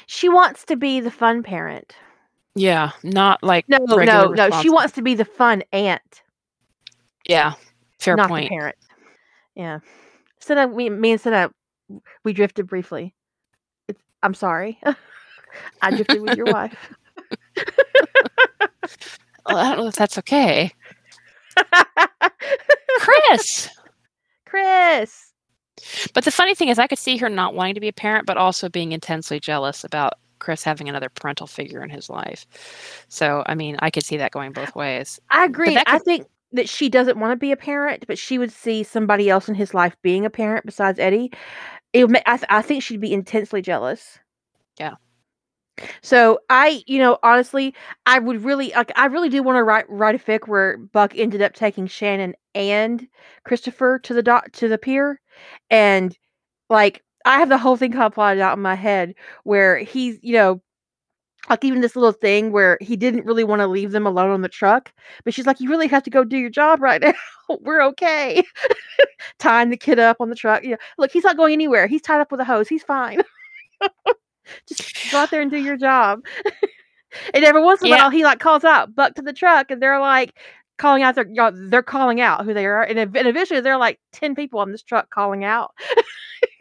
[0.08, 1.96] She wants to be the fun parent.
[2.56, 4.62] yeah, not like No, no, no.
[4.62, 6.22] She wants to be the fun aunt,
[7.28, 7.54] Yeah,
[8.00, 8.50] fair not point.
[8.50, 8.76] the parent.
[9.56, 9.80] Yeah.
[10.40, 11.52] Senna, we, me and Senna,
[12.24, 13.16] we drifted briefly.
[13.88, 14.80] It's, I'm sorry.
[15.82, 16.94] I drifted with your wife.
[19.50, 20.72] Well, I don't know if that's okay.
[23.00, 23.70] Chris.
[24.46, 25.34] Chris.
[26.14, 28.26] But the funny thing is, I could see her not wanting to be a parent,
[28.28, 32.46] but also being intensely jealous about Chris having another parental figure in his life.
[33.08, 35.20] So, I mean, I could see that going both ways.
[35.32, 35.74] I agree.
[35.74, 38.84] that I think that she doesn't want to be a parent, but she would see
[38.84, 41.32] somebody else in his life being a parent besides Eddie.
[41.94, 44.20] It would I, th- I think she'd be intensely jealous.
[44.80, 44.96] Yeah.
[46.02, 47.74] So I, you know, honestly,
[48.06, 51.14] I would really, like, I really do want to write write a fic where Buck
[51.16, 53.08] ended up taking Shannon and
[53.46, 55.22] Christopher to the dot to the pier,
[55.70, 56.18] and
[56.70, 59.14] like I have the whole thing kind of plotted out in my head
[59.44, 60.62] where he's, you know,
[61.50, 64.42] like even this little thing where he didn't really want to leave them alone on
[64.42, 64.92] the truck,
[65.24, 67.14] but she's like, "You really have to go do your job right now.
[67.62, 68.44] We're okay."
[69.40, 70.64] Tying the kid up on the truck.
[70.64, 71.88] Yeah, look, he's not going anywhere.
[71.88, 72.68] He's tied up with a hose.
[72.70, 73.22] He's fine.
[74.68, 76.22] Just go out there and do your job.
[77.34, 77.98] and every once in a Yeah.
[78.04, 80.36] while, he like calls out Buck to the truck, and they're like
[80.78, 84.00] calling out know, they're calling out who they are, and, and eventually there are like
[84.14, 85.72] ten people on this truck calling out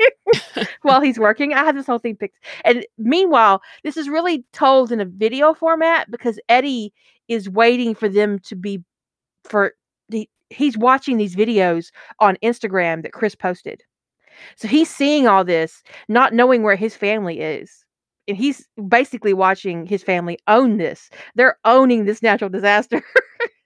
[0.82, 1.52] while he's working.
[1.52, 5.54] I have this whole thing picked, and meanwhile, this is really told in a video
[5.54, 6.92] format because Eddie
[7.28, 8.82] is waiting for them to be
[9.44, 9.74] for
[10.08, 13.82] the he's watching these videos on Instagram that Chris posted.
[14.56, 17.84] So he's seeing all this, not knowing where his family is.
[18.26, 21.10] And he's basically watching his family own this.
[21.34, 23.02] They're owning this natural disaster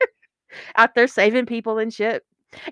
[0.76, 2.22] out there saving people and shit.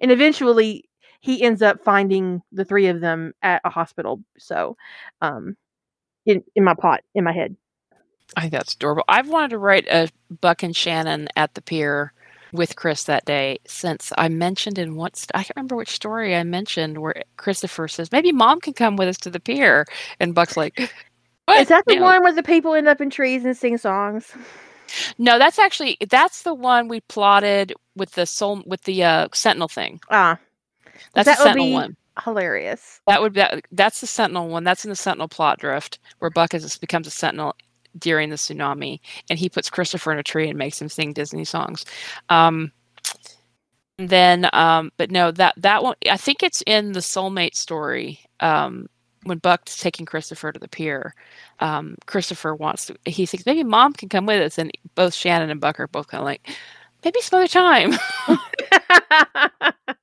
[0.01, 0.89] And eventually
[1.21, 4.23] he ends up finding the three of them at a hospital.
[4.39, 4.77] So
[5.21, 5.57] um
[6.27, 7.57] in, in my pot, in my head.
[8.37, 9.05] I think that's adorable.
[9.09, 10.09] I've wanted to write a
[10.41, 12.13] Buck and Shannon at the pier
[12.53, 16.35] with Chris that day since I mentioned in what st- I can't remember which story
[16.37, 19.87] I mentioned where Christopher says maybe mom can come with us to the pier,
[20.19, 20.79] and Buck's like,
[21.47, 21.61] "What?
[21.61, 22.03] Is that the No.
[22.03, 24.33] one where the people end up in trees and sing songs?
[25.19, 29.69] No, that's actually that's the one we plotted with the soul with the uh, Sentinel
[29.69, 30.01] thing.
[30.11, 30.39] Ah,
[31.15, 31.97] That's that the would Sentinel be one.
[32.25, 33.01] hilarious.
[33.07, 34.65] That would be that, that's the Sentinel one.
[34.65, 37.57] That's in the Sentinel plot drift where Buck is becomes a Sentinel
[37.99, 41.45] during the tsunami, and he puts Christopher in a tree and makes him sing Disney
[41.45, 41.85] songs.
[42.29, 42.73] Um,
[43.99, 48.21] then, um, but no, that that one I think it's in the soulmate story.
[48.41, 48.89] Um,
[49.25, 51.15] when Buck's taking Christopher to the pier,
[51.61, 52.97] um, Christopher wants to.
[53.05, 56.09] He thinks maybe mom can come with us, and both Shannon and Buck are both
[56.09, 56.49] kind of like,
[57.05, 57.95] maybe some other time.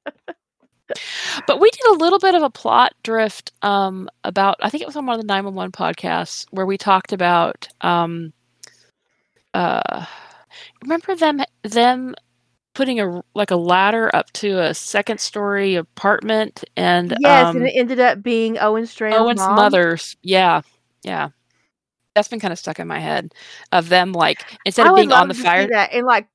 [1.45, 4.87] But we did a little bit of a plot drift um, about, I think it
[4.87, 8.33] was on one of the 911 podcasts where we talked about, um,
[9.53, 10.05] uh,
[10.83, 12.15] remember them them
[12.73, 17.67] putting a like a ladder up to a second story apartment and yes, um, and
[17.67, 19.55] it ended up being Owen Strand's Owen's mom.
[19.55, 20.61] mother's, yeah,
[21.03, 21.29] yeah.
[22.13, 23.33] That's been kind of stuck in my head
[23.71, 26.27] of them like instead of being on the fire that, and like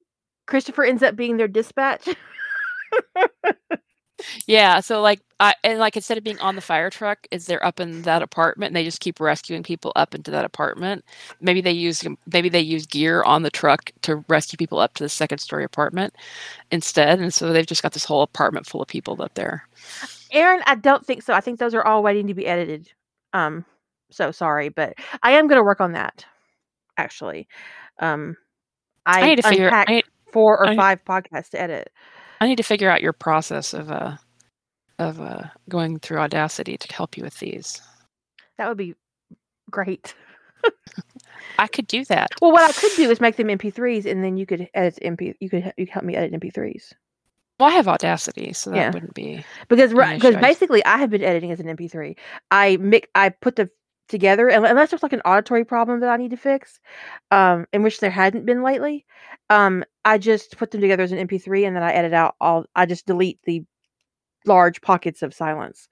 [0.46, 2.08] Christopher ends up being their dispatch.
[4.46, 7.64] Yeah, so like I and like instead of being on the fire truck, is they're
[7.64, 11.04] up in that apartment and they just keep rescuing people up into that apartment.
[11.40, 15.04] Maybe they use maybe they use gear on the truck to rescue people up to
[15.04, 16.14] the second story apartment
[16.70, 19.66] instead, and so they've just got this whole apartment full of people up there.
[20.32, 21.34] Aaron, I don't think so.
[21.34, 22.90] I think those are all waiting to be edited.
[23.32, 23.64] Um,
[24.10, 26.24] so sorry, but I am going to work on that.
[26.96, 27.48] Actually,
[28.00, 28.36] um,
[29.06, 31.90] I, I need to figure I need, four or I- five podcasts to edit.
[32.42, 34.16] I need to figure out your process of uh
[34.98, 37.80] of uh going through Audacity to help you with these.
[38.58, 38.96] That would be
[39.70, 40.16] great.
[41.60, 42.32] I could do that.
[42.40, 45.34] Well, what I could do is make them MP3s, and then you could edit MP.
[45.38, 46.92] You could you could help me edit MP3s
[47.60, 48.90] Well, I have Audacity, so that Yeah.
[48.90, 49.44] wouldn't be.
[49.68, 52.16] because because basically I have been editing as an MP3.
[52.50, 53.70] I mix I put the
[54.12, 56.78] together un- unless there's like an auditory problem that I need to fix,
[57.32, 59.04] um, in which there hadn't been lately.
[59.50, 62.66] Um, I just put them together as an MP3, and then I edit out all.
[62.76, 63.64] I just delete the
[64.46, 65.88] large pockets of silence.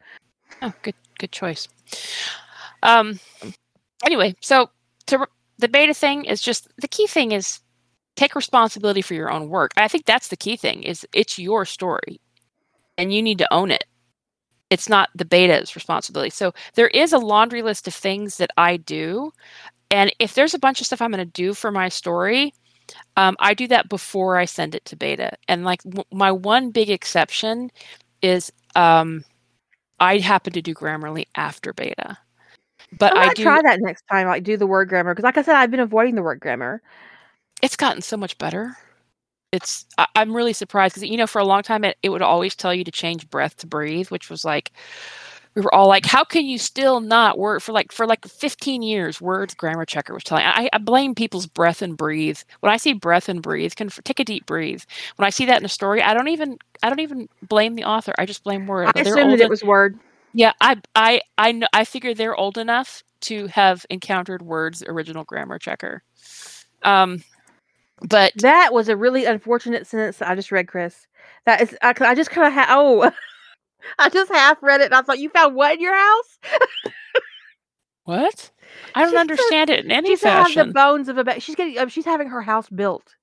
[0.62, 1.68] Oh, good good choice.
[2.82, 3.18] Um
[4.04, 4.70] anyway, so
[5.06, 5.26] to
[5.58, 7.60] the beta thing is just the key thing is
[8.16, 9.72] take responsibility for your own work.
[9.76, 12.20] I think that's the key thing is it's your story
[12.98, 13.84] and you need to own it.
[14.70, 16.30] It's not the beta's responsibility.
[16.30, 19.32] So there is a laundry list of things that I do.
[19.90, 22.54] And if there's a bunch of stuff I'm going to do for my story,
[23.16, 25.32] um, I do that before I send it to beta.
[25.48, 27.70] And like w- my one big exception
[28.22, 29.24] is um,
[29.98, 32.16] I happen to do Grammarly after beta.
[32.98, 33.42] But I do.
[33.44, 34.26] try that next time.
[34.26, 36.82] Like do the word grammar because, like I said, I've been avoiding the word grammar.
[37.62, 38.76] It's gotten so much better.
[39.52, 42.22] It's I, I'm really surprised because you know for a long time it, it would
[42.22, 44.72] always tell you to change breath to breathe, which was like
[45.54, 48.82] we were all like, how can you still not word for like for like 15
[48.82, 49.20] years?
[49.20, 50.44] Words grammar checker was telling.
[50.44, 52.38] I, I blame people's breath and breathe.
[52.60, 54.82] When I see breath and breathe, can take a deep breathe.
[55.16, 57.84] When I see that in a story, I don't even I don't even blame the
[57.84, 58.14] author.
[58.18, 58.92] I just blame word.
[58.94, 59.98] I assumed that it was word.
[60.32, 65.24] yeah, I I I know I figure they're old enough to have encountered Word's original
[65.24, 66.02] grammar checker.
[66.82, 67.22] Um,
[68.02, 71.06] but That was a really unfortunate sentence that I just read, Chris.
[71.46, 73.10] That is, I, I just kind of ha- oh,
[73.98, 76.38] I just half read it and I thought you found what in your house?
[78.04, 78.50] what?
[78.94, 81.24] I don't She said- understand it in any She said have the bones of a
[81.24, 81.40] baby.
[81.40, 83.14] She's getting, um, she's having her house built,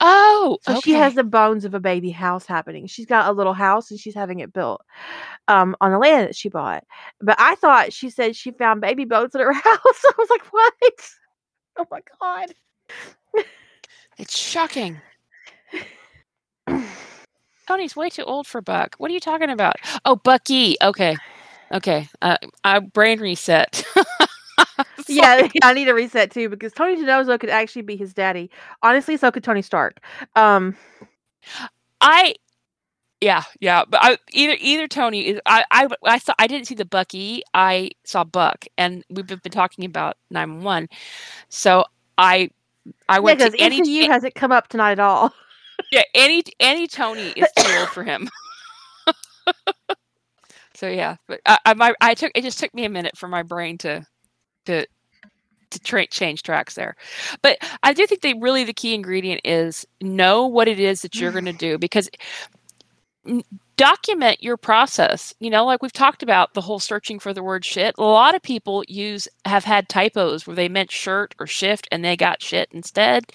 [0.00, 0.80] Oh, so okay.
[0.82, 2.86] she has the bones of a baby house happening.
[2.86, 4.82] She's got a little house and she's having it built,
[5.48, 6.84] um, on the land that she bought.
[7.20, 9.64] But I thought she said she found baby bones in her house.
[9.84, 10.72] I was like, what?
[11.78, 12.54] Oh my god.
[14.18, 15.00] It's shocking.
[17.66, 18.96] Tony's way too old for Buck.
[18.98, 19.76] What are you talking about?
[20.04, 20.76] Oh, Bucky.
[20.82, 21.16] Okay.
[21.72, 22.08] Okay.
[22.22, 23.84] Uh, I brain reset.
[25.08, 28.50] Yeah, I need a reset too because Tony DiNozzo could actually be his daddy.
[28.82, 29.98] Honestly, so could Tony Stark.
[30.36, 30.76] Um,
[32.00, 32.34] I
[33.20, 36.74] yeah, yeah, but I, either either Tony is I I I saw I didn't see
[36.74, 37.42] the Bucky.
[37.54, 40.88] I saw Buck and we've been been talking about 911.
[41.48, 41.84] So
[42.18, 42.50] I
[43.08, 45.32] I yeah, went because to any ECU hasn't come up tonight at all.
[45.92, 48.28] yeah, any any Tony is too old for him.
[50.74, 53.28] so yeah, but I, I my I took it just took me a minute for
[53.28, 54.06] my brain to
[54.66, 54.86] to
[55.70, 56.96] to tra- change tracks there.
[57.42, 61.20] But I do think they really the key ingredient is know what it is that
[61.20, 62.08] you're going to do because
[63.26, 63.42] n-
[63.78, 65.32] document your process.
[65.38, 67.94] You know, like we've talked about the whole searching for the word shit.
[67.96, 72.04] A lot of people use have had typos where they meant shirt or shift and
[72.04, 73.32] they got shit instead.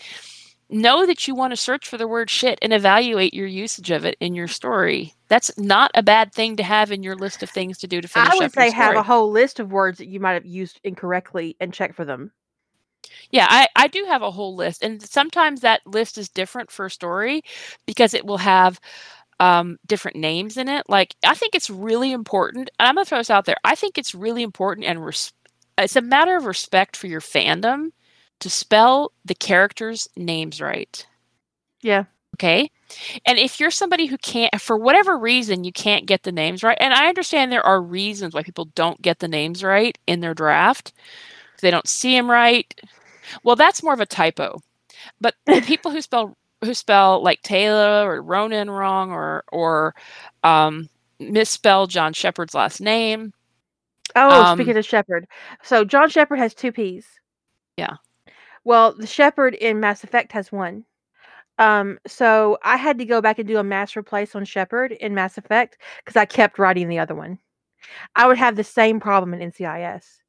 [0.70, 4.06] Know that you want to search for the word shit and evaluate your usage of
[4.06, 5.14] it in your story.
[5.28, 8.07] That's not a bad thing to have in your list of things to do to
[8.07, 10.80] finish I would say have a whole list of words that you might have used
[10.84, 12.32] incorrectly and check for them.
[13.30, 14.84] Yeah, I, I do have a whole list.
[14.84, 17.44] And sometimes that list is different for a story
[17.86, 18.80] because it will have
[19.44, 20.86] um, different names in it.
[20.88, 22.70] Like, I think it's really important.
[22.80, 23.57] And I'm going to throw this out there.
[23.65, 25.34] I think it's really important and res-
[25.78, 27.90] it's a matter of respect for your fandom
[28.40, 31.06] to spell the characters' names right.
[31.82, 32.06] Yeah.
[32.36, 32.72] Okay.
[33.26, 36.78] And if you're somebody who can't, for whatever reason, you can't get the names right,
[36.80, 40.34] and I understand there are reasons why people don't get the names right in their
[40.34, 40.94] draft,
[41.61, 42.74] they don't see them right.
[43.44, 44.61] Well, that's more of a typo.
[45.22, 49.95] But the people who spell who spell like Taylor or Ronan wrong or or
[50.44, 53.34] um, misspell John Sheppard's last name.
[54.15, 55.27] Oh, Um, speaking of Shepard,
[55.64, 57.07] so John Sheppard has two P's.
[57.77, 57.95] Yeah.
[58.64, 60.85] Well, the Shepard in Mass Effect has one.
[61.60, 65.14] Um, so I had to go back and do a mass replace on Shepard in
[65.14, 67.40] Mass Effect because I kept writing the other one.
[68.15, 70.23] I would have the same problem in NCIS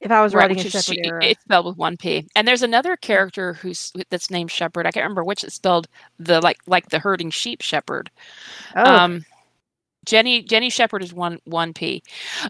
[0.00, 1.20] if I was Right, writing a Shepard she- error.
[1.20, 2.26] it's spelled with one P.
[2.36, 4.86] And there's another character who's that's named Shepherd.
[4.86, 8.10] I can't remember which it's spelled the like like the herding sheep shepherd.
[8.76, 9.24] oh, Um,
[10.04, 12.00] Jenny Jenny Shepard is one one P,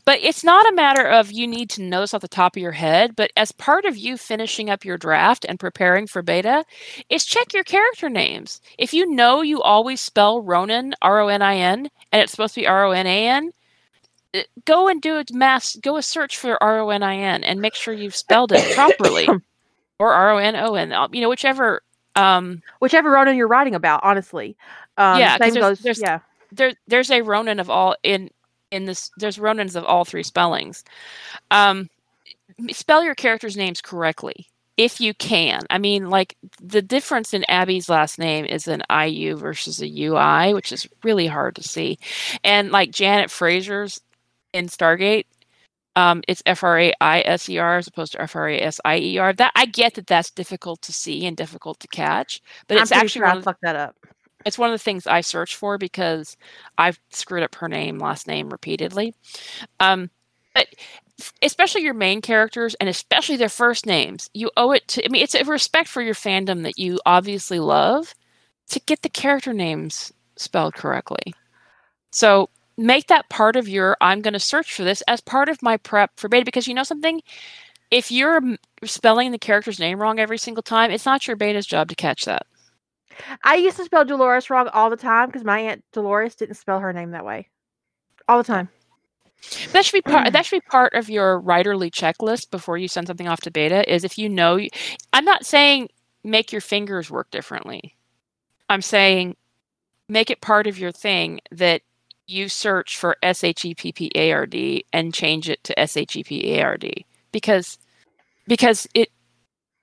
[0.05, 2.60] but it's not a matter of you need to know this off the top of
[2.60, 3.16] your head.
[3.16, 6.66] But as part of you finishing up your draft and preparing for beta,
[7.09, 8.60] is check your character names.
[8.77, 12.55] If you know you always spell Ronan R O N I N and it's supposed
[12.56, 13.52] to be R O N A N,
[14.64, 17.60] go and do a mass go a search for R O N I N and
[17.60, 19.28] make sure you've spelled it properly
[19.98, 20.92] or R O N O N.
[20.92, 21.82] uh, You know whichever.
[22.14, 24.56] Um, whichever Ronan you're writing about, honestly.
[24.96, 25.78] Um, Yeah, same there's- goes.
[25.80, 28.30] there's- yeah, there there's a Ronin of all in
[28.70, 30.82] in this there's Ronins of all three spellings.
[31.50, 31.90] Um
[32.70, 34.46] spell your characters' names correctly
[34.78, 35.62] if you can.
[35.70, 40.52] I mean, like the difference in Abby's last name is an IU versus a UI,
[40.54, 41.98] which is really hard to see.
[42.44, 44.00] And like Janet Fraiser's
[44.56, 45.26] in Stargate,
[45.96, 48.60] um, it's F R A I S E R as opposed to F R A
[48.60, 49.32] S I E R.
[49.32, 52.92] That I get that that's difficult to see and difficult to catch, but I'm it's
[52.92, 53.96] actually sure I fucked that up.
[54.44, 56.36] it's one of the things I search for because
[56.78, 59.14] I've screwed up her name, last name repeatedly.
[59.80, 60.10] Um,
[60.54, 60.68] but
[61.42, 65.04] especially your main characters and especially their first names, you owe it to.
[65.04, 68.14] I mean, it's a respect for your fandom that you obviously love
[68.70, 71.34] to get the character names spelled correctly.
[72.10, 75.62] So make that part of your i'm going to search for this as part of
[75.62, 77.22] my prep for beta because you know something
[77.90, 78.40] if you're
[78.84, 82.24] spelling the character's name wrong every single time it's not your beta's job to catch
[82.24, 82.46] that
[83.42, 86.80] I used to spell Dolores wrong all the time because my aunt Dolores didn't spell
[86.80, 87.48] her name that way.
[88.28, 88.68] All the time.
[89.72, 93.06] that should be part that should be part of your writerly checklist before you send
[93.06, 94.58] something off to beta is if you know
[95.12, 95.88] i'm not saying
[96.24, 97.96] make your fingers work differently
[98.68, 99.36] i'm saying
[100.08, 101.82] make it part of your thing that
[102.26, 107.78] you search for S-H-E-P-P-A-R-D and change it to S-H-E-P-A-R-D because
[108.46, 109.10] because it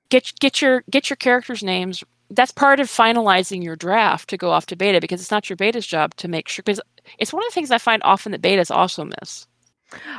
[0.09, 4.49] get get your get your characters names that's part of finalizing your draft to go
[4.49, 6.81] off to beta because it's not your beta's job to make sure because
[7.19, 9.47] it's one of the things I find often that betas also miss.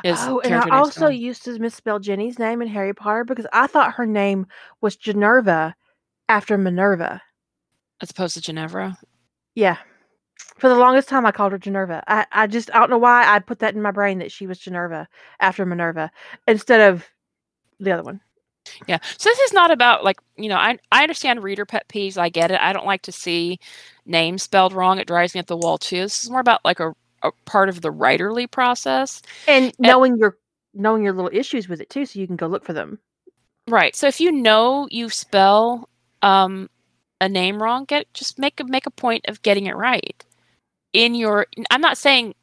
[0.05, 3.93] oh, and I also used to misspell Ginny's name in Harry Potter because I thought
[3.93, 4.47] her name
[4.79, 5.73] was Generva
[6.29, 7.21] after Minerva.
[8.01, 8.97] As opposed to Ginevra?
[9.55, 9.77] Yeah.
[10.57, 12.01] For the longest time, I called her Generva.
[12.07, 14.47] I, I just, I don't know why I put that in my brain that she
[14.47, 15.07] was Generva
[15.39, 16.11] after Minerva
[16.47, 17.05] instead of
[17.79, 18.21] the other one.
[18.87, 18.99] Yeah.
[19.17, 22.17] So this is not about like, you know, I I understand reader pet peeves.
[22.17, 22.59] I get it.
[22.59, 23.59] I don't like to see
[24.05, 24.97] names spelled wrong.
[24.97, 26.01] It drives me up the wall too.
[26.01, 29.21] This is more about like a, a part of the writerly process.
[29.47, 30.37] And knowing and, your
[30.73, 32.99] knowing your little issues with it too, so you can go look for them.
[33.67, 33.95] Right.
[33.95, 35.89] So if you know you spell
[36.21, 36.69] um,
[37.21, 40.23] a name wrong, get just make a make a point of getting it right.
[40.95, 42.35] In your I'm not saying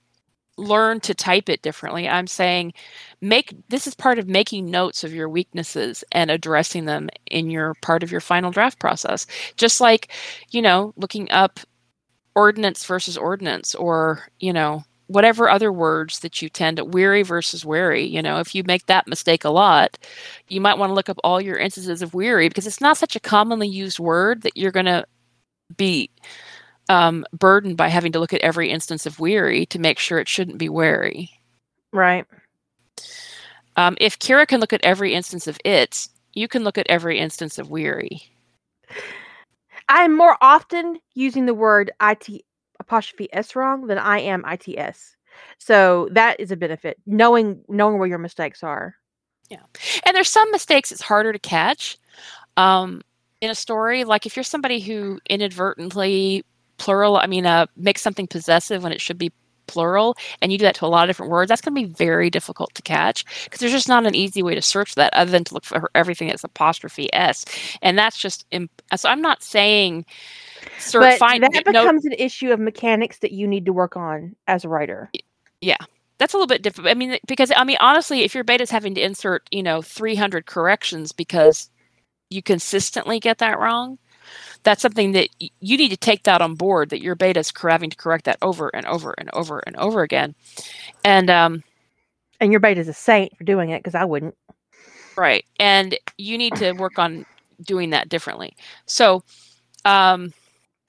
[0.58, 2.06] learn to type it differently.
[2.06, 2.74] I'm saying
[3.22, 7.74] make this is part of making notes of your weaknesses and addressing them in your
[7.80, 9.26] part of your final draft process.
[9.56, 10.12] Just like,
[10.50, 11.60] you know, looking up
[12.34, 17.64] ordinance versus ordinance or, you know, whatever other words that you tend to weary versus
[17.64, 19.96] wary, you know, if you make that mistake a lot,
[20.48, 23.16] you might want to look up all your instances of weary because it's not such
[23.16, 25.06] a commonly used word that you're going to
[25.78, 26.10] be
[26.88, 30.28] um, burdened by having to look at every instance of weary to make sure it
[30.28, 31.30] shouldn't be wary.
[31.92, 32.26] Right.
[33.76, 37.18] Um, if Kira can look at every instance of it, you can look at every
[37.18, 38.22] instance of weary.
[39.88, 42.28] I'm more often using the word it
[42.80, 45.16] apostrophe s wrong than I am its.
[45.58, 48.96] So that is a benefit knowing knowing where your mistakes are.
[49.48, 49.62] Yeah,
[50.06, 51.98] and there's some mistakes it's harder to catch
[52.56, 53.02] um,
[53.40, 54.04] in a story.
[54.04, 56.44] Like if you're somebody who inadvertently
[56.82, 59.30] plural, I mean, uh, make something possessive when it should be
[59.68, 61.94] plural, and you do that to a lot of different words, that's going to be
[61.94, 65.30] very difficult to catch because there's just not an easy way to search that other
[65.30, 67.44] than to look for everything that's apostrophe s,
[67.82, 68.46] and that's just.
[68.50, 70.04] Imp- so I'm not saying.
[70.92, 74.64] but find, that becomes an issue of mechanics that you need to work on as
[74.64, 75.08] a writer.
[75.60, 75.78] Yeah,
[76.18, 76.90] that's a little bit different.
[76.90, 79.82] I mean, because I mean, honestly, if your beta is having to insert, you know,
[79.82, 81.70] 300 corrections because
[82.28, 83.98] you consistently get that wrong,
[84.62, 87.90] that's something that you need to take that on board that your beta is having
[87.90, 90.34] to correct that over and over and over and over again.
[91.04, 91.62] And um
[92.40, 94.34] and your beta is a saint for doing it because i wouldn't.
[95.16, 97.24] Right and you need to work on
[97.62, 98.56] doing that differently.
[98.86, 99.22] So
[99.84, 100.32] um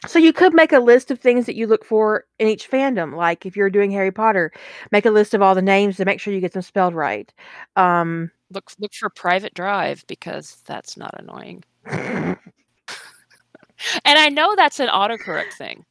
[0.05, 3.15] so you could make a list of things that you look for in each fandom
[3.15, 4.51] like if you're doing harry potter
[4.91, 7.31] make a list of all the names to make sure you get them spelled right.
[7.75, 11.63] Um look look for private drive because that's not annoying
[14.05, 15.85] and I know that's an autocorrect thing.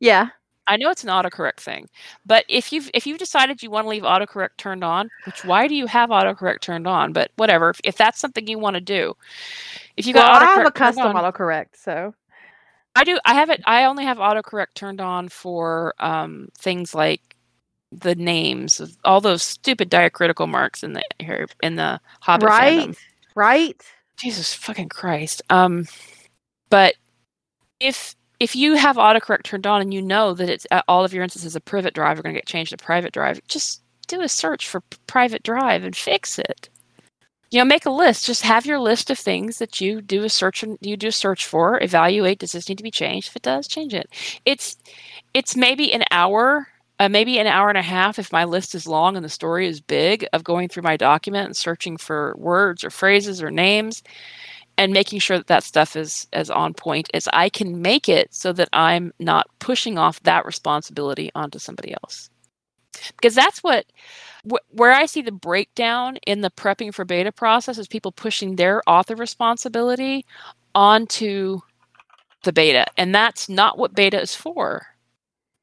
[0.00, 0.28] Yeah.
[0.66, 1.88] I know it's an autocorrect thing.
[2.24, 5.68] But if you've if you've decided you want to leave autocorrect turned on, which why
[5.68, 7.12] do you have autocorrect turned on?
[7.12, 9.14] But whatever, if, if that's something you want to do.
[9.96, 12.14] If you got well, I have a custom on, autocorrect, so
[12.96, 17.36] I do I have it I only have autocorrect turned on for um, things like
[17.92, 21.02] the names of all those stupid diacritical marks in the
[21.62, 22.98] in the Hobbit right, fandom.
[23.34, 23.82] right.
[24.16, 25.42] Jesus fucking Christ.
[25.50, 25.86] Um,
[26.70, 26.94] but
[27.80, 31.14] if if you have autocorrect turned on and you know that it's uh, all of
[31.14, 34.20] your instances of Privet Drive are going to get changed to private drive, just do
[34.20, 36.68] a search for private drive and fix it.
[37.50, 38.26] You know, make a list.
[38.26, 41.12] Just have your list of things that you do a search and you do a
[41.12, 41.80] search for.
[41.82, 42.40] Evaluate.
[42.40, 43.28] Does this need to be changed?
[43.28, 44.10] If it does, change it.
[44.44, 44.76] It's
[45.34, 46.66] it's maybe an hour,
[46.98, 49.68] uh, maybe an hour and a half if my list is long and the story
[49.68, 54.02] is big of going through my document and searching for words or phrases or names
[54.76, 58.34] and making sure that that stuff is as on point as I can make it
[58.34, 62.30] so that I'm not pushing off that responsibility onto somebody else.
[63.16, 63.86] Because that's what
[64.50, 68.56] wh- where I see the breakdown in the prepping for beta process is people pushing
[68.56, 70.24] their author responsibility
[70.74, 71.60] onto
[72.42, 72.86] the beta.
[72.96, 74.86] And that's not what beta is for.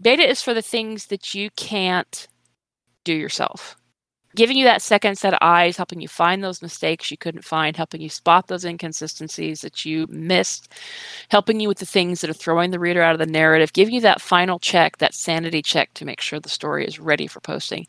[0.01, 2.27] Beta is for the things that you can't
[3.03, 3.77] do yourself.
[4.35, 7.75] Giving you that second set of eyes, helping you find those mistakes you couldn't find,
[7.75, 10.73] helping you spot those inconsistencies that you missed,
[11.29, 13.93] helping you with the things that are throwing the reader out of the narrative, giving
[13.93, 17.39] you that final check, that sanity check to make sure the story is ready for
[17.39, 17.87] posting.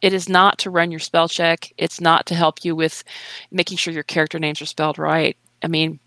[0.00, 1.72] It is not to run your spell check.
[1.78, 3.04] It's not to help you with
[3.50, 5.36] making sure your character names are spelled right.
[5.62, 5.98] I mean,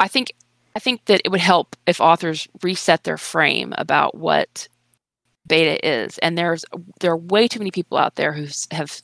[0.00, 0.32] I think
[0.76, 4.66] I think that it would help if authors reset their frame about what
[5.46, 6.64] beta is and there's
[7.00, 9.02] there are way too many people out there who have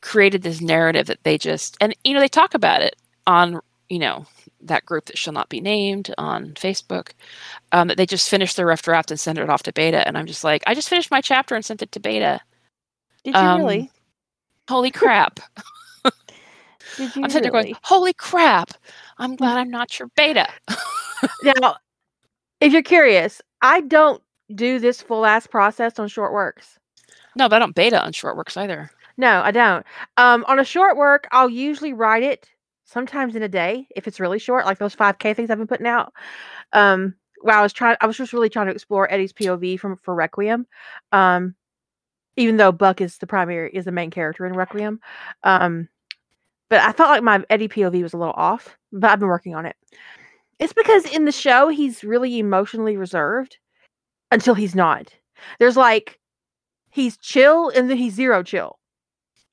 [0.00, 2.96] created this narrative that they just and you know they talk about it
[3.26, 4.24] on you know
[4.60, 7.10] that group that shall not be named on facebook
[7.72, 10.18] um, that they just finished their rough draft and send it off to beta and
[10.18, 12.40] i'm just like i just finished my chapter and sent it to beta.
[13.24, 13.90] Did you um, really?
[14.68, 15.40] holy crap.
[16.96, 17.64] Did you i'm sitting really?
[17.64, 18.72] there going holy crap.
[19.18, 20.48] I'm glad i'm not your beta.
[21.42, 21.74] Now
[22.60, 24.22] if you're curious i don't
[24.54, 26.78] do this full ass process on short works.
[27.36, 28.90] No, but I don't beta on short works either.
[29.16, 29.84] No, I don't.
[30.16, 32.48] Um, on a short work, I'll usually write it
[32.84, 35.86] sometimes in a day if it's really short, like those 5K things I've been putting
[35.86, 36.12] out.
[36.72, 39.96] Um, well, I was trying, I was just really trying to explore Eddie's POV from
[39.96, 40.66] for Requiem.
[41.12, 41.54] Um,
[42.36, 45.00] even though Buck is the primary, is the main character in Requiem.
[45.42, 45.88] Um,
[46.70, 49.54] but I felt like my Eddie POV was a little off, but I've been working
[49.54, 49.76] on it.
[50.58, 53.58] It's because in the show he's really emotionally reserved
[54.30, 55.12] until he's not.
[55.58, 56.18] There's like
[56.90, 58.78] he's chill and then he's zero chill.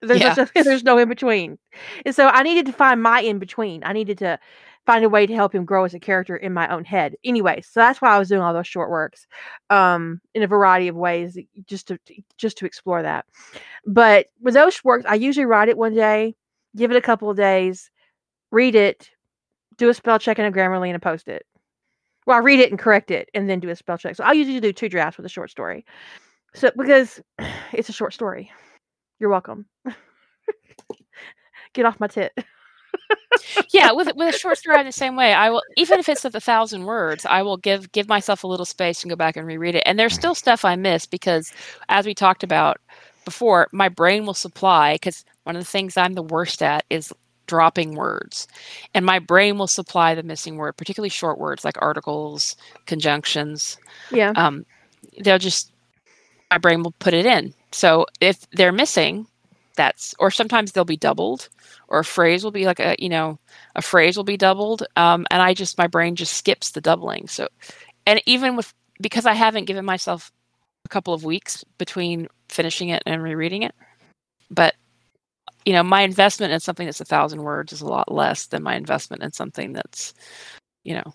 [0.01, 0.35] There's yeah.
[0.37, 1.57] no, there's no in between.
[2.05, 3.83] And so I needed to find my in between.
[3.83, 4.39] I needed to
[4.85, 7.15] find a way to help him grow as a character in my own head.
[7.23, 9.25] Anyway, so that's why I was doing all those short works
[9.69, 11.97] um, in a variety of ways just to
[12.37, 13.25] just to explore that.
[13.85, 16.35] But with those works, I usually write it one day,
[16.75, 17.89] give it a couple of days,
[18.51, 19.09] read it,
[19.77, 21.45] do a spell check and a Grammarly and a post it.
[22.25, 24.15] Well, I read it and correct it and then do a spell check.
[24.15, 25.85] So I'll usually do two drafts with a short story.
[26.53, 27.21] So because
[27.73, 28.51] it's a short story.
[29.19, 29.65] You're welcome.
[31.73, 32.33] Get off my tit.
[33.73, 35.33] yeah, with with a short story, I'm the same way.
[35.33, 38.47] I will, even if it's of a thousand words, I will give give myself a
[38.47, 39.83] little space and go back and reread it.
[39.85, 40.19] And there's mm.
[40.19, 41.51] still stuff I miss because,
[41.89, 42.77] as we talked about
[43.25, 44.95] before, my brain will supply.
[44.95, 47.13] Because one of the things I'm the worst at is
[47.47, 48.47] dropping words
[48.93, 52.55] and my brain will supply the missing word particularly short words like articles
[52.85, 53.77] conjunctions
[54.11, 54.33] yeah.
[54.35, 54.65] um
[55.19, 55.71] they'll just
[56.51, 57.53] my brain will put it in.
[57.71, 59.27] So if they're missing
[59.75, 61.49] that's or sometimes they'll be doubled
[61.89, 63.37] or a phrase will be like a you know
[63.75, 67.27] a phrase will be doubled um, and i just my brain just skips the doubling.
[67.27, 67.49] So
[68.05, 70.31] and even with because i haven't given myself
[70.85, 73.75] a couple of weeks between finishing it and rereading it
[74.49, 74.75] but
[75.65, 78.63] you know, my investment in something that's a thousand words is a lot less than
[78.63, 80.13] my investment in something that's,
[80.83, 81.13] you know,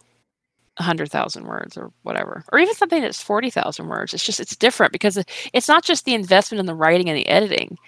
[0.78, 4.12] a hundred thousand words or whatever, or even something that's forty thousand words.
[4.12, 5.22] It's just it's different because
[5.52, 7.78] it's not just the investment in the writing and the editing,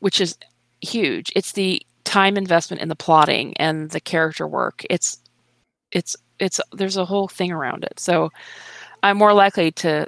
[0.00, 0.36] which is
[0.80, 1.32] huge.
[1.36, 4.84] It's the time investment in the plotting and the character work.
[4.90, 5.18] It's
[5.92, 8.00] it's it's there's a whole thing around it.
[8.00, 8.30] So
[9.02, 10.06] I'm more likely to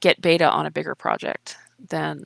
[0.00, 1.56] get beta on a bigger project
[1.88, 2.24] than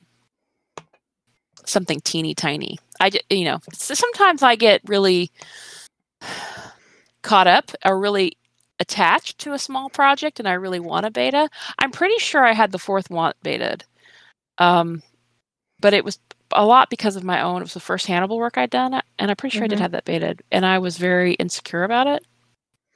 [1.65, 2.77] something teeny tiny.
[2.99, 5.31] I you know sometimes I get really
[7.21, 8.37] caught up or really
[8.79, 11.49] attached to a small project and I really want a beta.
[11.79, 13.83] I'm pretty sure I had the fourth want betaed.
[14.57, 15.03] Um,
[15.79, 16.19] but it was
[16.53, 17.57] a lot because of my own.
[17.57, 19.65] It was the first Hannibal work I'd done, and I'm pretty sure mm-hmm.
[19.65, 19.81] I did mm-hmm.
[19.81, 22.25] have that betaed, and I was very insecure about it.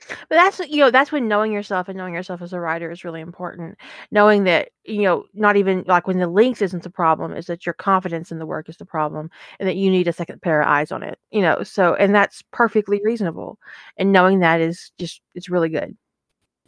[0.07, 3.03] But that's you know that's when knowing yourself and knowing yourself as a writer is
[3.03, 3.77] really important.
[4.11, 7.65] Knowing that you know not even like when the length isn't the problem is that
[7.65, 9.29] your confidence in the work is the problem
[9.59, 11.19] and that you need a second pair of eyes on it.
[11.31, 13.57] You know, so and that's perfectly reasonable.
[13.97, 15.95] And knowing that is just it's really good.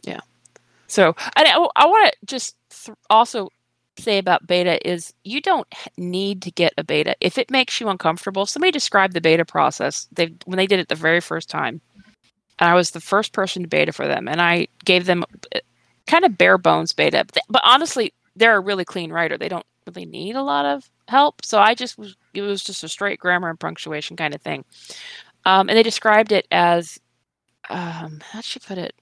[0.02, 0.20] Yeah.
[0.86, 3.50] So I I want to just th- also
[3.98, 5.66] say about beta is you don't
[5.96, 8.46] need to get a beta if it makes you uncomfortable.
[8.46, 10.08] Somebody described the beta process.
[10.12, 11.80] They when they did it the very first time
[12.58, 15.24] and I was the first person to beta for them, and I gave them
[15.54, 15.60] uh,
[16.06, 17.24] kind of bare bones beta.
[17.32, 19.36] But, but honestly, they're a really clean writer.
[19.36, 21.44] They don't really need a lot of help.
[21.44, 24.64] So I just was it was just a straight grammar and punctuation kind of thing.
[25.44, 26.98] Um, and they described it as
[27.70, 28.94] um, how should put it?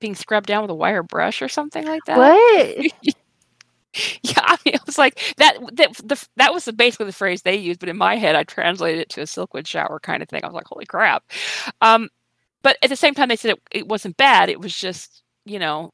[0.00, 2.18] Being scrubbed down with a wire brush or something like that.
[2.18, 2.92] What?
[4.22, 5.58] yeah, I mean, it was like that.
[5.74, 8.42] That the, that was the, basically the phrase they used, but in my head, I
[8.42, 10.42] translated it to a Silkwood shower kind of thing.
[10.42, 11.22] I was like, "Holy crap!"
[11.80, 12.08] Um,
[12.62, 14.48] but at the same time, they said it, it wasn't bad.
[14.48, 15.90] It was just, you know,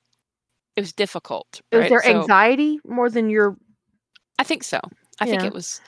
[0.76, 1.60] it was difficult.
[1.72, 1.80] Right?
[1.80, 3.56] Was there so, anxiety more than your?
[4.38, 4.80] I think so.
[5.20, 5.80] I think it was.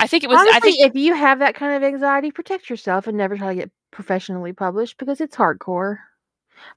[0.00, 0.38] I think it was.
[0.38, 3.54] Honestly, I think if you have that kind of anxiety, protect yourself and never try
[3.54, 5.98] to get professionally published because it's hardcore.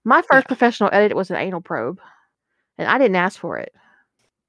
[0.04, 0.48] My first yeah.
[0.48, 2.00] professional edit was an anal probe,
[2.78, 3.74] and I didn't ask for it.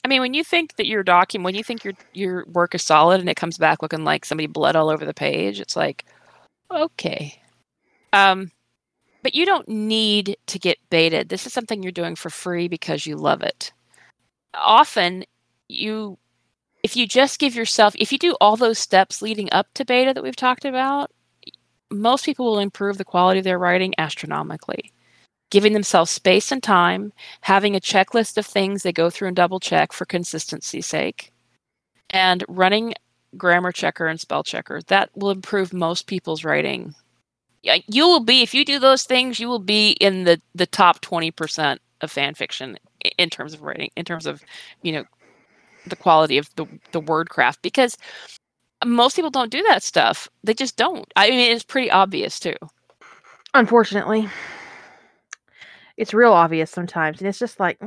[0.04, 2.82] I mean, when you think that your document, when you think your your work is
[2.82, 6.04] solid and it comes back looking like somebody bled all over the page, it's like,
[6.70, 7.40] okay.
[8.12, 8.50] Um,
[9.22, 11.28] but you don't need to get baited.
[11.28, 13.72] This is something you're doing for free because you love it.
[14.54, 15.24] Often,
[15.68, 16.18] you,
[16.82, 20.12] if you just give yourself, if you do all those steps leading up to beta
[20.14, 21.10] that we've talked about,
[21.90, 24.92] most people will improve the quality of their writing astronomically
[25.50, 29.60] giving themselves space and time, having a checklist of things they go through and double
[29.60, 31.32] check for consistency's sake,
[32.08, 32.94] and running
[33.36, 34.80] grammar checker and spell checker.
[34.86, 36.94] That will improve most people's writing.
[37.62, 41.00] You will be, if you do those things, you will be in the, the top
[41.02, 42.78] 20% of fan fiction
[43.18, 44.42] in terms of writing, in terms of,
[44.82, 45.04] you know,
[45.86, 47.96] the quality of the, the word craft, because
[48.84, 50.28] most people don't do that stuff.
[50.44, 51.10] They just don't.
[51.16, 52.56] I mean, it's pretty obvious too.
[53.54, 54.28] Unfortunately
[56.00, 57.78] it's real obvious sometimes, and it's just like,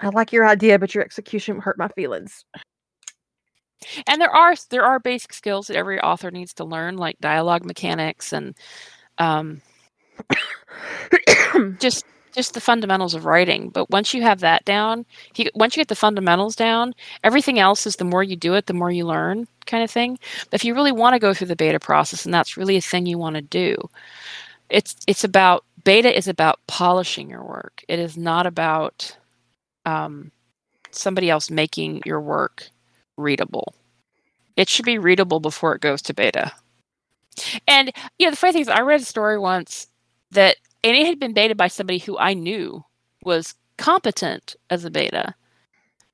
[0.00, 2.44] I like your idea, but your execution hurt my feelings.
[4.06, 7.64] And there are there are basic skills that every author needs to learn, like dialogue
[7.64, 8.54] mechanics and
[9.18, 9.62] um,
[11.78, 13.68] just just the fundamentals of writing.
[13.68, 15.04] But once you have that down,
[15.36, 18.66] you, once you get the fundamentals down, everything else is the more you do it,
[18.66, 20.18] the more you learn, kind of thing.
[20.50, 22.80] But if you really want to go through the beta process, and that's really a
[22.80, 23.76] thing you want to do,
[24.70, 27.84] it's it's about beta is about polishing your work.
[27.88, 29.16] It is not about
[29.84, 30.30] um,
[30.90, 32.70] somebody else making your work
[33.22, 33.74] readable.
[34.56, 36.52] It should be readable before it goes to beta.
[37.66, 39.86] And yeah, the funny thing is, I read a story once
[40.32, 42.84] that, and it had been beta by somebody who I knew
[43.24, 45.34] was competent as a beta,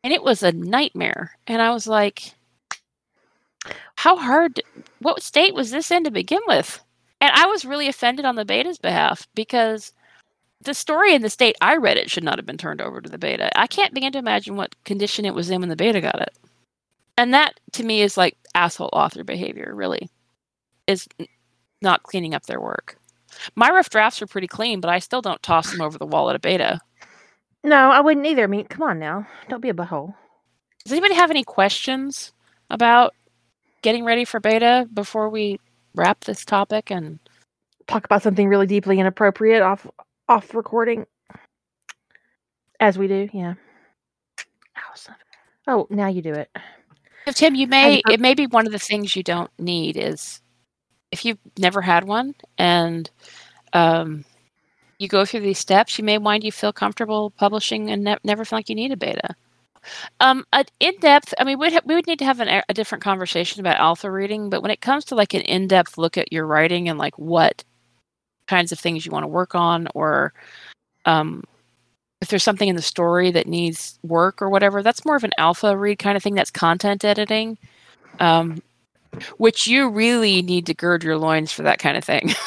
[0.05, 1.33] and it was a nightmare.
[1.47, 2.33] And I was like,
[3.97, 4.63] how hard?
[5.01, 6.81] What state was this in to begin with?
[7.21, 9.93] And I was really offended on the beta's behalf because
[10.61, 13.09] the story in the state I read it should not have been turned over to
[13.09, 13.57] the beta.
[13.59, 16.37] I can't begin to imagine what condition it was in when the beta got it.
[17.19, 20.09] And that to me is like asshole author behavior, really,
[20.87, 21.09] is
[21.83, 22.97] not cleaning up their work.
[23.57, 26.31] My rough drafts are pretty clean, but I still don't toss them over the wall
[26.31, 26.81] at a beta.
[27.65, 28.45] No, I wouldn't either.
[28.45, 29.27] I mean, come on now.
[29.49, 30.15] Don't be a butthole.
[30.85, 32.33] Does anybody have any questions
[32.71, 33.15] about
[33.83, 35.59] getting ready for beta before we
[35.97, 37.19] wrap this topic and
[37.89, 39.87] talk about something really deeply inappropriate off
[40.29, 41.07] off recording
[42.81, 43.55] as we do yeah
[45.67, 46.51] oh now you do it
[47.33, 50.41] tim you may it may be one of the things you don't need is
[51.11, 53.11] if you've never had one and
[53.73, 54.25] um,
[54.99, 58.45] you go through these steps you may find you feel comfortable publishing and ne- never
[58.45, 59.35] feel like you need a beta
[60.21, 60.45] um,
[60.81, 63.61] in depth, I mean, we'd ha- we would need to have an, a different conversation
[63.61, 64.51] about alpha reading.
[64.51, 67.19] But when it comes to like an in depth look at your writing and like
[67.19, 67.65] what
[68.47, 70.33] kinds of things you want to work on, or
[71.05, 71.45] um,
[72.21, 75.33] if there's something in the story that needs work or whatever, that's more of an
[75.39, 76.35] alpha read kind of thing.
[76.35, 77.59] That's content editing,
[78.19, 78.63] um,
[79.37, 82.31] which you really need to gird your loins for that kind of thing.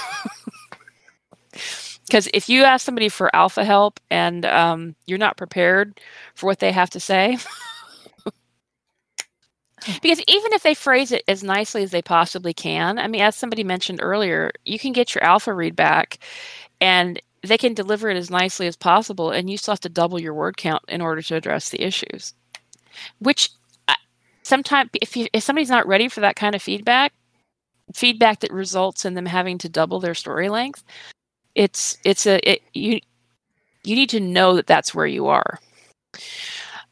[2.12, 6.00] because if you ask somebody for alpha help and um, you're not prepared
[6.36, 7.38] for what they have to say
[10.02, 13.36] because even if they phrase it as nicely as they possibly can i mean as
[13.36, 16.20] somebody mentioned earlier you can get your alpha read back
[16.82, 20.22] and they can deliver it as nicely as possible and you still have to double
[20.22, 22.34] your word count in order to address the issues.
[23.20, 23.50] Which
[24.44, 27.14] sometimes if, you, if somebody's not ready for that kind of feedback
[27.94, 30.84] feedback that results in them having to double their story length
[31.56, 33.00] it's it's a it, you
[33.84, 35.60] you need to know that that's where you are.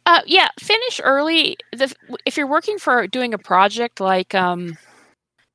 [0.06, 1.58] Uh, yeah finish early.
[1.72, 1.94] The,
[2.26, 4.78] if you're working for doing a project like um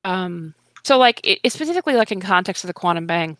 [0.03, 0.53] um
[0.83, 3.37] so like it, specifically like in context of the quantum bang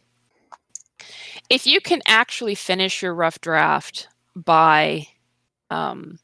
[1.50, 5.08] if you can actually finish your rough draft by
[5.70, 6.20] um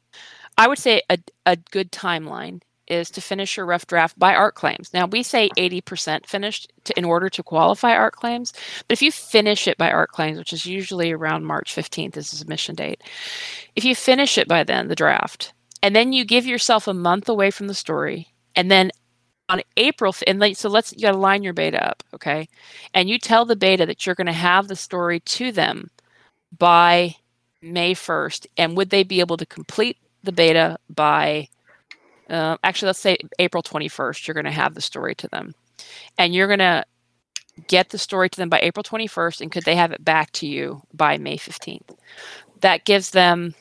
[0.58, 2.60] i would say a, a good timeline
[2.92, 4.92] is to finish your rough draft by art claims.
[4.92, 8.52] Now we say 80% finished to, in order to qualify art claims,
[8.86, 12.30] but if you finish it by art claims, which is usually around March 15th is
[12.30, 13.02] the submission date,
[13.76, 17.28] if you finish it by then, the draft, and then you give yourself a month
[17.28, 18.90] away from the story, and then
[19.52, 22.48] on April, and so let's you got to line your beta up, okay,
[22.94, 25.90] and you tell the beta that you're going to have the story to them
[26.58, 27.14] by
[27.60, 31.48] May 1st, and would they be able to complete the beta by
[32.30, 35.54] uh, actually, let's say April 21st, you're going to have the story to them.
[36.16, 36.84] And you're going to
[37.68, 40.46] get the story to them by April 21st, and could they have it back to
[40.46, 41.94] you by May 15th?
[42.60, 43.54] That gives them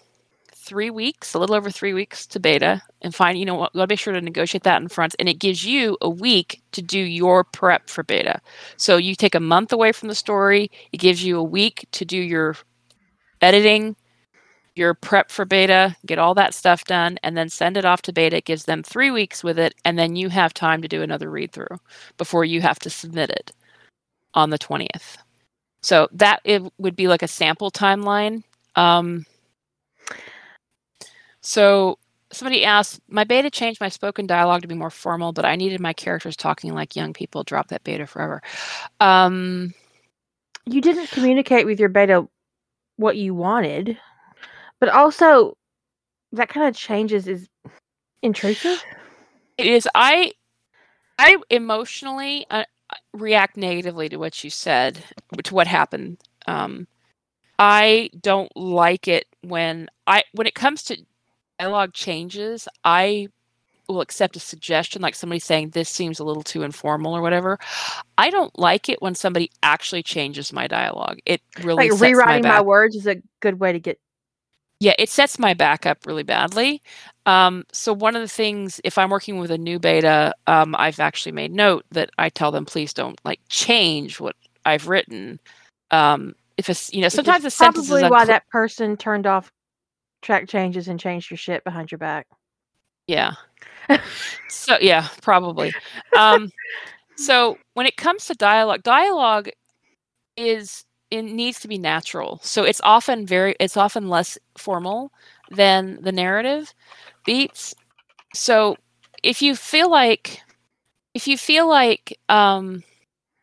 [0.61, 3.81] three weeks, a little over three weeks to beta, and find, you know what, got
[3.81, 5.15] to be sure to negotiate that in front.
[5.19, 8.39] And it gives you a week to do your prep for beta.
[8.77, 12.05] So you take a month away from the story, it gives you a week to
[12.05, 12.55] do your
[13.41, 13.95] editing,
[14.75, 18.13] your prep for beta, get all that stuff done, and then send it off to
[18.13, 18.37] beta.
[18.37, 21.29] It gives them three weeks with it, and then you have time to do another
[21.29, 21.79] read through
[22.17, 23.51] before you have to submit it
[24.33, 25.17] on the 20th.
[25.81, 28.43] So that it would be like a sample timeline.
[28.75, 29.25] Um,
[31.41, 31.97] so
[32.31, 35.79] somebody asked, my beta changed my spoken dialogue to be more formal, but I needed
[35.79, 37.43] my characters talking like young people.
[37.43, 38.41] Drop that beta forever.
[38.99, 39.73] Um,
[40.65, 42.27] you didn't communicate with your beta
[42.97, 43.97] what you wanted.
[44.79, 45.57] But also,
[46.31, 47.47] that kind of changes is
[48.21, 48.83] intrusive.
[49.57, 49.87] It is.
[49.93, 50.31] I
[51.19, 52.63] I emotionally uh,
[53.13, 55.03] react negatively to what you said,
[55.43, 56.17] to what happened.
[56.47, 56.87] Um,
[57.59, 60.97] I don't like it when I when it comes to
[61.61, 62.67] dialogue changes.
[62.83, 63.27] I
[63.87, 67.59] will accept a suggestion like somebody saying this seems a little too informal or whatever.
[68.17, 71.19] I don't like it when somebody actually changes my dialogue.
[71.25, 73.99] It really like rewriting my, my, words is a good way to get
[74.79, 76.81] yeah, it sets my back up really badly.
[77.27, 80.99] Um, so one of the things, if I'm working with a new beta, um, I've
[80.99, 84.35] actually made note that I tell them, please don't like change what
[84.65, 85.39] I've written.
[85.91, 89.51] Um, if it's, you know, sometimes the sentence probably why that person turned off
[90.21, 92.27] track changes and changed your shit behind your back.
[93.07, 93.33] Yeah.
[94.49, 95.73] so yeah, probably.
[96.17, 96.51] Um,
[97.15, 99.49] so when it comes to dialogue, dialogue
[100.37, 102.39] is it needs to be natural.
[102.41, 105.11] So it's often very it's often less formal
[105.49, 106.73] than the narrative
[107.25, 107.75] beats.
[108.33, 108.77] So
[109.23, 110.41] if you feel like
[111.13, 112.83] if you feel like um,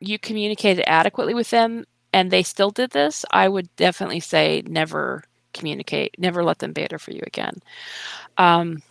[0.00, 5.24] you communicated adequately with them and they still did this, I would definitely say never
[5.59, 7.55] communicate, never let them beta for you again.
[8.36, 8.82] Um,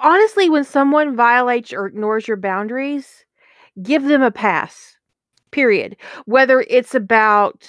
[0.00, 3.24] Honestly, when someone violates or ignores your boundaries,
[3.82, 4.96] give them a pass
[5.50, 5.96] period.
[6.24, 7.68] Whether it's about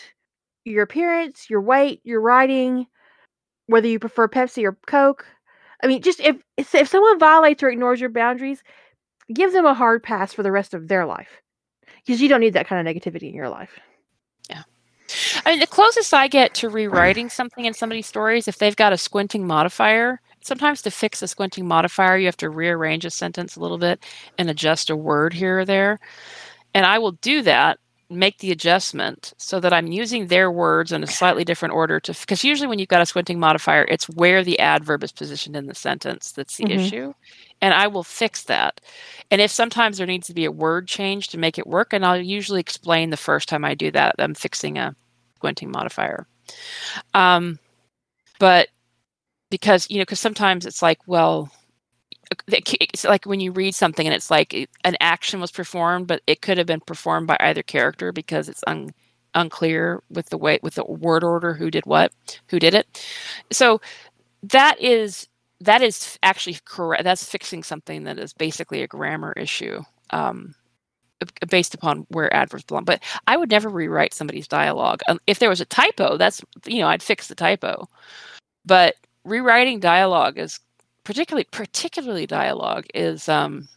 [0.65, 2.85] your appearance, your weight, your writing,
[3.65, 5.25] whether you prefer Pepsi or Coke.
[5.83, 8.61] I mean, just if if someone violates or ignores your boundaries,
[9.33, 11.41] give them a hard pass for the rest of their life.
[12.05, 13.79] Because you don't need that kind of negativity in your life.
[15.45, 18.93] I mean, the closest I get to rewriting something in somebody's stories, if they've got
[18.93, 23.55] a squinting modifier, sometimes to fix a squinting modifier, you have to rearrange a sentence
[23.55, 24.03] a little bit
[24.37, 25.99] and adjust a word here or there.
[26.73, 27.79] And I will do that,
[28.09, 32.13] make the adjustment so that I'm using their words in a slightly different order to
[32.13, 35.67] because usually when you've got a squinting modifier, it's where the adverb is positioned in
[35.67, 36.79] the sentence that's the mm-hmm.
[36.79, 37.13] issue.
[37.61, 38.81] And I will fix that.
[39.29, 42.05] And if sometimes there needs to be a word change to make it work, and
[42.05, 44.95] I'll usually explain the first time I do that, I'm fixing a
[45.39, 46.27] squinting modifier.
[47.13, 47.59] Um,
[48.39, 48.67] but
[49.49, 51.49] because you know, because sometimes it's like, well,
[52.47, 56.41] it's like when you read something and it's like an action was performed, but it
[56.41, 58.89] could have been performed by either character because it's un,
[59.33, 62.11] unclear with the way with the word order who did what,
[62.49, 63.05] who did it.
[63.51, 63.81] So
[64.43, 65.27] that is
[65.61, 67.03] that is actually correct.
[67.03, 69.81] That's fixing something that is basically a grammar issue.
[70.11, 70.55] Um,
[71.49, 72.85] based upon where adverbs belong.
[72.85, 75.01] But I would never rewrite somebody's dialogue.
[75.07, 77.87] Um, if there was a typo, that's you know I'd fix the typo.
[78.65, 80.59] But rewriting dialogue is
[81.03, 83.67] particularly particularly dialogue is um,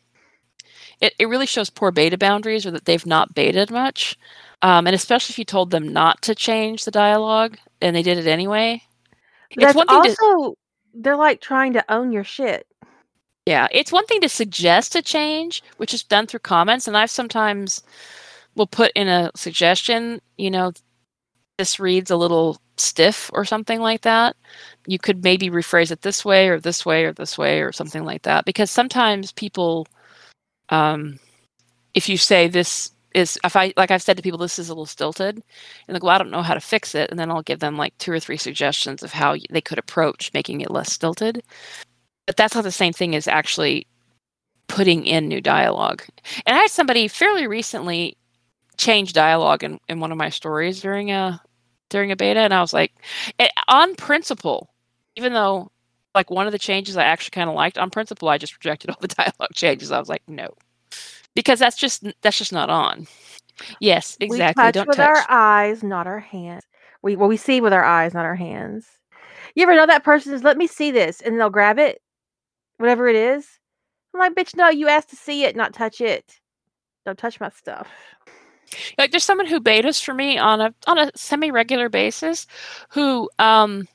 [1.01, 4.17] it, it really shows poor beta boundaries or that they've not betaed much.
[4.63, 8.19] Um, and especially if you told them not to change the dialogue and they did
[8.19, 8.83] it anyway.
[9.57, 10.55] That's also to,
[10.95, 12.67] they're like trying to own your shit.
[13.47, 17.11] Yeah, it's one thing to suggest a change, which is done through comments, and I've
[17.11, 17.83] sometimes
[18.57, 20.73] will put in a suggestion, you know,
[21.59, 24.37] this reads a little stiff or something like that.
[24.87, 28.05] You could maybe rephrase it this way or this way or this way or something
[28.05, 29.87] like that because sometimes people
[30.71, 31.19] um,
[31.95, 34.73] if you say this is if i like i've said to people this is a
[34.73, 35.43] little stilted
[35.89, 37.77] and like well i don't know how to fix it and then i'll give them
[37.77, 41.43] like two or three suggestions of how they could approach making it less stilted
[42.27, 43.87] but that's not the same thing as actually
[44.69, 46.03] putting in new dialogue
[46.47, 48.17] and i had somebody fairly recently
[48.79, 51.41] change dialogue in, in one of my stories during a
[51.91, 52.93] during a beta and i was like
[53.39, 54.71] it, on principle
[55.17, 55.71] even though
[56.15, 58.91] like one of the changes I actually kind of liked on principle, I just rejected
[58.91, 59.91] all the dialogue changes.
[59.93, 60.49] I was like, no,
[61.35, 63.07] because that's just that's just not on.
[63.81, 64.63] Yes, exactly.
[64.63, 65.09] We touch Don't with touch.
[65.09, 66.65] our eyes, not our hands.
[67.03, 68.87] We well, we see with our eyes, not our hands.
[69.55, 72.01] You ever know that person is let me see this, and they'll grab it,
[72.83, 73.47] whatever it is.
[74.13, 76.41] I'm like, bitch, no, you asked to see it, not touch it.
[77.07, 77.89] Don't touch my stuff.
[78.99, 82.47] Like there's someone who betas for me on a on a semi regular basis,
[82.89, 83.87] who um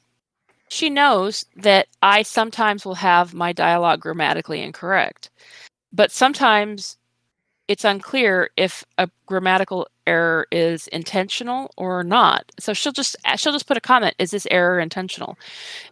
[0.70, 5.30] she knows that I sometimes will have my dialogue grammatically incorrect.
[5.92, 6.98] But sometimes
[7.68, 12.50] it's unclear if a grammatical error is intentional or not.
[12.60, 15.38] So she'll just uh, she'll just put a comment, is this error intentional?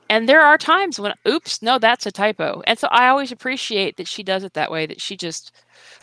[0.10, 2.62] And there are times when oops, no, that's a typo.
[2.66, 5.52] And so I always appreciate that she does it that way that she just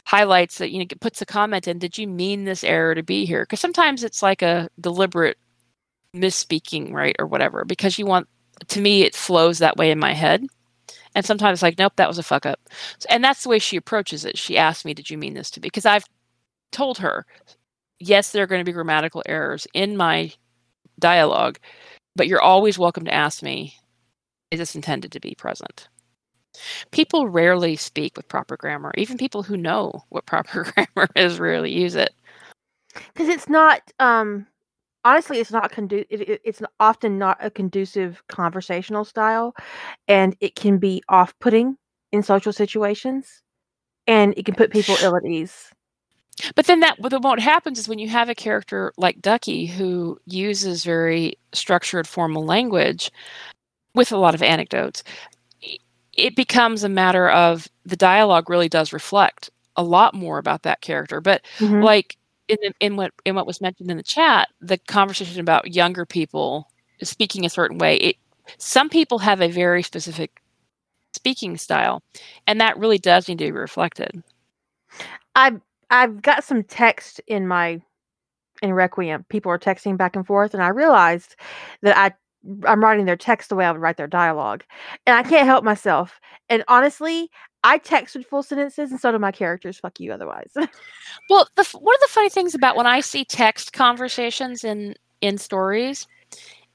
[0.05, 3.25] highlights that you know puts a comment in did you mean this error to be
[3.25, 3.43] here?
[3.45, 5.39] Because sometimes it's like a deliberate
[6.15, 8.29] misspeaking, right or whatever because you want
[8.69, 10.47] to me it flows that way in my head.
[11.15, 12.61] And sometimes like, nope, that was a fuck up.
[13.11, 14.39] And that's the way she approaches it.
[14.39, 15.67] She asked me, did you mean this to be?
[15.67, 16.07] Because I've
[16.71, 17.27] told her,
[18.01, 20.33] yes, there are going to be grammatical errors in my
[20.99, 21.59] dialogue,
[22.17, 23.75] but you're always welcome to ask me,
[24.51, 25.89] is this intended to be present?
[26.91, 28.93] People rarely speak with proper grammar.
[28.97, 32.15] Even people who know what proper grammar is rarely use it.
[32.95, 34.47] Because it's not, um,
[35.05, 39.55] honestly, it's not condu- it, it, it's often not a conducive conversational style,
[40.09, 41.77] and it can be off-putting
[42.13, 43.43] in social situations,
[44.07, 45.71] and it can put people ill at ease.
[46.55, 50.85] But then that what happens is when you have a character like Ducky who uses
[50.85, 53.11] very structured formal language
[53.95, 55.05] with a lot of anecdotes,
[56.15, 60.81] it becomes a matter of the dialogue really does reflect a lot more about that
[60.81, 61.21] character.
[61.21, 61.83] But mm-hmm.
[61.83, 62.17] like
[62.49, 66.05] in the, in what in what was mentioned in the chat, the conversation about younger
[66.05, 66.69] people
[67.03, 68.17] speaking a certain way, it
[68.59, 70.43] some people have a very specific
[71.15, 72.03] speaking style,
[72.47, 74.23] and that really does need to be reflected.
[75.35, 75.61] I've
[75.91, 77.81] I've got some text in my
[78.63, 79.25] in Requiem.
[79.29, 81.37] People are texting back and forth, and I realized
[81.83, 82.13] that I
[82.67, 84.65] I'm writing their text the way I would write their dialogue.
[85.07, 86.21] And I can't help myself.
[86.49, 87.31] And honestly,
[87.65, 89.79] I text with full sentences and so do my characters.
[89.79, 90.51] Fuck you otherwise.
[91.31, 95.39] well, the, one of the funny things about when I see text conversations in in
[95.39, 96.07] stories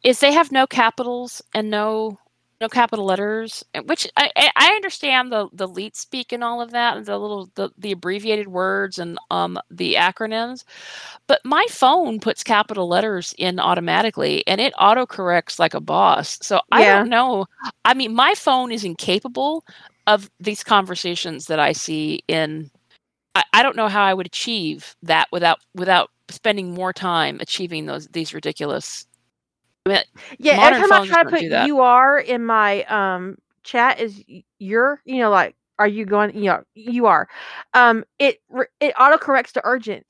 [0.03, 2.17] is they have no capitals and no
[2.59, 6.97] no capital letters, which I, I understand the the leet speak and all of that,
[6.97, 10.63] and the little the, the abbreviated words and um the acronyms,
[11.27, 16.39] but my phone puts capital letters in automatically, and it autocorrects like a boss.
[16.41, 16.97] So I yeah.
[16.97, 17.45] don't know.
[17.85, 19.63] I mean, my phone is incapable
[20.07, 22.71] of these conversations that I see in.
[23.35, 27.85] I, I don't know how I would achieve that without without spending more time achieving
[27.85, 29.05] those these ridiculous
[30.39, 34.23] yeah, every time I try to put you are in my um chat is
[34.59, 37.27] you're, you know, like are you going, you know, you are.
[37.73, 38.41] Um it
[38.79, 40.05] it autocorrects to urgent.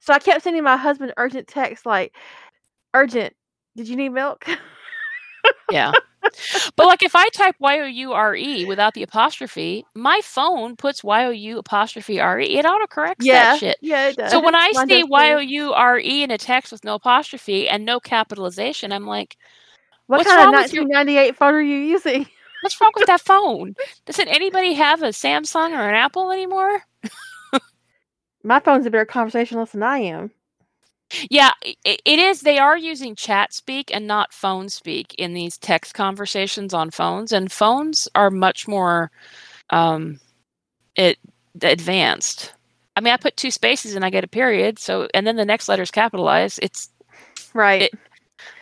[0.00, 2.14] So I kept sending my husband urgent text like
[2.92, 3.34] urgent,
[3.76, 4.46] did you need milk?
[5.70, 5.92] yeah.
[6.76, 10.76] But like if I type Y O U R E without the apostrophe, my phone
[10.76, 12.58] puts Y O U apostrophe R E.
[12.58, 13.76] It autocorrects yeah, that shit.
[13.80, 14.30] Yeah, it does.
[14.30, 16.94] So when I Mine see Y O U R E in a text with no
[16.94, 19.36] apostrophe and no capitalization, I'm like,
[20.06, 22.26] what kind of 1998 phone are you using?
[22.62, 23.74] What's wrong with that phone?
[24.06, 26.82] Doesn't anybody have a Samsung or an Apple anymore?
[28.42, 30.30] My phone's a better conversationalist than I am.
[31.30, 32.40] Yeah, it, is.
[32.42, 37.32] They are using chat speak and not phone speak in these text conversations on phones,
[37.32, 39.10] and phones are much more
[39.70, 40.20] um,
[40.96, 41.18] it
[41.62, 42.52] advanced.
[42.96, 44.78] I mean, I put two spaces and I get a period.
[44.78, 46.60] So, and then the next letter is capitalized.
[46.62, 46.90] It's
[47.54, 47.82] right.
[47.82, 47.94] It,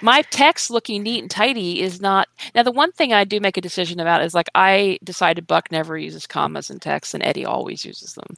[0.01, 3.57] my text looking neat and tidy is not now the one thing i do make
[3.57, 7.45] a decision about is like i decided buck never uses commas in text and eddie
[7.45, 8.37] always uses them.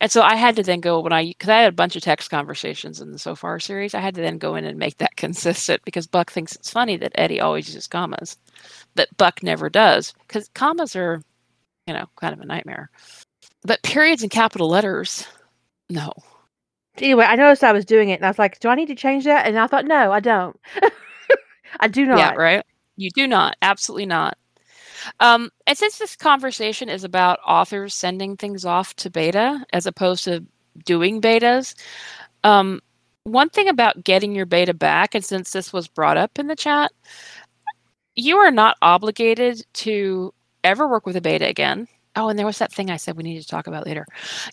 [0.00, 2.02] And so i had to then go when i because i had a bunch of
[2.02, 4.98] text conversations in the so far series i had to then go in and make
[4.98, 8.36] that consistent because buck thinks it's funny that eddie always uses commas
[8.94, 11.22] but buck never does because commas are
[11.86, 12.90] you know kind of a nightmare.
[13.64, 15.26] But periods and capital letters
[15.90, 16.12] no
[16.98, 18.94] Anyway, I noticed I was doing it and I was like, do I need to
[18.94, 19.46] change that?
[19.46, 20.58] And I thought, no, I don't.
[21.80, 22.18] I do not.
[22.18, 22.64] Yeah, right.
[22.96, 23.56] You do not.
[23.62, 24.36] Absolutely not.
[25.20, 30.24] Um, and since this conversation is about authors sending things off to beta as opposed
[30.24, 30.44] to
[30.84, 31.74] doing betas,
[32.44, 32.80] um,
[33.24, 36.56] one thing about getting your beta back, and since this was brought up in the
[36.56, 36.92] chat,
[38.14, 41.88] you are not obligated to ever work with a beta again.
[42.14, 44.06] Oh, and there was that thing I said we need to talk about later.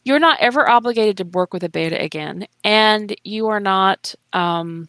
[0.05, 4.87] You're not ever obligated to work with a beta again, and you are not um,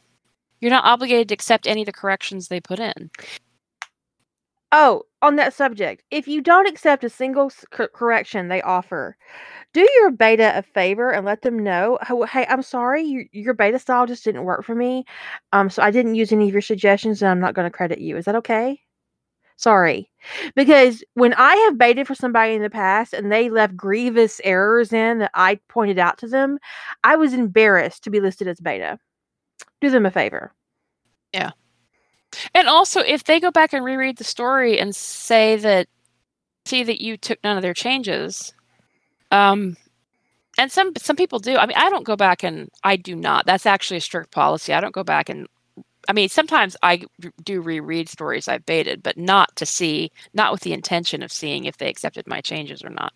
[0.61, 3.11] you're not obligated to accept any of the corrections they put in.
[4.73, 9.17] Oh, on that subject, if you don't accept a single correction they offer,
[9.75, 13.79] do your beta a favor and let them know, "Hey, I'm sorry, your, your beta
[13.81, 15.05] style just didn't work for me.
[15.53, 18.01] Um, so I didn't use any of your suggestions, and I'm not going to credit
[18.01, 18.17] you.
[18.17, 18.81] Is that okay?"
[19.61, 20.11] Sorry.
[20.57, 24.91] Because when I have betaed for somebody in the past and they left grievous errors
[24.91, 26.59] in that I pointed out to them,
[27.05, 28.99] I was embarrassed to be listed as beta.
[29.82, 30.55] Do them a favor.
[31.35, 31.51] Yeah.
[32.55, 35.89] And also, if they go back and reread the story and say that,
[36.65, 38.55] see that you took none of their changes,
[39.31, 39.77] um,
[40.57, 41.57] and some some people do.
[41.57, 43.47] I mean, I don't go back and I do not.
[43.47, 44.73] That's actually a strict policy.
[44.73, 45.47] I don't go back and
[46.09, 47.05] I mean, sometimes I
[47.44, 51.64] do reread stories I've betaed, but not to see, not with the intention of seeing
[51.64, 53.12] if they accepted my changes or not,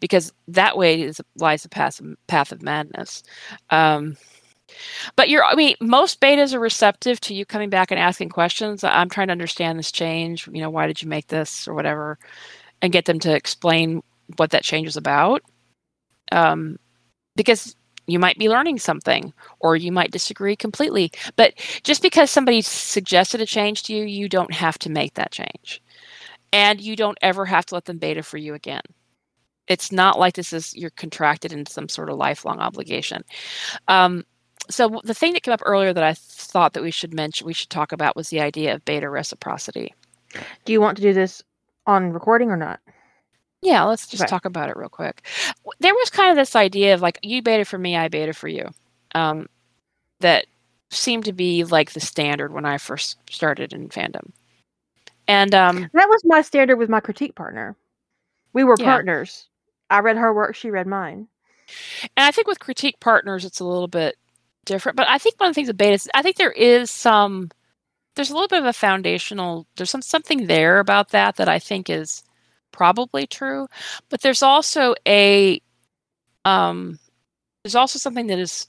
[0.00, 3.22] because that way is, lies the path path of madness.
[3.70, 4.16] Um,
[5.16, 8.82] but you're, I mean, most betas are receptive to you coming back and asking questions.
[8.82, 10.48] I'm trying to understand this change.
[10.50, 12.18] You know, why did you make this or whatever,
[12.80, 14.02] and get them to explain
[14.36, 15.42] what that change is about.
[16.32, 16.78] Um,
[17.36, 17.76] because
[18.06, 21.10] you might be learning something or you might disagree completely.
[21.36, 25.32] But just because somebody suggested a change to you, you don't have to make that
[25.32, 25.82] change.
[26.52, 28.82] And you don't ever have to let them beta for you again.
[29.66, 33.24] It's not like this is you're contracted into some sort of lifelong obligation.
[33.88, 34.24] Um,
[34.70, 37.54] so the thing that came up earlier that I thought that we should mention, we
[37.54, 39.94] should talk about was the idea of beta reciprocity.
[40.64, 41.42] Do you want to do this
[41.86, 42.80] on recording or not?
[43.64, 45.26] Yeah, let's just talk about it real quick.
[45.80, 48.46] There was kind of this idea of like you beta for me, I beta for
[48.46, 48.68] you.
[49.14, 49.48] Um,
[50.20, 50.44] that
[50.90, 54.32] seemed to be like the standard when I first started in fandom.
[55.26, 57.74] And um, that was my standard with my critique partner.
[58.52, 58.84] We were yeah.
[58.84, 59.48] partners.
[59.88, 61.26] I read her work, she read mine.
[62.16, 64.16] And I think with critique partners, it's a little bit
[64.66, 64.96] different.
[64.96, 67.50] But I think one of the things with beta is I think there is some,
[68.14, 71.58] there's a little bit of a foundational, there's some something there about that that I
[71.58, 72.22] think is
[72.74, 73.68] probably true,
[74.10, 75.62] but there's also a
[76.44, 76.98] um,
[77.62, 78.66] there's also something that is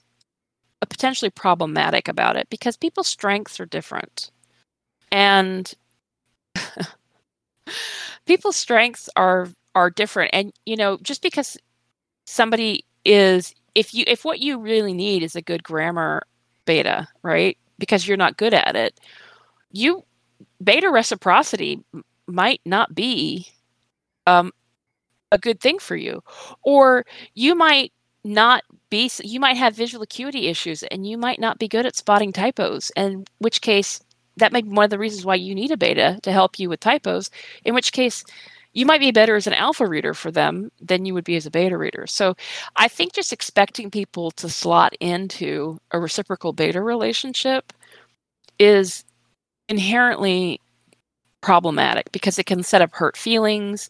[0.87, 4.31] potentially problematic about it because people's strengths are different,
[5.11, 5.73] and
[8.25, 10.29] people's strengths are are different.
[10.33, 11.57] And you know, just because
[12.25, 16.23] somebody is if you if what you really need is a good grammar
[16.65, 17.57] beta, right?
[17.79, 18.99] Because you're not good at it,
[19.71, 20.03] you
[20.63, 21.83] beta reciprocity
[22.27, 23.47] might not be
[24.27, 24.51] um,
[25.31, 26.23] a good thing for you.
[26.63, 27.91] Or you might
[28.23, 31.95] not be, you might have visual acuity issues and you might not be good at
[31.95, 33.99] spotting typos, in which case,
[34.37, 36.69] that may be one of the reasons why you need a beta to help you
[36.69, 37.29] with typos,
[37.63, 38.23] in which case,
[38.73, 41.45] you might be better as an alpha reader for them than you would be as
[41.45, 42.05] a beta reader.
[42.07, 42.35] So
[42.75, 47.71] I think just expecting people to slot into a reciprocal beta relationship
[48.59, 49.05] is
[49.69, 50.59] inherently
[51.45, 53.87] problematic because it can set up hurt feelings.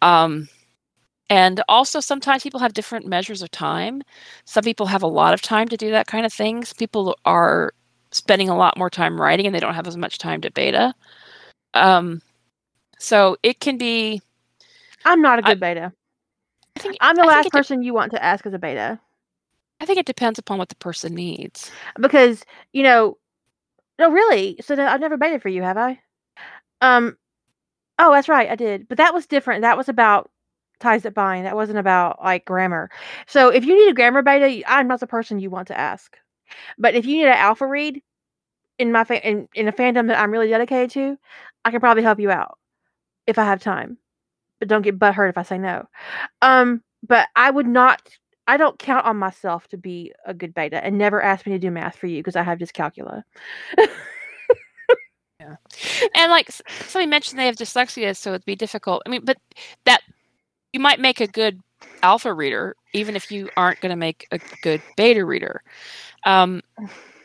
[0.00, 0.48] Um,
[1.28, 4.02] and also, sometimes people have different measures of time.
[4.46, 6.72] Some people have a lot of time to do that kind of things.
[6.72, 7.74] People are
[8.12, 10.94] spending a lot more time writing and they don't have as much time to beta.
[11.74, 12.22] Um,
[12.98, 14.22] so it can be.
[15.04, 15.92] I'm not a good I, beta.
[16.76, 18.98] I think, I'm the I last person de- you want to ask as a beta.
[19.80, 21.70] I think it depends upon what the person needs.
[22.00, 22.42] Because,
[22.72, 23.18] you know,
[23.98, 24.56] no, really.
[24.62, 26.00] So I've never beta for you, have I?
[26.80, 27.16] Um,
[27.98, 28.88] oh, that's right, I did.
[28.88, 29.62] But that was different.
[29.62, 30.30] That was about
[30.80, 31.46] ties that bind.
[31.46, 32.90] That wasn't about like grammar.
[33.26, 36.16] So if you need a grammar beta, I'm not the person you want to ask.
[36.78, 38.02] But if you need an alpha read
[38.78, 41.18] in my fa- in, in a fandom that I'm really dedicated to,
[41.64, 42.58] I can probably help you out
[43.26, 43.98] if I have time.
[44.60, 45.86] But don't get butthurt if I say no.
[46.42, 48.02] Um, but I would not.
[48.48, 51.58] I don't count on myself to be a good beta, and never ask me to
[51.58, 53.22] do math for you because I have dyscalculia.
[55.46, 55.56] Yeah.
[56.14, 59.02] And like somebody mentioned they have dyslexia, so it'd be difficult.
[59.06, 59.38] I mean, but
[59.84, 60.02] that
[60.72, 61.60] you might make a good
[62.02, 65.62] alpha reader, even if you aren't going to make a good beta reader.
[66.24, 66.62] Um,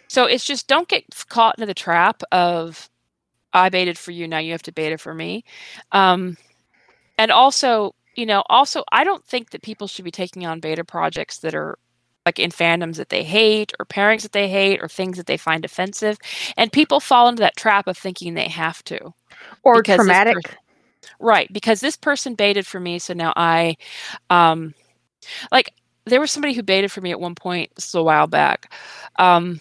[0.07, 2.89] so it's just don't get caught into the trap of
[3.53, 5.43] I betaed for you, now you have to beta for me.
[5.91, 6.38] Um,
[7.18, 10.84] and also, you know, also I don't think that people should be taking on beta
[10.84, 11.77] projects that are
[12.26, 15.38] like in fandoms that they hate or pairings that they hate or things that they
[15.38, 16.18] find offensive
[16.57, 19.14] and people fall into that trap of thinking they have to
[19.64, 20.35] or traumatic.
[20.35, 20.57] person,
[21.19, 23.76] right because this person betaed for me so now i
[24.30, 24.73] um
[25.52, 25.73] like
[26.06, 28.73] there was somebody who betaed for me at one point this a while back
[29.18, 29.60] um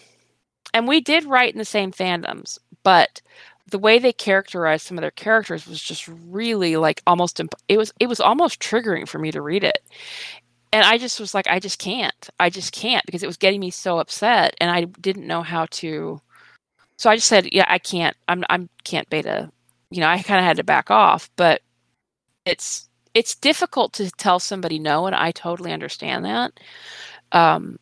[0.73, 3.21] and we did write in the same fandoms but
[3.69, 7.77] the way they characterized some of their characters was just really like almost imp- it
[7.77, 9.79] was it was almost triggering for me to read it
[10.73, 12.29] and I just was like, I just can't.
[12.39, 15.65] I just can't because it was getting me so upset, and I didn't know how
[15.71, 16.21] to.
[16.97, 18.15] So I just said, yeah, I can't.
[18.27, 19.51] I'm I'm can't beta.
[19.91, 21.61] You know, I kind of had to back off, but
[22.45, 26.53] it's it's difficult to tell somebody no, and I totally understand that.
[27.33, 27.77] Um,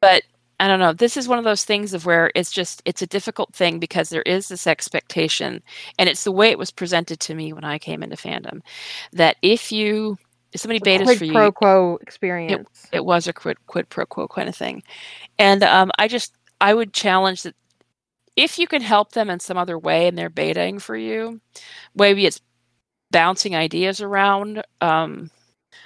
[0.00, 0.22] but
[0.60, 0.92] I don't know.
[0.92, 4.08] This is one of those things of where it's just it's a difficult thing because
[4.10, 5.62] there is this expectation,
[5.98, 8.60] and it's the way it was presented to me when I came into fandom,
[9.12, 10.18] that if you
[10.54, 12.88] somebody betas quid for you, pro quo experience.
[12.92, 14.82] It, it, was a quid quid pro quo kind of thing,
[15.38, 17.54] and um, I just I would challenge that
[18.36, 21.40] if you can help them in some other way and they're betaing for you,
[21.94, 22.40] maybe it's
[23.10, 24.62] bouncing ideas around.
[24.80, 25.30] Um,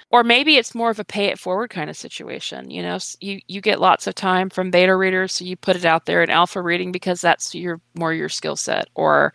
[0.09, 3.39] or maybe it's more of a pay it forward kind of situation you know you
[3.47, 6.29] you get lots of time from beta readers so you put it out there in
[6.29, 9.33] alpha reading because that's your more your skill set or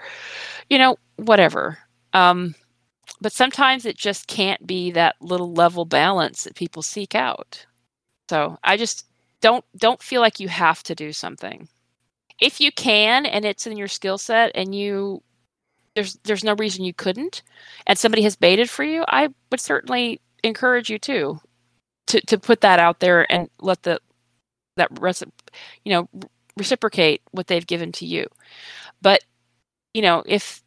[0.69, 1.78] you know whatever
[2.12, 2.55] um,
[3.21, 7.67] but sometimes it just can't be that little level balance that people seek out.
[8.31, 9.07] So i just
[9.41, 11.69] don't don't feel like you have to do something.
[12.41, 15.23] If you can and it's in your skill set and you
[15.95, 17.43] there's there's no reason you couldn't
[17.87, 21.41] and somebody has betaed for you i would certainly encourage you too
[22.07, 24.01] to to put that out there and let the
[24.77, 25.31] that reci-
[25.85, 26.09] you know
[26.57, 28.27] reciprocate what they've given to you.
[29.03, 29.25] But
[29.95, 30.63] you know if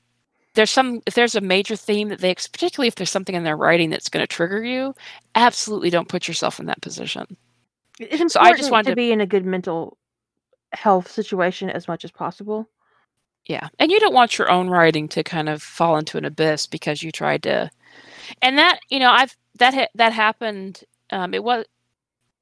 [0.56, 3.58] there's some if there's a major theme that they particularly if there's something in their
[3.58, 4.94] writing that's going to trigger you
[5.36, 7.26] absolutely don't put yourself in that position
[8.00, 9.98] it's important so I just want to, to be in a good mental
[10.74, 12.70] health situation as much as possible
[13.48, 16.68] yeah and you don't want your own writing to kind of fall into an abyss
[16.68, 17.70] because you tried to
[18.42, 20.84] and that you know i've that ha- that happened.
[21.12, 21.66] Um, it was,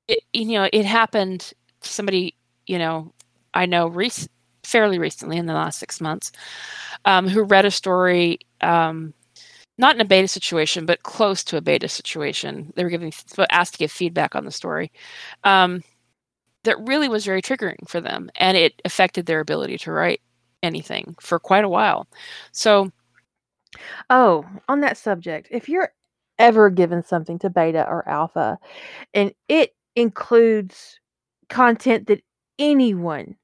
[0.08, 1.54] it, you know, it happened.
[1.82, 2.36] Somebody,
[2.66, 3.14] you know,
[3.54, 4.30] I know rec-
[4.68, 6.32] fairly recently in the last six months,
[7.06, 9.14] um, who read a story, um,
[9.78, 12.74] not in a beta situation, but close to a beta situation.
[12.76, 13.14] They were giving
[13.50, 14.92] asked to give feedback on the story.
[15.44, 15.84] Um,
[16.64, 20.22] that really was very triggering for them, and it affected their ability to write
[20.64, 22.08] anything for quite a while.
[22.52, 22.92] So,
[24.10, 25.92] oh, on that subject, if you're
[26.40, 28.58] ever given something to beta or alpha.
[29.14, 31.00] And it includes
[31.50, 32.22] content that
[32.60, 33.36] anyone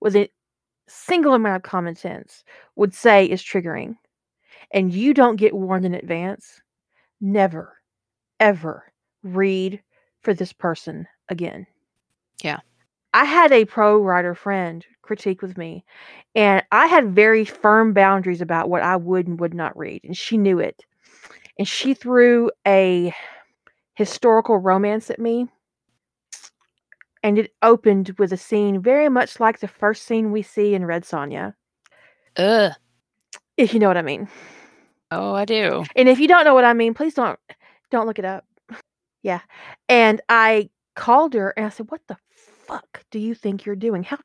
[0.00, 0.30] with a
[0.90, 2.44] single amount of common sense
[2.76, 3.96] would say is triggering.
[4.72, 6.60] And you don't get warned in advance,
[7.20, 7.76] never,
[8.38, 8.84] ever
[9.22, 9.82] read
[10.22, 11.66] for this person again.
[12.42, 12.60] Yeah.
[13.12, 15.84] I had a pro writer friend critique with me,
[16.36, 20.16] and I had very firm boundaries about what I would and would not read, and
[20.16, 20.84] she knew it
[21.60, 23.14] and she threw a
[23.94, 25.46] historical romance at me.
[27.22, 30.86] And it opened with a scene very much like the first scene we see in
[30.86, 31.54] Red Sonja.
[32.36, 32.72] Ugh.
[33.56, 34.28] If you know what I mean.
[35.10, 35.84] Oh, I do.
[35.96, 37.38] And if you don't know what I mean, please don't
[37.90, 38.44] don't look it up.
[39.22, 39.40] yeah.
[39.88, 42.16] And I called her and I said, "What the
[42.66, 44.02] fuck do you think you're doing?
[44.04, 44.18] How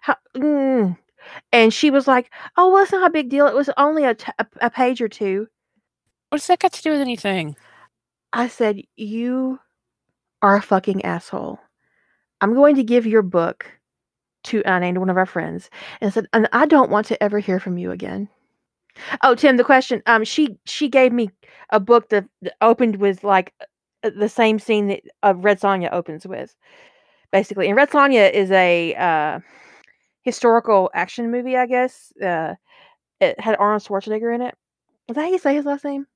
[0.00, 0.96] how mm.
[1.52, 3.46] And she was like, "Oh, well, it's not a big deal.
[3.46, 5.46] It was only a, t- a, a page or two.
[6.30, 7.56] What's that got to do with anything?
[8.32, 9.58] I said, You
[10.42, 11.58] are a fucking asshole.
[12.40, 13.66] I'm going to give your book
[14.44, 15.68] to I named one of our friends
[16.00, 18.28] and said, and I don't want to ever hear from you again.
[19.22, 20.02] Oh, Tim, the question.
[20.06, 21.30] Um, she she gave me
[21.70, 23.54] a book that, that opened with like
[24.02, 26.54] uh, the same scene that uh, Red Sonja opens with,
[27.30, 27.68] basically.
[27.68, 29.40] And Red Sonja is a uh,
[30.22, 32.12] historical action movie, I guess.
[32.20, 32.54] Uh,
[33.20, 34.54] it had Arnold Schwarzenegger in it.
[35.08, 36.06] Is that how you say his last name?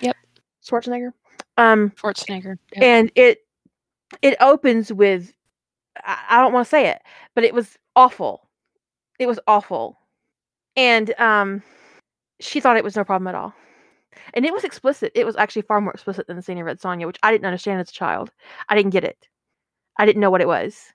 [0.00, 0.16] Yep.
[0.64, 1.12] Schwarzenegger.
[1.56, 2.58] Um, Schwarzenegger.
[2.74, 2.82] Yep.
[2.82, 3.38] And it
[4.22, 5.32] it opens with
[6.04, 7.02] I, don't want to say it,
[7.34, 8.48] but it was awful.
[9.18, 9.98] It was awful.
[10.76, 11.62] And um
[12.40, 13.54] she thought it was no problem at all.
[14.34, 15.12] And it was explicit.
[15.14, 17.46] It was actually far more explicit than the scene in Red Sonja, which I didn't
[17.46, 18.30] understand as a child.
[18.68, 19.28] I didn't get it.
[19.98, 20.92] I didn't know what it was.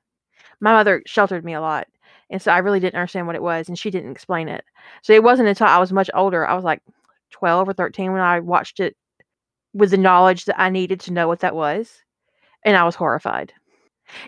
[0.61, 1.87] My mother sheltered me a lot.
[2.29, 4.63] And so I really didn't understand what it was, and she didn't explain it.
[5.03, 6.81] So it wasn't until I was much older, I was like
[7.31, 8.95] 12 or 13 when I watched it
[9.73, 12.03] with the knowledge that I needed to know what that was.
[12.65, 13.53] And I was horrified.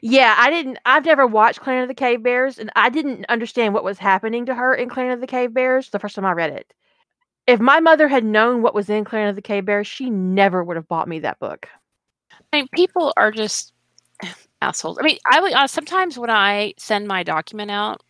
[0.01, 3.73] Yeah, I didn't I've never watched Clan of the Cave Bears and I didn't understand
[3.73, 6.31] what was happening to her in Clan of the Cave Bears the first time I
[6.31, 6.73] read it.
[7.47, 10.63] If my mother had known what was in Clan of the Cave Bears, she never
[10.63, 11.67] would have bought me that book.
[12.31, 13.73] I mean, people are just
[14.61, 14.97] assholes.
[14.99, 18.01] I mean, I uh, sometimes when I send my document out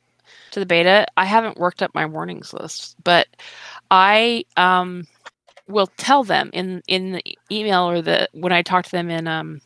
[0.52, 3.28] to the beta, I haven't worked up my warnings list, but
[3.90, 5.08] I um,
[5.68, 9.28] will tell them in in the email or the when I talk to them in
[9.28, 9.62] um,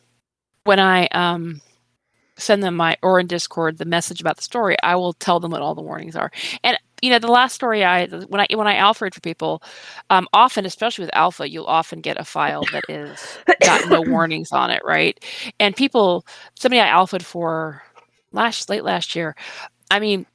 [0.64, 1.60] when I um,
[2.38, 5.50] send them my or in Discord the message about the story, I will tell them
[5.50, 6.30] what all the warnings are.
[6.64, 9.62] And you know, the last story I when I when I alpha for people,
[10.10, 14.50] um, often, especially with alpha, you'll often get a file that is got no warnings
[14.52, 15.22] on it, right?
[15.60, 16.26] And people,
[16.56, 17.82] somebody I alphaed for
[18.32, 19.36] last late last year.
[19.90, 20.26] I mean,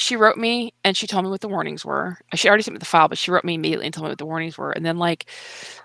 [0.00, 2.16] she wrote me and she told me what the warnings were.
[2.34, 4.18] She already sent me the file, but she wrote me immediately and told me what
[4.18, 4.70] the warnings were.
[4.70, 5.26] And then, like,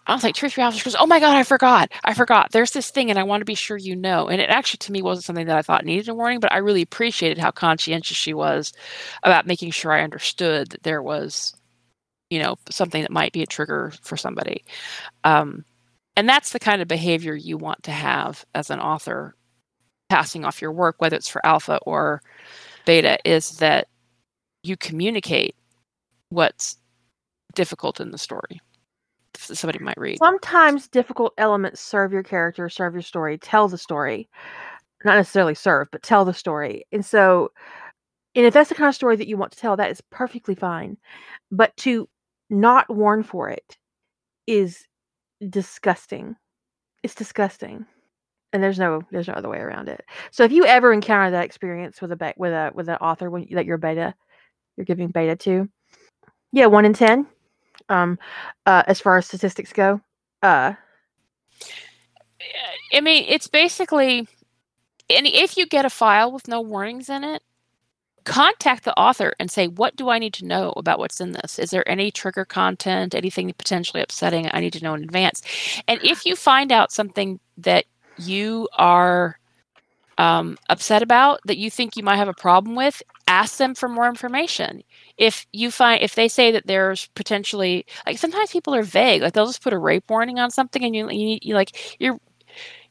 [0.07, 0.77] I was like two or three hours.
[0.77, 1.91] She goes, "Oh my god, I forgot!
[2.05, 2.51] I forgot.
[2.53, 4.93] There's this thing, and I want to be sure you know." And it actually, to
[4.93, 8.15] me, wasn't something that I thought needed a warning, but I really appreciated how conscientious
[8.15, 8.71] she was
[9.23, 11.53] about making sure I understood that there was,
[12.29, 14.63] you know, something that might be a trigger for somebody.
[15.25, 15.65] Um,
[16.15, 19.35] and that's the kind of behavior you want to have as an author,
[20.09, 22.21] passing off your work, whether it's for alpha or
[22.85, 23.87] beta, is that
[24.65, 25.55] you communicate
[26.29, 26.77] what's
[27.53, 28.59] difficult in the story
[29.37, 30.17] somebody might read.
[30.17, 34.29] Sometimes difficult elements serve your character, serve your story, tell the story.
[35.03, 36.85] Not necessarily serve, but tell the story.
[36.91, 37.51] And so,
[38.33, 40.55] and if that's the kind of story that you want to tell, that is perfectly
[40.55, 40.97] fine.
[41.51, 42.09] But to
[42.49, 43.77] not warn for it
[44.47, 44.85] is
[45.49, 46.35] disgusting.
[47.03, 47.85] It's disgusting.
[48.51, 50.03] And there's no there's no other way around it.
[50.31, 53.29] So if you ever encounter that experience with a be- with a with an author
[53.29, 54.15] when that you're beta,
[54.77, 55.69] you're giving beta to,
[56.51, 57.27] yeah, one in ten.
[57.87, 58.17] Um,
[58.65, 60.01] uh, as far as statistics go,
[60.41, 60.73] uh,
[62.93, 64.27] I mean, it's basically,
[65.09, 67.43] and if you get a file with no warnings in it,
[68.23, 71.57] contact the author and say, What do I need to know about what's in this?
[71.59, 75.41] Is there any trigger content, anything potentially upsetting I need to know in advance?
[75.87, 77.85] And if you find out something that
[78.17, 79.39] you are
[80.17, 83.89] um, upset about, that you think you might have a problem with, ask them for
[83.89, 84.83] more information.
[85.17, 89.33] If you find, if they say that there's potentially, like sometimes people are vague, like
[89.33, 92.17] they'll just put a rape warning on something and you, you, you like, you're,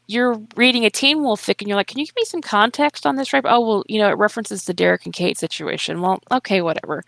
[0.06, 3.06] you're reading a Teen Wolf fic and you're like, can you give me some context
[3.06, 3.46] on this rape?
[3.48, 6.02] Oh, well, you know, it references the Derek and Kate situation.
[6.02, 7.04] Well, okay, whatever.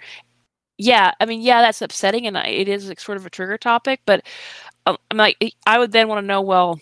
[0.78, 4.00] Yeah, I mean, yeah, that's upsetting and it is like sort of a trigger topic,
[4.06, 4.26] but
[4.86, 5.36] um, I'm like,
[5.66, 6.80] I would then want to know, well,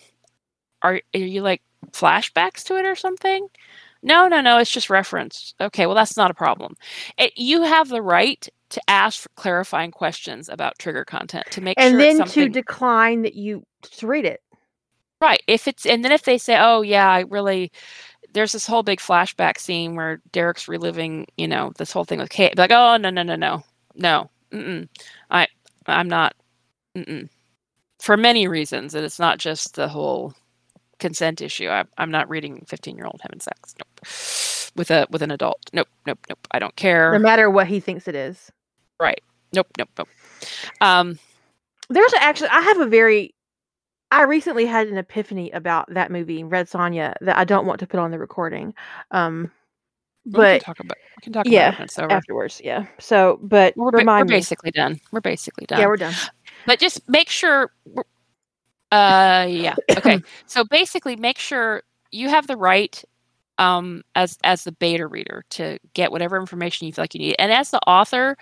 [0.81, 3.47] are, are you like flashbacks to it or something?
[4.03, 5.55] No, no, no, it's just reference.
[5.59, 6.75] Okay, well, that's not a problem.
[7.17, 11.79] It, you have the right to ask for clarifying questions about trigger content to make
[11.79, 14.41] sure and sure then to decline that you to read it.
[15.21, 15.41] right.
[15.47, 17.71] If it's and then if they say, "Oh yeah, I really,"
[18.33, 22.29] there's this whole big flashback scene where Derek's reliving, you know, this whole thing with
[22.29, 22.57] Kate.
[22.57, 23.63] Like, "Oh no, no, no, no,
[23.95, 24.87] no, mm-mm.
[25.31, 25.47] I,
[25.87, 26.35] I'm not."
[26.95, 27.29] Mm-mm.
[27.99, 30.33] For many reasons, and it's not just the whole
[30.99, 31.67] consent issue.
[31.69, 33.75] I, I'm not reading 15 year old having sex.
[33.79, 34.07] Nope.
[34.75, 35.59] With a with an adult.
[35.73, 36.47] Nope, nope, nope.
[36.51, 37.11] I don't care.
[37.13, 38.51] No matter what he thinks it is.
[38.99, 39.21] Right.
[39.53, 40.09] Nope, nope, nope.
[40.81, 41.17] Um,
[41.89, 43.33] There's actually I have a very
[44.11, 47.87] I recently had an epiphany about that movie, Red Sonja, that I don't want to
[47.87, 48.73] put on the recording.
[49.11, 49.51] Um
[50.25, 52.11] we can but talk about we can talk yeah, about it when it's over.
[52.11, 52.87] afterwards, yeah.
[52.99, 54.35] So, but We're, we're remind me.
[54.35, 54.99] basically done.
[55.11, 55.79] We're basically done.
[55.79, 56.13] Yeah, we're done.
[56.65, 58.03] but just make sure we're-
[58.91, 59.75] uh yeah.
[59.97, 60.19] Okay.
[60.45, 63.03] So basically make sure you have the right
[63.57, 67.35] um as as the beta reader to get whatever information you feel like you need.
[67.39, 68.37] And as the author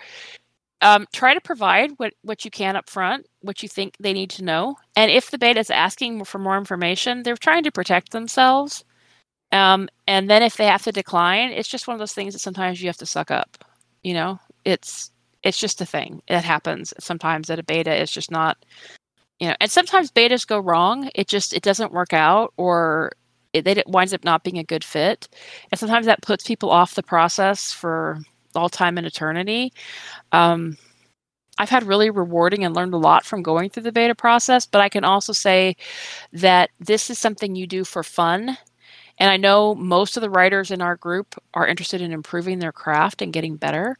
[0.82, 4.30] um try to provide what what you can up front what you think they need
[4.30, 4.76] to know.
[4.96, 8.84] And if the beta is asking for more information they're trying to protect themselves.
[9.52, 12.40] Um and then if they have to decline it's just one of those things that
[12.40, 13.64] sometimes you have to suck up
[14.04, 14.38] you know?
[14.64, 15.10] It's
[15.44, 18.58] it's just a thing that happens sometimes that a beta is just not
[19.40, 23.12] you know and sometimes betas go wrong it just it doesn't work out or
[23.54, 25.28] it, it winds up not being a good fit.
[25.70, 28.18] And sometimes that puts people off the process for
[28.54, 29.72] all time and eternity.
[30.32, 30.76] Um,
[31.56, 34.80] i've had really rewarding and learned a lot from going through the beta process but
[34.80, 35.76] i can also say
[36.32, 38.58] that this is something you do for fun.
[39.18, 42.72] And i know most of the writers in our group are interested in improving their
[42.72, 43.96] craft and getting better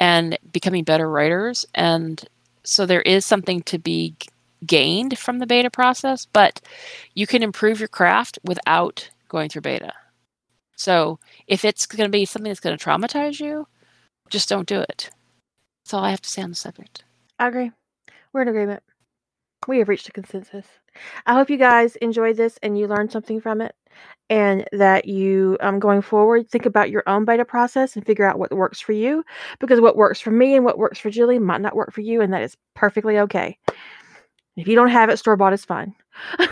[0.00, 1.66] and becoming better writers.
[1.74, 2.24] And
[2.64, 4.16] so there is something to be
[4.66, 6.60] gained from the beta process, but
[7.14, 9.92] you can improve your craft without going through beta.
[10.76, 13.66] So if it's going to be something that's going to traumatize you,
[14.30, 15.10] just don't do it.
[15.84, 17.04] That's all I have to say on the subject.
[17.38, 17.72] I agree.
[18.32, 18.82] We're in agreement.
[19.66, 20.66] We have reached a consensus.
[21.26, 23.74] I hope you guys enjoyed this and you learned something from it,
[24.30, 28.38] and that you, um, going forward, think about your own beta process and figure out
[28.38, 29.24] what works for you.
[29.58, 32.20] Because what works for me and what works for Julie might not work for you,
[32.20, 33.58] and that is perfectly okay.
[34.58, 35.94] If you don't have it, store bought is fine.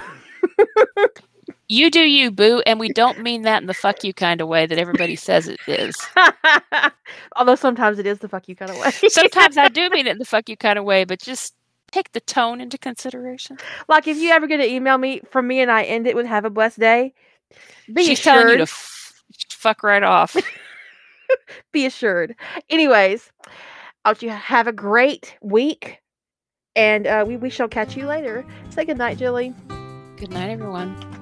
[1.69, 4.47] You do you, boo, and we don't mean that in the fuck you kind of
[4.47, 5.97] way that everybody says it is.
[7.37, 8.91] Although sometimes it is the fuck you kind of way.
[9.09, 11.55] Sometimes I do mean it in the fuck you kind of way, but just
[11.91, 13.59] take the tone into consideration.
[13.89, 16.27] like if you ever get an email me from me and I end it with
[16.27, 17.13] "Have a blessed day,"
[17.93, 18.35] be She's assured.
[18.35, 20.37] telling you to f- fuck right off.
[21.73, 22.37] be assured.
[22.71, 23.33] Anyways,
[24.05, 25.99] I want you have a great week,
[26.77, 28.45] and uh, we we shall catch you later.
[28.71, 29.55] Say good night, Julie.
[30.17, 31.16] Good night, everyone.